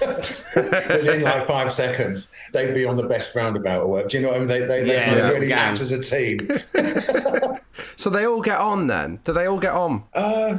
Within 0.56 1.22
like 1.22 1.46
five 1.46 1.70
seconds, 1.70 2.32
they'd 2.54 2.72
be 2.72 2.86
on 2.86 2.96
the 2.96 3.06
best 3.08 3.34
roundabout 3.36 3.82
or 3.82 3.88
whatever. 3.88 4.08
Do 4.08 4.16
you 4.16 4.22
know 4.22 4.30
what 4.30 4.36
I 4.36 4.38
mean? 4.40 4.48
They 4.48 4.60
they, 4.60 4.84
they 4.84 4.94
Yeah, 4.94 5.08
kind 5.08 5.20
of 5.20 5.30
really 5.34 5.48
gang. 5.48 5.58
act 5.58 5.80
as 5.82 5.92
a 5.92 6.00
team. 6.02 6.38
so 8.02 8.10
they 8.10 8.26
all 8.26 8.42
get 8.42 8.58
on 8.58 8.88
then? 8.88 9.20
Do 9.22 9.32
they 9.32 9.46
all 9.46 9.60
get 9.60 9.72
on? 9.72 10.02
Uh, 10.12 10.54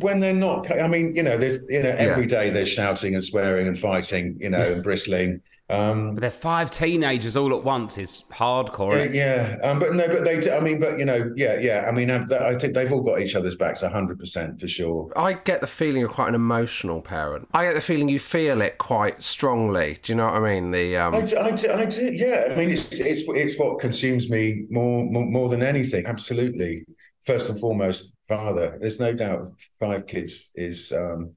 when 0.00 0.18
they're 0.18 0.34
not, 0.34 0.70
I 0.70 0.88
mean, 0.88 1.14
you 1.14 1.22
know, 1.22 1.38
there's, 1.38 1.64
you 1.68 1.82
know, 1.82 1.90
every 1.90 2.26
day 2.26 2.50
they're 2.50 2.66
shouting 2.66 3.14
and 3.14 3.22
swearing 3.22 3.68
and 3.68 3.78
fighting, 3.78 4.36
you 4.40 4.50
know, 4.50 4.72
and 4.72 4.82
bristling. 4.82 5.40
Um, 5.70 6.14
But 6.14 6.22
they're 6.22 6.30
five 6.30 6.70
teenagers 6.70 7.36
all 7.36 7.54
at 7.54 7.62
once 7.62 7.98
is 7.98 8.24
hardcore. 8.32 9.12
yeah, 9.12 9.56
yeah. 9.60 9.68
Um, 9.68 9.78
but 9.78 9.92
no, 9.94 10.08
but 10.08 10.24
they, 10.24 10.38
do- 10.40 10.50
I 10.52 10.60
mean, 10.60 10.80
but 10.80 10.98
you 10.98 11.04
know, 11.04 11.30
yeah, 11.36 11.58
yeah. 11.60 11.84
I 11.86 11.92
mean, 11.92 12.10
I, 12.10 12.24
I 12.40 12.54
think 12.54 12.72
they've 12.74 12.90
all 12.90 13.02
got 13.02 13.20
each 13.20 13.34
other's 13.34 13.54
backs, 13.54 13.82
hundred 13.82 14.18
percent 14.18 14.60
for 14.60 14.66
sure. 14.68 15.10
I 15.14 15.34
get 15.34 15.60
the 15.60 15.66
feeling 15.66 16.00
you're 16.00 16.08
quite 16.08 16.28
an 16.28 16.34
emotional 16.34 17.02
parent. 17.02 17.48
I 17.52 17.64
get 17.64 17.74
the 17.74 17.82
feeling 17.82 18.08
you 18.08 18.18
feel 18.18 18.62
it 18.62 18.78
quite 18.78 19.22
strongly. 19.22 19.98
Do 20.02 20.12
you 20.12 20.16
know 20.16 20.24
what 20.26 20.36
I 20.36 20.40
mean? 20.54 20.70
The 20.70 20.96
um, 20.96 21.14
I 21.14 21.20
do, 21.20 21.38
I 21.38 21.50
do, 21.50 21.70
I 21.70 21.84
do, 21.84 22.12
yeah. 22.14 22.48
I 22.50 22.54
mean, 22.56 22.70
it's 22.70 22.98
it's 23.00 23.22
it's 23.28 23.58
what 23.58 23.78
consumes 23.78 24.30
me 24.30 24.64
more 24.70 25.04
more, 25.04 25.26
more 25.26 25.48
than 25.50 25.62
anything. 25.62 26.06
Absolutely, 26.06 26.84
first 27.26 27.50
and 27.50 27.60
foremost, 27.60 28.14
father. 28.26 28.78
There's 28.80 29.00
no 29.00 29.12
doubt. 29.12 29.52
Five 29.80 30.06
kids 30.06 30.50
is 30.54 30.92
um, 30.92 31.34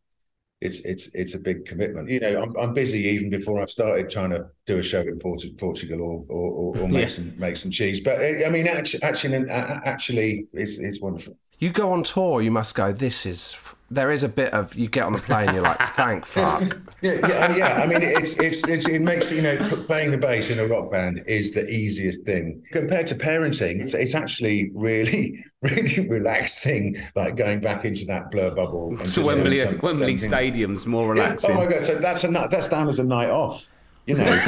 it's 0.61 0.79
it's 0.81 1.07
it's 1.15 1.33
a 1.33 1.39
big 1.39 1.65
commitment. 1.65 2.09
You 2.09 2.19
know, 2.19 2.41
I'm 2.41 2.55
I'm 2.57 2.73
busy 2.73 2.99
even 2.99 3.29
before 3.29 3.61
I 3.61 3.65
started 3.65 4.09
trying 4.09 4.29
to 4.29 4.45
do 4.67 4.77
a 4.77 4.83
show 4.83 5.01
in 5.01 5.17
Port- 5.19 5.43
Portugal 5.57 6.01
or 6.01 6.25
or, 6.29 6.51
or, 6.51 6.77
or 6.79 6.87
make 6.95 7.01
Yeah. 7.03 7.07
some 7.09 7.33
make 7.37 7.55
some 7.57 7.71
cheese. 7.71 7.99
But 7.99 8.19
uh, 8.19 8.45
I 8.47 8.49
mean, 8.49 8.67
actually, 8.67 9.03
actually, 9.03 9.43
actually, 9.49 10.45
it's 10.53 10.77
it's 10.79 11.01
wonderful. 11.01 11.35
You 11.61 11.69
go 11.69 11.91
on 11.93 12.03
tour, 12.03 12.41
you 12.41 12.51
must 12.51 12.75
go. 12.75 12.91
This 12.91 13.25
is. 13.25 13.57
There 13.89 14.09
is 14.09 14.23
a 14.23 14.29
bit 14.29 14.53
of 14.53 14.73
you 14.75 14.87
get 14.87 15.03
on 15.03 15.11
the 15.11 15.19
plane, 15.19 15.53
you're 15.53 15.63
like, 15.63 15.77
thank 15.95 16.25
fuck. 16.25 16.77
Yeah, 17.01 17.17
yeah, 17.27 17.55
yeah. 17.55 17.81
I 17.83 17.87
mean, 17.87 18.01
it's, 18.03 18.33
it's 18.39 18.63
it's 18.67 18.87
it 18.87 19.01
makes 19.01 19.31
you 19.31 19.41
know 19.41 19.57
playing 19.87 20.11
the 20.11 20.17
bass 20.19 20.49
in 20.51 20.59
a 20.59 20.67
rock 20.67 20.91
band 20.91 21.23
is 21.25 21.53
the 21.53 21.67
easiest 21.67 22.23
thing 22.25 22.63
compared 22.71 23.07
to 23.07 23.15
parenting. 23.15 23.81
It's 23.81 23.93
it's 23.95 24.13
actually 24.15 24.71
really 24.75 25.43
really 25.63 26.07
relaxing, 26.07 26.95
like 27.15 27.35
going 27.35 27.59
back 27.59 27.83
into 27.85 28.05
that 28.05 28.29
blur 28.31 28.53
bubble. 28.55 28.89
And 28.89 28.99
So 28.99 29.03
just 29.05 29.15
doing 29.29 29.37
Wembley, 29.39 29.57
some- 29.57 29.79
Wembley 29.79 29.95
something- 30.17 30.17
Stadium's 30.29 30.85
more 30.85 31.05
Yeah. 31.15 31.23
relaxing. 31.23 31.51
Oh 31.51 31.55
my 31.55 31.65
god! 31.65 31.81
So 31.81 31.95
that's 31.95 32.23
a 32.23 32.27
that's 32.27 32.69
down 32.69 32.87
as 32.87 32.99
a 32.99 33.03
night 33.03 33.29
off. 33.31 33.67
You 34.05 34.17
know. 34.17 34.41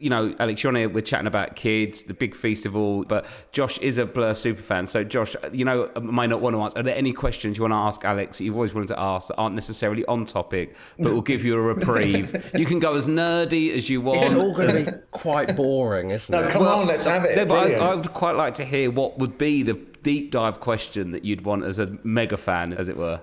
You 0.00 0.08
know, 0.10 0.34
Alex, 0.38 0.62
you're 0.62 0.70
on 0.70 0.76
here, 0.76 0.88
we're 0.88 1.02
chatting 1.02 1.26
about 1.26 1.56
kids, 1.56 2.02
the 2.04 2.14
Big 2.14 2.34
Feastival, 2.34 3.06
but 3.06 3.26
Josh 3.52 3.76
is 3.78 3.98
a 3.98 4.06
Blur 4.06 4.32
super 4.32 4.62
fan. 4.62 4.86
So, 4.86 5.04
Josh, 5.04 5.36
you 5.52 5.64
know, 5.64 5.90
I 5.94 5.98
might 6.00 6.30
not 6.30 6.40
want 6.40 6.56
to 6.56 6.62
answer. 6.62 6.78
Are 6.78 6.82
there 6.82 6.96
any 6.96 7.12
questions 7.12 7.58
you 7.58 7.62
want 7.64 7.72
to 7.72 7.76
ask 7.76 8.04
Alex 8.04 8.38
that 8.38 8.44
you've 8.44 8.54
always 8.54 8.72
wanted 8.72 8.88
to 8.88 8.98
ask 8.98 9.28
that 9.28 9.36
aren't 9.36 9.54
necessarily 9.54 10.04
on 10.06 10.24
topic, 10.24 10.74
but 10.98 11.12
will 11.12 11.20
give 11.20 11.44
you 11.44 11.54
a 11.54 11.60
reprieve? 11.60 12.50
you 12.58 12.64
can 12.64 12.78
go 12.78 12.94
as 12.94 13.06
nerdy 13.06 13.76
as 13.76 13.90
you 13.90 14.00
want. 14.00 14.22
It's 14.24 14.32
all 14.34 14.54
going 14.54 14.68
to 14.86 14.90
be 14.92 14.98
quite 15.10 15.54
boring, 15.54 16.10
isn't 16.10 16.32
No, 16.32 16.48
it? 16.48 16.50
come 16.52 16.66
on, 16.66 16.86
let's 16.86 17.04
have 17.04 17.26
it. 17.26 17.36
No, 17.36 17.44
but 17.44 17.56
I, 17.58 17.74
I 17.74 17.94
would 17.94 18.12
quite 18.14 18.36
like 18.36 18.54
to 18.54 18.64
hear 18.64 18.90
what 18.90 19.18
would 19.18 19.36
be 19.36 19.62
the 19.62 19.74
deep 20.02 20.30
dive 20.30 20.60
question 20.60 21.12
that 21.12 21.26
you'd 21.26 21.42
want 21.44 21.64
as 21.64 21.78
a 21.78 21.98
mega 22.04 22.38
fan, 22.38 22.72
as 22.72 22.88
it 22.88 22.96
were. 22.96 23.20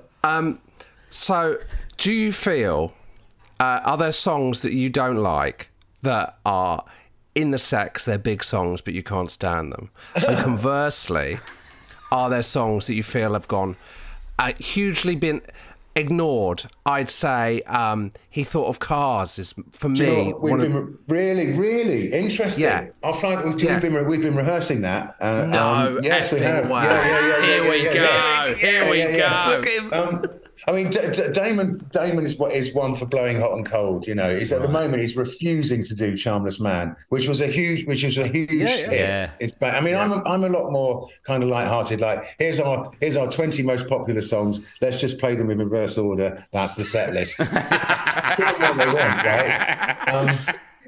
So, 1.09 1.57
do 1.97 2.11
you 2.11 2.31
feel 2.31 2.93
uh, 3.59 3.79
are 3.83 3.97
there 3.97 4.11
songs 4.11 4.61
that 4.61 4.73
you 4.73 4.89
don't 4.89 5.17
like 5.17 5.69
that 6.01 6.38
are 6.45 6.83
in 7.36 7.51
the 7.51 7.60
sex? 7.60 8.05
They're 8.05 8.17
big 8.17 8.43
songs, 8.43 8.81
but 8.81 8.93
you 8.93 9.03
can't 9.03 9.31
stand 9.31 9.71
them. 9.73 9.89
And 10.27 10.38
conversely, 10.43 11.39
are 12.12 12.29
there 12.29 12.43
songs 12.43 12.88
that 12.88 12.95
you 12.95 13.03
feel 13.03 13.33
have 13.33 13.47
gone 13.47 13.75
uh, 14.39 14.53
hugely 14.60 15.15
been 15.15 15.41
ignored? 15.95 16.65
I'd 16.86 17.10
say 17.10 17.62
um, 17.63 18.12
he 18.29 18.43
thought 18.43 18.67
of 18.67 18.79
cars 18.79 19.38
is 19.39 19.53
for 19.71 19.89
Do 19.89 20.03
you 20.03 20.10
know 20.10 20.15
me. 20.25 20.33
we've 20.33 20.51
one 20.51 20.62
of- 20.62 20.73
re- 20.73 20.93
really, 21.07 21.51
really 21.57 22.13
interesting. 22.13 22.63
Yeah. 22.63 22.88
Flight, 23.19 23.43
we've, 23.45 23.62
Yeah. 23.62 23.79
been 23.79 23.93
re- 23.93 24.03
we've 24.03 24.21
been 24.21 24.36
rehearsing 24.36 24.81
that. 24.81 25.15
Uh, 25.19 25.45
No, 25.49 25.97
um, 25.97 25.99
yes, 26.03 26.31
we 26.31 26.39
have. 26.39 26.69
way. 26.69 26.83
Yeah, 26.83 26.93
yeah, 26.93 27.19
yeah, 27.19 27.27
yeah, 27.27 27.45
Here 27.45 27.69
we 27.71 27.83
go. 27.83 28.55
Here 28.55 28.89
we 29.12 29.17
go. 29.19 29.55
Look 29.57 29.67
at 29.67 29.73
him. 29.73 29.93
Um, 29.93 30.37
I 30.67 30.71
mean, 30.71 30.89
D- 30.89 30.99
D- 31.11 31.31
Damon 31.33 31.85
Damon 31.91 32.25
is 32.25 32.37
what 32.37 32.51
is 32.53 32.73
one 32.73 32.95
for 32.95 33.05
blowing 33.05 33.39
hot 33.39 33.53
and 33.53 33.65
cold. 33.65 34.07
You 34.07 34.15
know, 34.15 34.35
he's 34.35 34.51
at 34.51 34.61
the 34.61 34.69
moment 34.69 35.01
he's 35.01 35.15
refusing 35.15 35.83
to 35.83 35.95
do 35.95 36.13
Charmless 36.13 36.59
Man, 36.59 36.95
which 37.09 37.27
was 37.27 37.41
a 37.41 37.47
huge, 37.47 37.85
which 37.85 38.03
was 38.03 38.17
a 38.17 38.27
huge 38.27 38.51
Yeah, 38.51 38.67
yeah. 38.67 38.75
hit. 38.89 38.99
Yeah. 38.99 39.31
It's 39.39 39.53
bad. 39.53 39.75
I 39.75 39.81
mean, 39.81 39.95
I'm 39.95 40.11
a, 40.11 40.23
I'm 40.25 40.43
a 40.43 40.49
lot 40.49 40.71
more 40.71 41.07
kind 41.23 41.43
of 41.43 41.49
light-hearted. 41.49 42.01
Like, 42.01 42.35
here's 42.39 42.59
our 42.59 42.91
here's 43.01 43.17
our 43.17 43.29
20 43.29 43.61
most 43.63 43.87
popular 43.87 44.21
songs. 44.21 44.61
Let's 44.81 44.99
just 44.99 45.19
play 45.19 45.35
them 45.35 45.51
in 45.51 45.59
reverse 45.59 45.97
order. 45.97 46.43
That's 46.51 46.75
the 46.75 46.85
set 46.85 47.13
list. 47.13 47.39
What 48.37 48.77
they 48.77 48.85
want, 48.85 49.23
right? 49.23 50.07
Um, 50.09 50.37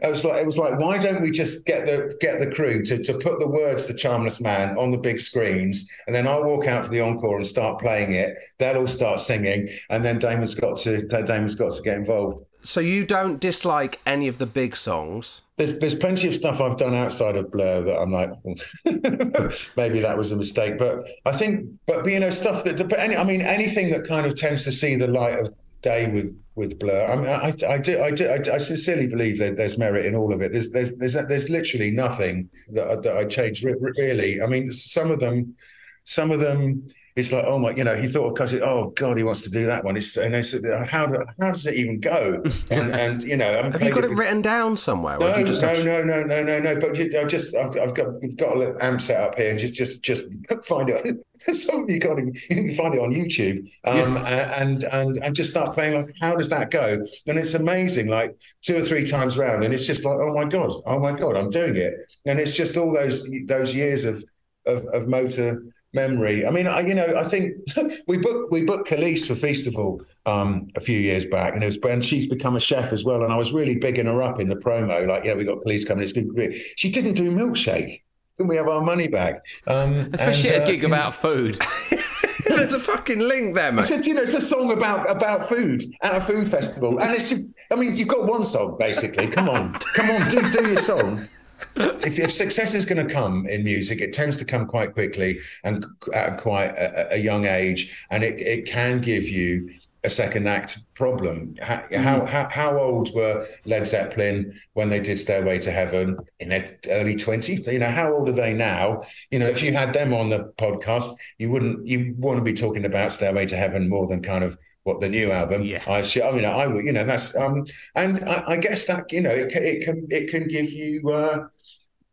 it 0.02 0.10
was 0.10 0.24
like 0.24 0.42
it 0.42 0.46
was 0.46 0.58
like 0.58 0.80
why 0.80 0.98
don't 0.98 1.22
we 1.22 1.32
just 1.32 1.66
get 1.66 1.86
the 1.86 2.16
get 2.20 2.40
the 2.40 2.50
crew 2.52 2.82
to, 2.84 3.02
to 3.04 3.14
put 3.14 3.40
the 3.40 3.48
words 3.48 3.86
to 3.86 3.94
Charmless 3.94 4.42
Man 4.42 4.78
on 4.78 4.92
the 4.92 4.98
big 4.98 5.20
screens 5.20 5.90
and 6.08 6.16
then 6.16 6.28
I'll 6.28 6.44
walk 6.44 6.68
out 6.68 6.86
for 6.86 6.92
the 6.92 7.02
encore 7.02 7.38
and 7.38 7.48
start 7.48 7.80
playing 7.80 8.14
it. 8.14 8.38
They'll 8.58 8.78
all 8.78 8.88
start 8.88 9.20
singing 9.20 9.70
and 9.90 10.04
then 10.04 10.20
Damon's 10.20 10.56
got 10.56 10.78
to 10.80 11.02
Damon's 11.04 11.56
got 11.56 11.74
to 11.74 11.82
get 11.82 11.98
involved. 11.98 12.44
so 12.62 12.80
you 12.80 13.06
don't 13.06 13.40
dislike 13.40 14.00
any 14.06 14.28
of 14.28 14.38
the 14.38 14.46
big 14.46 14.76
songs. 14.76 15.42
There's 15.58 15.78
there's 15.80 15.96
plenty 15.96 16.28
of 16.28 16.34
stuff 16.34 16.62
I've 16.62 16.78
done 16.78 16.94
outside 16.94 17.36
of 17.36 17.52
Blur 17.52 17.82
that 17.82 18.00
I'm 18.00 18.12
like 18.12 18.32
hmm. 18.44 18.54
maybe 19.78 20.00
that 20.00 20.18
was 20.18 20.32
a 20.32 20.38
mistake, 20.38 20.78
but 20.78 21.06
I 21.26 21.32
think 21.32 21.68
but 21.86 22.06
you 22.06 22.20
know 22.20 22.30
stuff 22.30 22.64
that 22.64 22.80
I 23.20 23.24
mean 23.24 23.42
anything 23.42 23.90
that 23.92 24.08
kind 24.08 24.26
of 24.26 24.36
tends 24.36 24.64
to 24.64 24.72
see 24.72 24.96
the 24.96 25.08
light 25.08 25.40
of 25.40 25.54
day 25.82 26.12
with 26.12 26.36
with 26.56 26.78
Blur. 26.80 27.10
I 27.10 27.16
mean 27.16 27.28
I, 27.28 27.54
I 27.68 27.78
do 27.78 28.02
I 28.02 28.12
do 28.12 28.30
I, 28.30 28.58
sincerely 28.58 29.08
believe 29.08 29.38
that 29.40 29.58
there's 29.58 29.78
merit 29.78 30.06
in 30.06 30.16
all 30.16 30.34
of 30.34 30.42
it. 30.42 30.52
There's 30.52 30.72
there's 30.72 30.96
there's 30.96 31.14
there's 31.14 31.50
literally 31.50 31.92
nothing 31.92 32.50
that 32.70 33.02
that 33.04 33.18
I 33.18 33.26
changed 33.26 33.64
really. 33.64 34.42
I 34.42 34.48
mean 34.48 34.72
some 34.72 35.12
of 35.12 35.20
them 35.20 35.56
some 36.04 36.32
of 36.32 36.40
them 36.40 36.88
it's 37.16 37.32
like, 37.34 37.44
oh 37.46 37.60
my, 37.60 37.72
you 37.72 37.84
know, 37.84 37.96
he 37.96 38.08
thought 38.08 38.40
of. 38.40 38.62
Oh 38.62 38.92
God, 38.96 39.18
he 39.18 39.24
wants 39.24 39.42
to 39.44 39.50
do 39.50 39.66
that 39.66 39.84
one. 39.84 39.98
It's, 39.98 40.16
and 40.18 40.36
I 40.36 40.42
said, 40.42 40.64
how 40.88 41.08
do, 41.08 41.20
how 41.40 41.52
does 41.52 41.66
it 41.66 41.76
even 41.76 42.00
go? 42.00 42.44
And, 42.72 42.92
and 42.92 43.24
you 43.24 43.36
know, 43.36 43.64
Have 43.64 43.82
you 43.82 43.94
got 43.94 44.04
it 44.04 44.12
written 44.12 44.42
down 44.42 44.78
somewhere? 44.78 45.18
no, 45.20 45.32
no, 45.32 45.44
to- 45.44 45.84
no, 45.84 46.04
no, 46.04 46.24
no, 46.24 46.44
no, 46.44 46.60
no. 46.60 46.80
But 46.80 46.98
you, 46.98 47.10
I've 47.20 47.28
just, 47.28 47.56
I've, 47.56 47.76
I've 47.80 47.96
got, 47.96 48.22
we've 48.22 48.38
got 48.38 48.56
a 48.56 48.60
little 48.60 48.78
amp 48.82 49.02
set 49.02 49.22
up 49.22 49.38
here, 49.38 49.50
and 49.50 49.60
just, 49.60 49.74
just, 49.74 50.04
just 50.04 50.24
find 50.66 50.90
it. 50.90 51.18
Some 51.40 51.84
of 51.84 51.90
you 51.90 52.00
got, 52.00 52.18
you 52.18 52.32
can 52.50 52.76
find 52.76 52.94
it 52.96 53.00
on 53.00 53.12
YouTube, 53.12 53.72
um, 53.86 54.18
and 54.18 54.84
and 54.84 55.18
and 55.24 55.34
just 55.34 55.52
start 55.52 55.74
playing. 55.74 55.94
Like, 55.96 56.10
how 56.20 56.36
does 56.36 56.50
that 56.50 56.70
go? 56.70 57.02
And 57.28 57.38
it's 57.40 57.54
amazing. 57.54 58.08
Like 58.08 58.38
two 58.62 58.78
or 58.78 58.82
three 58.82 59.06
times 59.06 59.38
round, 59.38 59.64
and 59.64 59.74
it's 59.74 59.88
just 59.88 60.04
like, 60.04 60.18
oh 60.20 60.34
my 60.34 60.44
god, 60.44 60.72
oh 60.86 61.00
my 61.00 61.14
god, 61.14 61.38
I'm 61.38 61.50
doing 61.50 61.78
it. 61.78 61.94
And 62.26 62.40
it's 62.40 62.56
just 62.56 62.76
all 62.76 62.94
those 62.94 63.28
those 63.48 63.74
years 63.74 64.04
of 64.04 64.22
of, 64.66 64.86
of 64.94 65.08
motor 65.08 65.64
memory. 65.94 66.46
I 66.46 66.52
mean, 66.52 66.68
I, 66.68 66.82
you 66.82 66.94
know, 66.94 67.16
I 67.18 67.24
think 67.24 67.56
we 68.08 68.18
booked 68.18 68.52
we 68.52 68.64
booked 68.64 68.88
Kelis 68.88 69.28
for 69.28 69.36
Festival 69.36 70.02
um, 70.26 70.68
a 70.76 70.80
few 70.80 70.98
years 70.98 71.26
back, 71.26 71.54
and 71.54 71.64
it 71.64 71.68
was 71.68 71.78
and 71.90 72.04
she's 72.04 72.28
become 72.28 72.56
a 72.56 72.60
chef 72.60 72.92
as 72.92 73.04
well. 73.04 73.24
And 73.24 73.32
I 73.32 73.36
was 73.36 73.54
really 73.54 73.76
bigging 73.76 74.06
her 74.06 74.22
up 74.22 74.40
in 74.40 74.48
the 74.48 74.56
promo, 74.56 75.08
like, 75.08 75.24
yeah, 75.24 75.34
we 75.34 75.46
got 75.46 75.60
Kelis 75.60 75.88
coming. 75.88 76.04
It's 76.04 76.14
good. 76.14 76.54
She 76.76 76.90
didn't 76.90 77.14
do 77.14 77.32
milkshake. 77.32 78.02
can 78.38 78.48
we 78.48 78.56
have 78.56 78.68
our 78.68 78.82
money 78.82 79.08
back? 79.08 79.46
Um, 79.68 80.10
Especially 80.14 80.50
and, 80.50 80.58
at 80.58 80.62
a 80.62 80.64
uh, 80.64 80.68
gig 80.68 80.84
about 80.84 81.14
food. 81.14 81.60
There's 82.48 82.74
a 82.74 82.80
fucking 82.80 83.20
link 83.20 83.56
there, 83.56 83.72
mate. 83.72 83.90
It's 83.90 84.08
a, 84.08 84.10
you 84.10 84.16
know, 84.16 84.24
it's 84.24 84.34
a 84.34 84.42
song 84.42 84.72
about 84.72 85.10
about 85.10 85.48
food 85.48 85.84
at 86.02 86.16
a 86.16 86.22
food 86.22 86.50
festival, 86.50 87.00
and 87.00 87.14
it's. 87.14 87.34
I 87.72 87.76
mean, 87.76 87.96
you've 87.96 88.08
got 88.08 88.26
one 88.26 88.44
song 88.44 88.78
basically. 88.80 89.28
Come 89.28 89.48
on, 89.48 89.74
come 89.74 90.10
on, 90.10 90.30
do 90.30 90.52
do 90.52 90.68
your 90.68 90.78
song. 90.78 91.28
If, 91.76 92.18
if 92.20 92.32
success 92.32 92.74
is 92.74 92.86
going 92.86 93.06
to 93.06 93.14
come 93.14 93.46
in 93.46 93.64
music, 93.64 94.02
it 94.02 94.14
tends 94.14 94.38
to 94.38 94.46
come 94.46 94.66
quite 94.66 94.94
quickly 94.94 95.40
and 95.64 95.86
at 96.14 96.38
quite 96.38 96.70
a, 96.70 97.16
a 97.16 97.18
young 97.18 97.46
age, 97.46 98.06
and 98.10 98.24
it, 98.24 98.40
it 98.42 98.66
can 98.66 99.00
give 99.00 99.28
you 99.28 99.70
a 100.06 100.10
second 100.10 100.48
act 100.48 100.80
problem. 100.94 101.56
How, 101.62 101.76
mm-hmm. 101.76 102.02
how, 102.02 102.26
how 102.26 102.50
how 102.50 102.78
old 102.78 103.14
were 103.14 103.46
Led 103.66 103.86
Zeppelin 103.86 104.58
when 104.74 104.88
they 104.88 105.02
did 105.02 105.20
Stairway 105.20 105.60
to 105.60 105.72
Heaven 105.72 106.18
in 106.40 106.50
their 106.50 106.80
early 106.90 107.16
twenties? 107.16 107.68
You 107.68 107.80
know, 107.80 107.92
how 107.92 108.14
old 108.14 108.30
are 108.30 108.34
they 108.34 108.54
now? 108.54 109.04
You 109.30 109.40
know, 109.40 109.48
if 109.48 109.62
you 109.62 109.74
had 109.74 109.94
them 109.94 110.14
on 110.14 110.30
the 110.30 110.54
podcast, 110.58 111.14
you 111.38 111.50
wouldn't 111.50 111.86
you 111.86 112.16
want 112.18 112.38
to 112.38 112.44
be 112.44 112.54
talking 112.54 112.86
about 112.86 113.12
Stairway 113.12 113.46
to 113.48 113.58
Heaven 113.58 113.90
more 113.90 114.08
than 114.08 114.22
kind 114.22 114.44
of 114.44 114.58
what 114.84 115.00
the 115.02 115.10
new 115.10 115.32
album. 115.32 115.64
Yeah. 115.64 115.84
I 115.88 116.02
should, 116.02 116.24
I 116.24 116.32
mean, 116.32 116.46
I 116.46 116.68
would, 116.68 116.86
you 116.86 116.92
know, 116.94 117.04
that's 117.04 117.36
um, 117.36 117.66
and 117.96 118.24
I, 118.28 118.44
I 118.48 118.58
guess 118.58 118.86
that 118.86 119.12
you 119.12 119.22
know, 119.22 119.32
it 119.32 119.50
can 119.52 119.64
it 119.64 119.84
can 119.84 120.08
it 120.10 120.30
can 120.30 120.48
give 120.48 120.72
you. 120.72 121.10
uh 121.10 121.48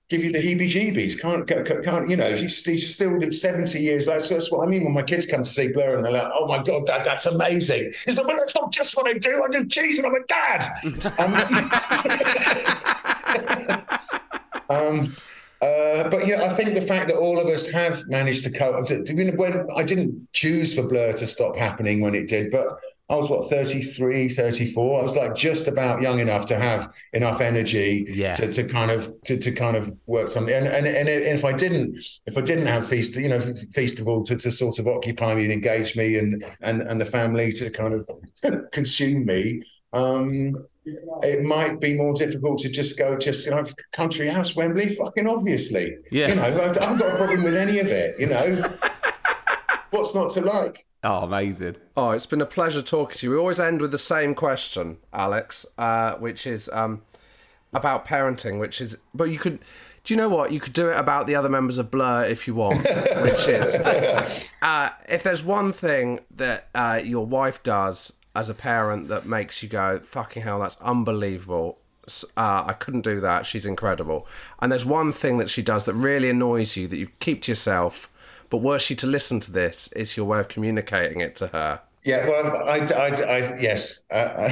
Give 0.08 0.22
you 0.22 0.30
the 0.30 0.38
heebie-jeebies. 0.38 1.20
Can't, 1.20 1.48
can't, 1.48 1.66
can't 1.84 2.08
you 2.08 2.16
know? 2.16 2.28
If 2.28 2.40
you 2.40 2.48
still 2.48 2.78
seventy 3.32 3.80
years, 3.80 4.06
that's 4.06 4.28
that's 4.28 4.52
what 4.52 4.64
I 4.64 4.70
mean. 4.70 4.84
When 4.84 4.94
my 4.94 5.02
kids 5.02 5.26
come 5.26 5.42
to 5.42 5.48
see 5.50 5.66
Blur 5.66 5.96
and 5.96 6.04
they're 6.04 6.12
like, 6.12 6.30
"Oh 6.32 6.46
my 6.46 6.62
god, 6.62 6.86
Dad, 6.86 7.02
that's 7.02 7.26
amazing!" 7.26 7.86
It's 8.06 8.16
like, 8.16 8.24
"Well, 8.24 8.36
that's 8.36 8.54
not 8.54 8.70
just 8.70 8.96
what 8.96 9.08
I 9.08 9.14
do. 9.18 9.42
I 9.44 9.48
do 9.48 9.66
cheese 9.66 9.98
and 9.98 10.06
I'm 10.06 10.14
a 10.14 10.24
dad." 10.28 10.64
um, 14.70 15.00
um, 15.08 15.16
uh, 15.62 16.08
but 16.08 16.26
yeah, 16.26 16.42
I 16.42 16.50
think 16.50 16.74
the 16.74 16.82
fact 16.82 17.08
that 17.08 17.16
all 17.16 17.38
of 17.38 17.46
us 17.46 17.70
have 17.70 18.02
managed 18.08 18.44
to 18.44 18.50
cope. 18.50 18.88
When 19.36 19.66
I 19.74 19.82
didn't 19.82 20.28
choose 20.32 20.74
for 20.74 20.86
Blur 20.86 21.12
to 21.14 21.26
stop 21.26 21.56
happening 21.56 22.00
when 22.00 22.14
it 22.14 22.28
did, 22.28 22.50
but 22.50 22.78
I 23.08 23.14
was 23.14 23.30
what 23.30 23.48
33, 23.48 24.28
34. 24.30 24.98
I 24.98 25.02
was 25.02 25.14
like 25.16 25.36
just 25.36 25.68
about 25.68 26.02
young 26.02 26.18
enough 26.18 26.44
to 26.46 26.56
have 26.56 26.92
enough 27.12 27.40
energy 27.40 28.04
Yeah. 28.08 28.34
to, 28.34 28.52
to 28.52 28.64
kind 28.64 28.90
of 28.90 29.14
to, 29.26 29.36
to 29.38 29.52
kind 29.52 29.76
of 29.76 29.92
work 30.06 30.26
something. 30.28 30.52
And, 30.52 30.66
and 30.66 30.86
and 30.86 31.08
if 31.08 31.44
I 31.44 31.52
didn't 31.52 31.98
if 32.26 32.36
I 32.36 32.40
didn't 32.40 32.66
have 32.66 32.84
feast, 32.86 33.16
you 33.16 33.28
know, 33.28 33.40
festival 33.74 34.24
to, 34.24 34.34
to 34.36 34.50
sort 34.50 34.80
of 34.80 34.88
occupy 34.88 35.36
me 35.36 35.44
and 35.44 35.52
engage 35.52 35.96
me 35.96 36.18
and 36.18 36.44
and 36.60 36.82
and 36.82 37.00
the 37.00 37.04
family 37.04 37.52
to 37.52 37.70
kind 37.70 37.94
of 37.94 38.70
consume 38.72 39.24
me. 39.24 39.62
Um, 39.92 40.66
it 41.22 41.42
might 41.42 41.80
be 41.80 41.94
more 41.94 42.12
difficult 42.12 42.58
to 42.60 42.68
just 42.68 42.98
go 42.98 43.16
just 43.16 43.46
you 43.46 43.52
know 43.52 43.64
country 43.92 44.28
house 44.28 44.54
Wembley 44.54 44.94
fucking 44.94 45.26
obviously 45.26 45.96
Yeah. 46.10 46.28
you 46.28 46.34
know 46.34 46.42
I 46.42 46.50
haven't 46.50 46.74
got 46.98 47.14
a 47.14 47.16
problem 47.16 47.44
with 47.44 47.54
any 47.56 47.78
of 47.78 47.86
it 47.86 48.18
you 48.18 48.26
know 48.26 48.64
what's 49.90 50.14
not 50.14 50.30
to 50.32 50.40
like 50.42 50.84
Oh, 51.04 51.18
amazing. 51.18 51.76
Oh, 51.96 52.10
it's 52.10 52.26
been 52.26 52.40
a 52.40 52.46
pleasure 52.46 52.82
talking 52.82 53.16
to 53.18 53.26
you. 53.26 53.30
We 53.30 53.38
always 53.38 53.60
end 53.60 53.80
with 53.80 53.92
the 53.92 53.98
same 53.98 54.34
question, 54.34 54.96
Alex, 55.12 55.64
uh, 55.78 56.14
which 56.14 56.48
is 56.48 56.68
um, 56.72 57.02
about 57.72 58.04
parenting, 58.06 58.58
which 58.58 58.80
is, 58.80 58.98
but 59.14 59.30
you 59.30 59.38
could, 59.38 59.60
do 60.02 60.14
you 60.14 60.16
know 60.16 60.28
what? 60.28 60.50
You 60.50 60.58
could 60.58 60.72
do 60.72 60.88
it 60.88 60.98
about 60.98 61.28
the 61.28 61.36
other 61.36 61.48
members 61.48 61.78
of 61.78 61.92
Blur 61.92 62.24
if 62.24 62.48
you 62.48 62.56
want, 62.56 62.78
which 63.22 63.46
is, 63.46 63.76
uh, 64.62 64.88
if 65.08 65.22
there's 65.22 65.44
one 65.44 65.72
thing 65.72 66.20
that 66.34 66.70
uh, 66.74 67.00
your 67.04 67.24
wife 67.24 67.62
does 67.62 68.12
as 68.36 68.50
a 68.50 68.54
parent 68.54 69.08
that 69.08 69.24
makes 69.26 69.62
you 69.62 69.68
go, 69.68 69.98
fucking 69.98 70.42
hell, 70.42 70.60
that's 70.60 70.76
unbelievable. 70.82 71.78
Uh, 72.36 72.64
I 72.66 72.74
couldn't 72.74 73.00
do 73.00 73.18
that. 73.20 73.46
She's 73.46 73.64
incredible. 73.64 74.28
And 74.60 74.70
there's 74.70 74.84
one 74.84 75.12
thing 75.12 75.38
that 75.38 75.50
she 75.50 75.62
does 75.62 75.86
that 75.86 75.94
really 75.94 76.30
annoys 76.30 76.76
you 76.76 76.86
that 76.88 76.98
you 76.98 77.08
keep 77.18 77.42
to 77.42 77.52
yourself. 77.52 78.10
But 78.50 78.58
were 78.58 78.78
she 78.78 78.94
to 78.96 79.06
listen 79.06 79.40
to 79.40 79.50
this, 79.50 79.88
it's 79.96 80.16
your 80.16 80.26
way 80.26 80.38
of 80.38 80.48
communicating 80.48 81.20
it 81.20 81.34
to 81.36 81.48
her. 81.48 81.80
Yeah, 82.04 82.28
well, 82.28 82.68
I, 82.68 82.78
I, 82.78 83.08
I, 83.08 83.58
yes, 83.58 84.04
uh, 84.12 84.48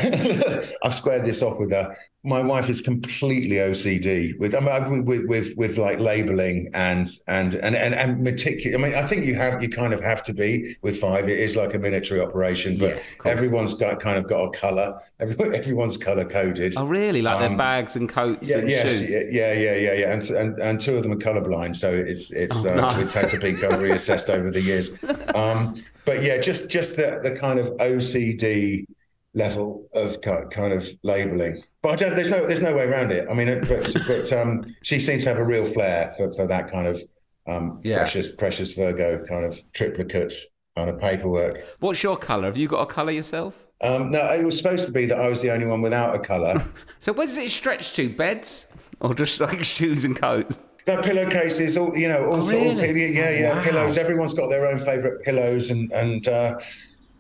I've 0.85 0.95
squared 0.95 1.25
this 1.25 1.43
off 1.43 1.61
with 1.61 1.71
her. 1.71 1.95
My 2.27 2.41
wife 2.43 2.71
is 2.71 2.81
completely 2.81 3.57
OCD 3.57 4.39
with, 4.39 4.55
I 4.55 4.61
mean, 4.61 5.05
with, 5.05 5.27
with, 5.29 5.55
with 5.59 5.77
like 5.77 6.01
labeling 6.01 6.71
and 6.73 7.09
and 7.29 7.55
and 7.57 7.77
and, 7.77 7.95
and 7.95 8.23
meticulous. 8.25 8.79
I 8.79 8.83
mean, 8.83 8.95
I 8.95 9.03
think 9.03 9.27
you 9.27 9.35
have, 9.35 9.63
you 9.63 9.69
kind 9.69 9.93
of 9.93 10.01
have 10.03 10.23
to 10.25 10.33
be 10.35 10.75
with 10.83 10.99
five. 10.99 11.29
It 11.29 11.39
is 11.39 11.55
like 11.55 11.75
a 11.75 11.79
military 11.79 12.21
operation, 12.21 12.79
but 12.79 12.97
Yeah, 12.97 13.31
everyone's 13.31 13.75
got 13.75 14.01
kind 14.01 14.17
of 14.17 14.27
got 14.27 14.43
a 14.47 14.51
color. 14.59 14.99
Everyone, 15.21 15.55
everyone's 15.55 15.99
color 15.99 16.25
coded. 16.25 16.75
Oh, 16.79 16.87
really? 16.87 17.21
Like 17.21 17.41
their 17.41 17.51
Um, 17.51 17.57
bags 17.59 17.95
and 17.95 18.09
coats 18.09 18.49
Yeah, 18.49 18.59
and 18.59 18.71
yes, 18.71 19.01
shoes? 19.01 19.11
yeah, 19.11 19.21
yeah, 19.31 19.53
yeah, 19.53 19.77
yeah, 19.77 19.93
yeah, 19.93 20.13
and, 20.15 20.31
and 20.31 20.59
and 20.61 20.81
two 20.81 20.97
of 20.97 21.03
them 21.03 21.13
are 21.13 21.17
colorblind, 21.17 21.77
so 21.77 21.93
it's 21.95 22.33
it's 22.33 22.65
Oh, 22.65 22.71
uh, 22.71 22.75
no. 22.91 23.01
it's 23.01 23.13
had 23.13 23.29
to 23.29 23.39
be 23.39 23.53
kind 23.53 23.75
of 23.75 23.81
reassessed 23.81 24.31
over 24.31 24.51
the 24.51 24.63
years. 24.63 24.91
Um, 25.35 25.75
but 26.05 26.23
yeah, 26.23 26.39
just 26.39 26.71
just 26.71 26.97
the 26.97 27.19
the 27.23 27.33
kind 27.37 27.59
of 27.59 27.67
OCD 27.79 28.87
level 29.35 29.89
of 29.95 30.21
kind 30.23 30.73
of 30.73 30.89
labeling. 31.03 31.63
But 31.85 31.93
I 31.93 31.97
don't, 31.97 32.17
there's 32.17 32.31
no 32.31 32.47
there's 32.47 32.63
no 32.63 32.75
way 32.75 32.85
around 32.85 33.13
it. 33.13 33.29
I 33.31 33.35
mean, 33.35 33.61
but 33.69 33.93
but 34.09 34.33
um, 34.33 34.65
she 34.83 34.99
seems 34.99 35.25
to 35.25 35.29
have 35.29 35.39
a 35.39 35.45
real 35.45 35.67
flair 35.67 36.15
for, 36.17 36.31
for 36.33 36.47
that 36.47 36.71
kind 36.71 36.87
of 36.87 36.99
um, 37.47 37.79
Yeah. 37.85 37.99
precious 37.99 38.35
precious 38.35 38.73
Virgo 38.73 39.23
kind 39.27 39.45
of 39.45 39.61
triplicates 39.75 40.37
kind 40.79 40.89
of 40.89 40.99
paperwork. 40.99 41.63
What's 41.81 42.03
your 42.03 42.17
colour? 42.17 42.47
Have 42.47 42.57
you 42.57 42.69
got 42.69 42.81
a 42.81 42.87
colour 42.87 43.13
yourself? 43.13 43.55
Um, 43.83 44.11
no, 44.11 44.25
it 44.33 44.47
was 44.47 44.57
supposed 44.57 44.87
to 44.87 44.93
be 44.93 45.05
that 45.05 45.21
I 45.21 45.29
was 45.29 45.43
the 45.43 45.51
only 45.53 45.67
one 45.67 45.83
without 45.83 46.15
a 46.15 46.19
colour. 46.19 46.55
So 47.01 47.13
where 47.13 47.27
does 47.27 47.37
it 47.37 47.51
stretch 47.51 47.93
to? 47.97 48.09
Beds? 48.09 48.67
Or 49.01 49.13
just 49.13 49.39
like 49.43 49.63
shoes 49.77 50.07
and 50.07 50.17
coats? 50.19 50.59
No 50.87 51.03
pillowcases, 51.03 51.77
all 51.77 51.95
you 51.95 52.09
know, 52.09 52.25
all, 52.31 52.37
Oh, 52.43 52.49
sort 52.49 52.67
of- 52.67 52.77
really? 52.79 53.15
yeah, 53.15 53.29
yeah, 53.31 53.55
Wow. 53.59 53.63
pillows. 53.63 53.99
Everyone's 53.99 54.33
got 54.33 54.49
their 54.49 54.65
own 54.67 54.79
favourite 54.79 55.23
pillows, 55.23 55.69
and 55.69 55.93
and 55.93 56.27
uh, 56.29 56.59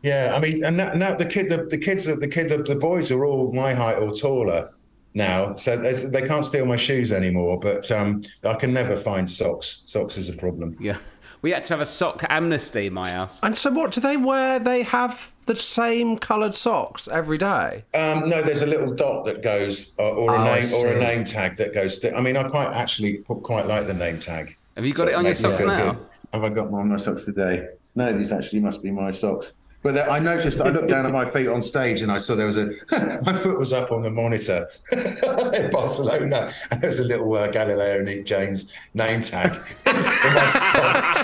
yeah, 0.04 0.32
I 0.36 0.40
mean, 0.40 0.62
and 0.64 0.76
now, 0.76 0.92
now 0.92 1.14
the 1.14 1.24
kid, 1.24 1.48
the, 1.48 1.64
the 1.64 1.78
kids, 1.78 2.06
are- 2.06 2.16
the 2.16 2.28
kid, 2.28 2.50
the, 2.50 2.58
the 2.62 2.76
boys 2.76 3.10
are 3.10 3.24
all 3.24 3.50
my 3.52 3.72
height 3.72 3.96
or 3.98 4.10
taller 4.12 4.70
now, 5.14 5.54
so 5.54 5.76
they 5.76 6.22
can't 6.22 6.44
steal 6.44 6.66
my 6.66 6.76
shoes 6.76 7.10
anymore. 7.10 7.58
But 7.58 7.90
um, 7.90 8.22
I 8.44 8.54
can 8.54 8.72
never 8.74 8.96
find 8.96 9.30
socks. 9.30 9.78
Socks 9.82 10.18
is 10.18 10.28
a 10.28 10.34
problem. 10.34 10.76
Yeah. 10.78 10.98
We 11.40 11.50
had 11.50 11.62
to 11.64 11.74
have 11.74 11.80
a 11.80 11.86
sock 11.86 12.24
amnesty 12.30 12.86
in 12.86 12.94
my 12.94 13.10
house. 13.10 13.38
And 13.42 13.56
so, 13.56 13.70
what 13.70 13.92
do 13.92 14.00
they 14.00 14.16
wear? 14.16 14.58
They 14.58 14.82
have 14.82 15.32
the 15.46 15.56
same 15.56 16.16
coloured 16.18 16.54
socks 16.54 17.06
every 17.06 17.36
day. 17.36 17.84
Um, 17.92 18.28
no, 18.30 18.40
there's 18.40 18.62
a 18.62 18.66
little 18.66 18.90
dot 18.90 19.26
that 19.26 19.42
goes, 19.42 19.94
or, 19.98 20.06
or 20.10 20.30
Oh, 20.36 20.44
name, 20.44 20.72
or 20.74 20.88
a 20.88 20.98
name 20.98 21.22
tag 21.24 21.56
that 21.56 21.74
goes. 21.74 22.02
I 22.04 22.20
mean, 22.22 22.36
I 22.38 22.44
quite 22.48 22.68
actually 22.74 23.18
quite 23.18 23.66
like 23.66 23.86
the 23.86 23.92
name 23.94 24.18
tag. 24.18 24.56
Have 24.76 24.86
you 24.86 24.94
got 24.94 25.04
So 25.08 25.12
it 25.12 25.14
on 25.16 25.24
your 25.26 25.34
socks 25.34 25.62
now? 25.64 25.92
good. 25.92 26.06
Have 26.32 26.44
I 26.44 26.48
got 26.48 26.70
my, 26.72 26.82
my 26.82 26.96
socks 26.96 27.24
today? 27.24 27.68
No, 27.94 28.10
these 28.16 28.32
actually 28.32 28.60
must 28.60 28.82
be 28.82 28.90
my 28.90 29.10
socks. 29.10 29.52
But 29.84 30.08
I 30.08 30.18
noticed, 30.18 30.62
I 30.62 30.70
looked 30.70 30.88
down 30.88 31.04
at 31.04 31.12
my 31.12 31.30
feet 31.30 31.46
on 31.46 31.60
stage 31.60 32.00
and 32.00 32.10
I 32.10 32.16
saw 32.16 32.34
there 32.34 32.46
was 32.46 32.56
a, 32.56 32.70
my 33.22 33.34
foot 33.34 33.58
was 33.58 33.74
up 33.74 33.92
on 33.92 34.00
the 34.00 34.10
monitor 34.10 34.66
in 34.92 35.70
Barcelona. 35.70 36.50
And 36.70 36.80
there 36.80 36.88
was 36.88 37.00
a 37.00 37.04
little 37.04 37.30
uh, 37.34 37.48
Galileo 37.48 38.02
Nick 38.02 38.24
James 38.24 38.72
name 38.94 39.20
tag 39.20 39.52
in 39.86 39.94
my 39.94 40.46
socks. 40.48 41.20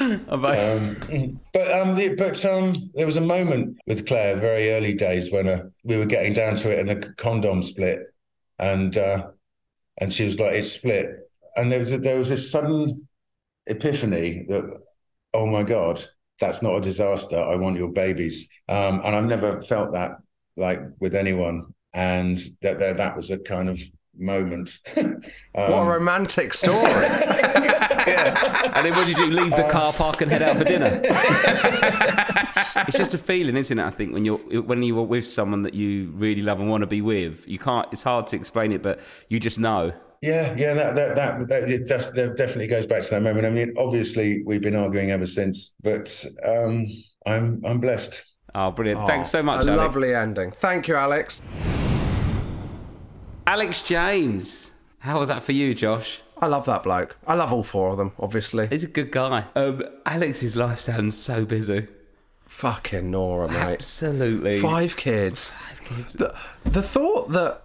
Um, 0.00 1.40
but 1.52 1.70
um, 1.72 1.94
the, 1.94 2.14
but 2.18 2.44
um, 2.44 2.90
there 2.94 3.06
was 3.06 3.16
a 3.16 3.20
moment 3.20 3.78
with 3.86 4.04
Claire, 4.04 4.36
very 4.36 4.72
early 4.72 4.94
days, 4.94 5.30
when 5.30 5.46
uh, 5.46 5.68
we 5.84 5.96
were 5.96 6.06
getting 6.06 6.32
down 6.32 6.56
to 6.56 6.72
it, 6.72 6.80
and 6.80 6.88
the 6.88 7.12
condom 7.14 7.62
split, 7.62 8.00
and 8.58 8.96
uh, 8.96 9.28
and 9.98 10.12
she 10.12 10.24
was 10.24 10.38
like, 10.38 10.54
"It's 10.54 10.72
split," 10.72 11.30
and 11.56 11.70
there 11.70 11.80
was 11.80 11.92
a, 11.92 11.98
there 11.98 12.16
was 12.16 12.28
this 12.28 12.50
sudden 12.50 13.08
epiphany 13.66 14.46
that, 14.48 14.80
oh 15.34 15.46
my 15.46 15.62
god, 15.62 16.02
that's 16.40 16.62
not 16.62 16.76
a 16.76 16.80
disaster. 16.80 17.38
I 17.38 17.56
want 17.56 17.76
your 17.76 17.90
babies, 17.92 18.48
um, 18.68 19.00
and 19.04 19.14
I've 19.14 19.24
never 19.26 19.62
felt 19.62 19.92
that 19.92 20.12
like 20.56 20.80
with 21.00 21.14
anyone, 21.14 21.74
and 21.92 22.38
that 22.62 22.78
that, 22.78 22.96
that 22.98 23.16
was 23.16 23.30
a 23.30 23.38
kind 23.38 23.68
of 23.68 23.80
moment. 24.16 24.78
What 25.52 25.70
a 25.70 25.76
Um, 25.76 25.88
romantic 25.88 26.54
story. 26.54 26.76
yeah. 28.06 28.72
And 28.74 28.86
then 28.86 28.94
what 28.94 29.04
do 29.04 29.10
you 29.10 29.16
do? 29.16 29.30
Leave 29.30 29.50
the 29.50 29.68
car 29.70 29.92
park 29.92 30.20
and 30.20 30.30
head 30.32 30.42
out 30.42 30.56
for 30.56 30.64
dinner? 30.64 31.00
it's 32.86 32.96
just 32.96 33.14
a 33.14 33.18
feeling, 33.18 33.56
isn't 33.56 33.78
it? 33.78 33.84
I 33.84 33.90
think 33.90 34.12
when 34.12 34.24
you're 34.24 34.38
when 34.62 34.82
you're 34.82 35.02
with 35.02 35.26
someone 35.26 35.62
that 35.62 35.74
you 35.74 36.10
really 36.14 36.42
love 36.42 36.60
and 36.60 36.70
want 36.70 36.82
to 36.82 36.86
be 36.86 37.00
with, 37.02 37.46
you 37.48 37.58
can't. 37.58 37.86
It's 37.92 38.02
hard 38.02 38.26
to 38.28 38.36
explain 38.36 38.72
it, 38.72 38.82
but 38.82 39.00
you 39.28 39.40
just 39.40 39.58
know. 39.58 39.92
Yeah, 40.20 40.54
yeah, 40.56 40.74
that 40.74 40.96
that 40.96 41.14
that, 41.16 41.48
that 41.48 41.70
it 41.70 41.86
does, 41.86 42.12
that 42.14 42.36
definitely 42.36 42.66
goes 42.66 42.86
back 42.86 43.02
to 43.04 43.10
that 43.10 43.22
moment. 43.22 43.46
I 43.46 43.50
mean, 43.50 43.74
obviously 43.78 44.42
we've 44.44 44.60
been 44.60 44.74
arguing 44.74 45.10
ever 45.10 45.26
since, 45.26 45.74
but 45.82 46.24
um, 46.44 46.86
I'm 47.26 47.62
I'm 47.64 47.78
blessed. 47.80 48.24
Oh, 48.54 48.70
brilliant! 48.72 49.06
Thanks 49.06 49.30
so 49.30 49.42
much, 49.42 49.66
A 49.66 49.70
Alex. 49.70 49.76
lovely 49.76 50.14
ending. 50.14 50.50
Thank 50.50 50.88
you, 50.88 50.96
Alex. 50.96 51.40
Alex 53.46 53.82
James. 53.82 54.70
How 55.00 55.18
was 55.18 55.28
that 55.28 55.42
for 55.42 55.52
you, 55.52 55.74
Josh? 55.74 56.20
I 56.40 56.46
love 56.46 56.66
that 56.66 56.82
bloke. 56.82 57.16
I 57.26 57.34
love 57.34 57.52
all 57.52 57.64
four 57.64 57.90
of 57.90 57.96
them, 57.96 58.12
obviously. 58.18 58.66
He's 58.68 58.84
a 58.84 58.88
good 58.88 59.10
guy. 59.10 59.44
Um, 59.54 59.82
Alex's 60.06 60.56
life 60.56 60.78
sounds 60.78 61.16
so 61.16 61.44
busy. 61.44 61.88
Fucking 62.46 63.10
Nora, 63.10 63.48
mate. 63.48 63.56
Absolutely. 63.56 64.60
Five 64.60 64.96
kids. 64.96 65.52
Five 65.52 65.84
kids. 65.84 66.12
The, 66.14 66.34
the 66.64 66.82
thought 66.82 67.28
that 67.30 67.62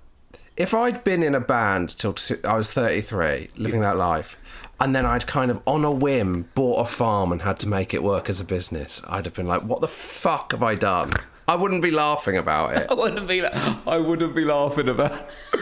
if 0.58 0.74
I'd 0.74 1.04
been 1.04 1.24
in 1.24 1.36
a 1.36 1.40
band 1.40 1.90
till 1.98 2.14
t- 2.14 2.36
I 2.44 2.56
was 2.56 2.72
33, 2.74 3.50
living 3.58 3.82
that 3.82 3.98
life, 3.98 4.38
and 4.80 4.96
then 4.96 5.06
I'd 5.06 5.28
kind 5.28 5.50
of 5.52 5.62
on 5.66 5.84
a 5.86 5.92
whim 5.92 6.50
bought 6.56 6.82
a 6.82 6.86
farm 6.92 7.32
and 7.32 7.42
had 7.42 7.60
to 7.60 7.68
make 7.68 7.94
it 7.94 8.04
work 8.04 8.30
as 8.30 8.40
a 8.40 8.44
business, 8.46 9.02
I'd 9.08 9.26
have 9.26 9.34
been 9.34 9.48
like, 9.48 9.64
what 9.64 9.82
the 9.82 9.88
fuck 9.88 10.52
have 10.52 10.64
I 10.64 10.76
done? 10.76 11.12
I 11.48 11.56
wouldn't 11.56 11.84
be 11.84 11.92
laughing 11.92 12.38
about 12.38 12.76
it. 12.78 12.88
I 12.92 12.94
wouldn't 12.94 13.28
be. 13.28 13.46
I 13.46 13.98
wouldn't 13.98 14.36
be 14.36 14.46
laughing 14.46 14.90
about. 14.90 15.20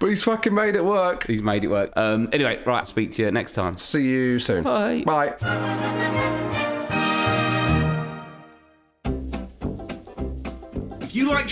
But 0.00 0.10
he's 0.10 0.24
fucking 0.24 0.52
made 0.52 0.74
it 0.74 0.84
work. 0.84 1.26
He's 1.26 1.40
made 1.40 1.62
it 1.64 1.68
work. 1.68 1.92
Um, 1.96 2.28
anyway, 2.32 2.60
right. 2.66 2.86
Speak 2.86 3.12
to 3.12 3.22
you 3.22 3.30
next 3.30 3.52
time. 3.52 3.76
See 3.76 4.02
you 4.10 4.38
soon. 4.40 4.64
Bye. 4.64 5.04
Bye. 5.06 6.40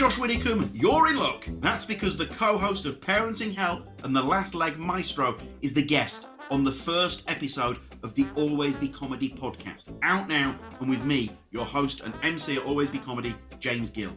Josh 0.02 0.18
Widdicombe, 0.18 0.68
you're 0.74 1.10
in 1.10 1.16
luck. 1.16 1.46
That's 1.60 1.84
because 1.84 2.16
the 2.16 2.26
co 2.26 2.58
host 2.58 2.86
of 2.86 3.00
Parenting 3.00 3.54
Hell 3.54 3.86
and 4.02 4.16
The 4.16 4.20
Last 4.20 4.52
Leg 4.52 4.76
Maestro 4.76 5.36
is 5.60 5.72
the 5.72 5.80
guest 5.80 6.26
on 6.50 6.64
the 6.64 6.72
first 6.72 7.22
episode 7.28 7.78
of 8.02 8.12
the 8.16 8.26
Always 8.34 8.74
Be 8.74 8.88
Comedy 8.88 9.28
podcast. 9.28 9.96
Out 10.02 10.26
now, 10.26 10.58
and 10.80 10.90
with 10.90 11.04
me, 11.04 11.30
your 11.52 11.64
host 11.64 12.00
and 12.00 12.12
MC 12.24 12.56
at 12.56 12.64
Always 12.64 12.90
Be 12.90 12.98
Comedy, 12.98 13.32
James 13.60 13.90
Gill. 13.90 14.10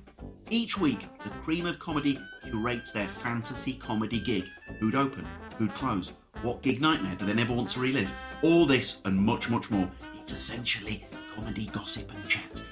Each 0.49 0.75
week, 0.79 1.01
the 1.23 1.29
cream 1.43 1.67
of 1.67 1.77
comedy 1.77 2.17
curates 2.41 2.91
their 2.91 3.07
fantasy 3.07 3.73
comedy 3.73 4.19
gig. 4.19 4.45
Who'd 4.79 4.95
open? 4.95 5.27
Who'd 5.59 5.75
close? 5.75 6.13
What 6.41 6.63
gig 6.63 6.81
nightmare 6.81 7.15
do 7.15 7.27
they 7.27 7.35
never 7.35 7.53
want 7.53 7.69
to 7.69 7.79
relive? 7.79 8.11
All 8.41 8.65
this 8.65 9.01
and 9.05 9.15
much, 9.15 9.51
much 9.51 9.69
more. 9.69 9.87
It's 10.15 10.33
essentially 10.33 11.05
comedy 11.35 11.67
gossip 11.67 12.11
and 12.11 12.27
chat. 12.27 12.63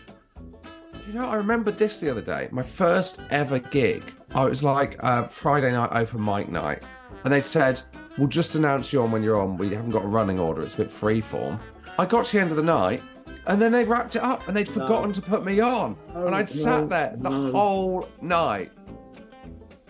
Do 1.06 1.12
you 1.12 1.20
know, 1.20 1.28
I 1.28 1.36
remembered 1.36 1.78
this 1.78 2.00
the 2.00 2.10
other 2.10 2.22
day. 2.22 2.48
My 2.52 2.64
first 2.64 3.22
ever 3.30 3.60
gig. 3.60 4.14
Oh, 4.36 4.46
it 4.46 4.50
was 4.50 4.64
like 4.64 4.96
uh, 5.04 5.24
Friday 5.24 5.72
night 5.74 5.90
open 5.92 6.24
mic 6.24 6.48
night. 6.50 6.84
And 7.26 7.34
they 7.34 7.42
said, 7.42 7.82
we'll 8.18 8.28
just 8.30 8.56
announce 8.56 8.94
you 8.94 9.02
on 9.04 9.12
when 9.12 9.22
you're 9.22 9.40
on. 9.40 9.58
We 9.58 9.70
haven't 9.74 9.92
got 9.92 10.06
a 10.06 10.08
running 10.08 10.40
order. 10.40 10.62
It's 10.62 10.76
a 10.76 10.78
bit 10.78 10.92
free 10.92 11.20
form. 11.20 11.60
I 12.00 12.06
got 12.06 12.26
to 12.26 12.38
the 12.38 12.42
end 12.42 12.52
of 12.52 12.58
the 12.58 12.64
night 12.64 13.02
and 13.48 13.62
then 13.62 13.74
they 13.74 13.84
wrapped 13.84 14.16
it 14.16 14.24
up 14.24 14.48
and 14.48 14.56
they'd 14.56 14.70
forgotten 14.70 15.12
to 15.14 15.22
put 15.22 15.44
me 15.44 15.60
on. 15.60 15.98
and 16.14 16.34
I'd 16.34 16.50
sat 16.50 16.90
there 16.90 17.16
the 17.18 17.30
whole 17.52 18.08
night. 18.22 18.72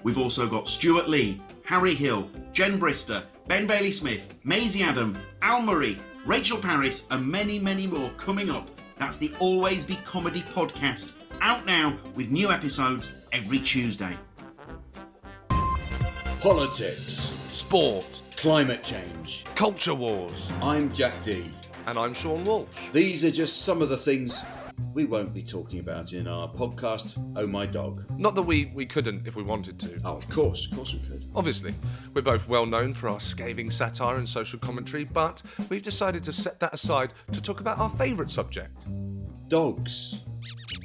We've 0.02 0.18
also 0.18 0.48
got 0.48 0.68
Stewart 0.68 1.08
Lee, 1.08 1.42
Harry 1.64 1.94
Hill, 1.94 2.28
Jen 2.52 2.80
Brister, 2.80 3.24
Ben 3.48 3.68
Bailey 3.68 3.92
Smith, 3.92 4.40
Maisie 4.44 4.84
Adam, 4.84 5.16
Al 5.42 5.62
Murray, 5.62 5.98
Rachel 6.26 6.58
Parris, 6.58 7.06
and 7.12 7.26
many, 7.26 7.60
many 7.60 7.86
more 7.88 8.10
coming 8.18 8.50
up. 8.50 8.70
That's 8.98 9.18
the 9.18 9.32
Always 9.40 9.84
Be 9.84 9.96
Comedy 10.06 10.42
podcast, 10.42 11.12
out 11.42 11.66
now 11.66 11.98
with 12.16 12.30
new 12.30 12.52
episodes 12.52 13.12
every 13.32 13.60
Tuesday. 13.60 14.16
Politics, 16.40 17.38
Sport, 17.52 18.22
climate 18.36 18.84
change. 18.84 19.46
culture 19.56 19.94
wars. 19.94 20.52
I'm 20.62 20.92
Jack 20.92 21.22
Dee. 21.24 21.50
And 21.86 21.98
I'm 21.98 22.14
Sean 22.14 22.46
Walsh. 22.46 22.68
These 22.92 23.26
are 23.26 23.32
just 23.32 23.64
some 23.64 23.82
of 23.82 23.90
the 23.90 23.98
things 23.98 24.44
we 24.94 25.06
won't 25.06 25.34
be 25.34 25.42
talking 25.42 25.80
about 25.80 26.14
in 26.14 26.28
our 26.28 26.48
podcast, 26.48 27.18
Oh 27.36 27.48
My 27.48 27.66
Dog. 27.66 28.06
Not 28.18 28.36
that 28.36 28.42
we, 28.42 28.66
we 28.74 28.86
couldn't 28.86 29.28
if 29.28 29.36
we 29.36 29.44
wanted 29.44 29.80
to. 29.82 30.00
Oh, 30.04 30.16
of 30.16 30.30
course, 30.30 30.68
of 30.68 30.76
course 30.76 30.94
we 30.94 31.00
could. 31.00 31.26
Obviously, 31.36 31.74
we're 32.14 32.22
both 32.22 32.48
well 32.48 32.66
known 32.66 32.94
for 32.94 33.10
our 33.10 33.20
scathing 33.20 33.72
satire 33.72 34.18
and 34.18 34.28
social 34.28 34.60
commentary, 34.60 35.04
but 35.04 35.42
we've 35.70 35.82
decided 35.82 36.24
to 36.24 36.32
set 36.32 36.60
that 36.60 36.74
aside 36.74 37.14
to 37.32 37.42
talk 37.42 37.60
about 37.60 37.80
our 37.80 37.90
favourite 37.90 38.30
subject. 38.30 38.86
Dogs. 39.48 40.24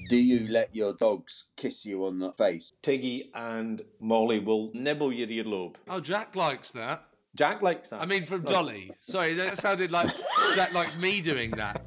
Do 0.09 0.17
you 0.17 0.49
let 0.49 0.75
your 0.75 0.95
dogs 0.95 1.49
kiss 1.57 1.85
you 1.85 2.07
on 2.07 2.19
the 2.19 2.33
face? 2.33 2.73
Tiggy 2.83 3.31
and 3.35 3.83
Molly 4.01 4.39
will 4.39 4.71
nibble 4.73 5.13
your 5.13 5.29
earlobe. 5.29 5.77
Oh, 5.89 6.01
Jack 6.01 6.35
likes 6.35 6.71
that. 6.71 7.05
Jack 7.35 7.63
likes 7.63 7.91
that. 7.91 8.01
I 8.01 8.07
mean, 8.07 8.25
from 8.25 8.43
Dolly. 8.43 8.91
Sorry, 9.01 9.35
that 9.35 9.59
sounded 9.59 9.91
like 9.91 10.11
Jack 10.55 10.73
likes 10.73 10.97
me 10.97 11.21
doing 11.21 11.51
that. 11.53 11.83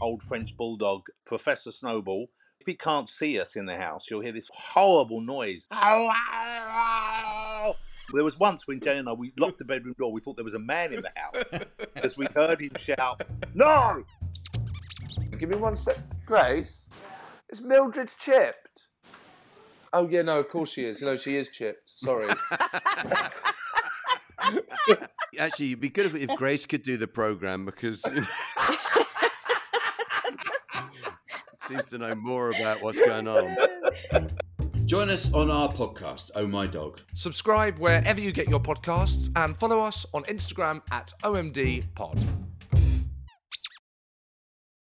Old 0.00 0.22
French 0.22 0.56
bulldog, 0.56 1.02
Professor 1.26 1.70
Snowball. 1.70 2.28
If 2.60 2.66
he 2.66 2.74
can't 2.74 3.08
see 3.08 3.38
us 3.38 3.56
in 3.56 3.66
the 3.66 3.76
house, 3.76 4.10
you'll 4.10 4.20
hear 4.20 4.32
this 4.32 4.48
horrible 4.52 5.20
noise. 5.20 5.68
There 8.12 8.24
was 8.24 8.38
once 8.38 8.66
when 8.66 8.80
Jane 8.80 8.98
and 8.98 9.08
I 9.08 9.12
we 9.12 9.32
locked 9.38 9.58
the 9.58 9.64
bedroom 9.64 9.94
door. 9.98 10.12
We 10.12 10.20
thought 10.20 10.36
there 10.36 10.44
was 10.44 10.54
a 10.54 10.58
man 10.58 10.92
in 10.92 11.02
the 11.02 11.12
house 11.14 11.44
as 11.96 12.16
we 12.16 12.26
heard 12.34 12.60
him 12.60 12.70
shout, 12.76 13.22
"No!" 13.54 14.04
Give 15.38 15.50
me 15.50 15.56
one 15.56 15.76
sec. 15.76 15.98
Grace, 16.26 16.88
is 17.50 17.60
Mildred 17.60 18.10
chipped? 18.18 18.86
Oh, 19.92 20.08
yeah, 20.08 20.22
no, 20.22 20.38
of 20.38 20.48
course 20.48 20.72
she 20.72 20.84
is. 20.84 21.00
No, 21.00 21.16
she 21.16 21.36
is 21.36 21.48
chipped. 21.48 21.88
Sorry. 21.88 22.28
Actually, 25.38 25.68
it'd 25.68 25.80
be 25.80 25.88
good 25.88 26.06
if, 26.06 26.14
if 26.14 26.28
Grace 26.36 26.66
could 26.66 26.82
do 26.82 26.96
the 26.96 27.06
program 27.06 27.64
because 27.64 28.04
you 28.04 28.20
know, 28.20 28.26
seems 31.68 31.90
to 31.90 31.98
know 31.98 32.14
more 32.14 32.50
about 32.50 32.82
what's 32.82 32.98
going 32.98 33.28
on. 33.28 33.56
Join 34.86 35.10
us 35.10 35.34
on 35.34 35.50
our 35.50 35.68
podcast, 35.68 36.30
Oh 36.34 36.46
My 36.46 36.66
Dog. 36.66 37.02
Subscribe 37.12 37.78
wherever 37.78 38.20
you 38.20 38.32
get 38.32 38.48
your 38.48 38.60
podcasts 38.60 39.30
and 39.36 39.54
follow 39.54 39.80
us 39.80 40.06
on 40.14 40.24
Instagram 40.24 40.80
at 40.90 41.12
OMD 41.24 41.84
Pod. 41.94 42.18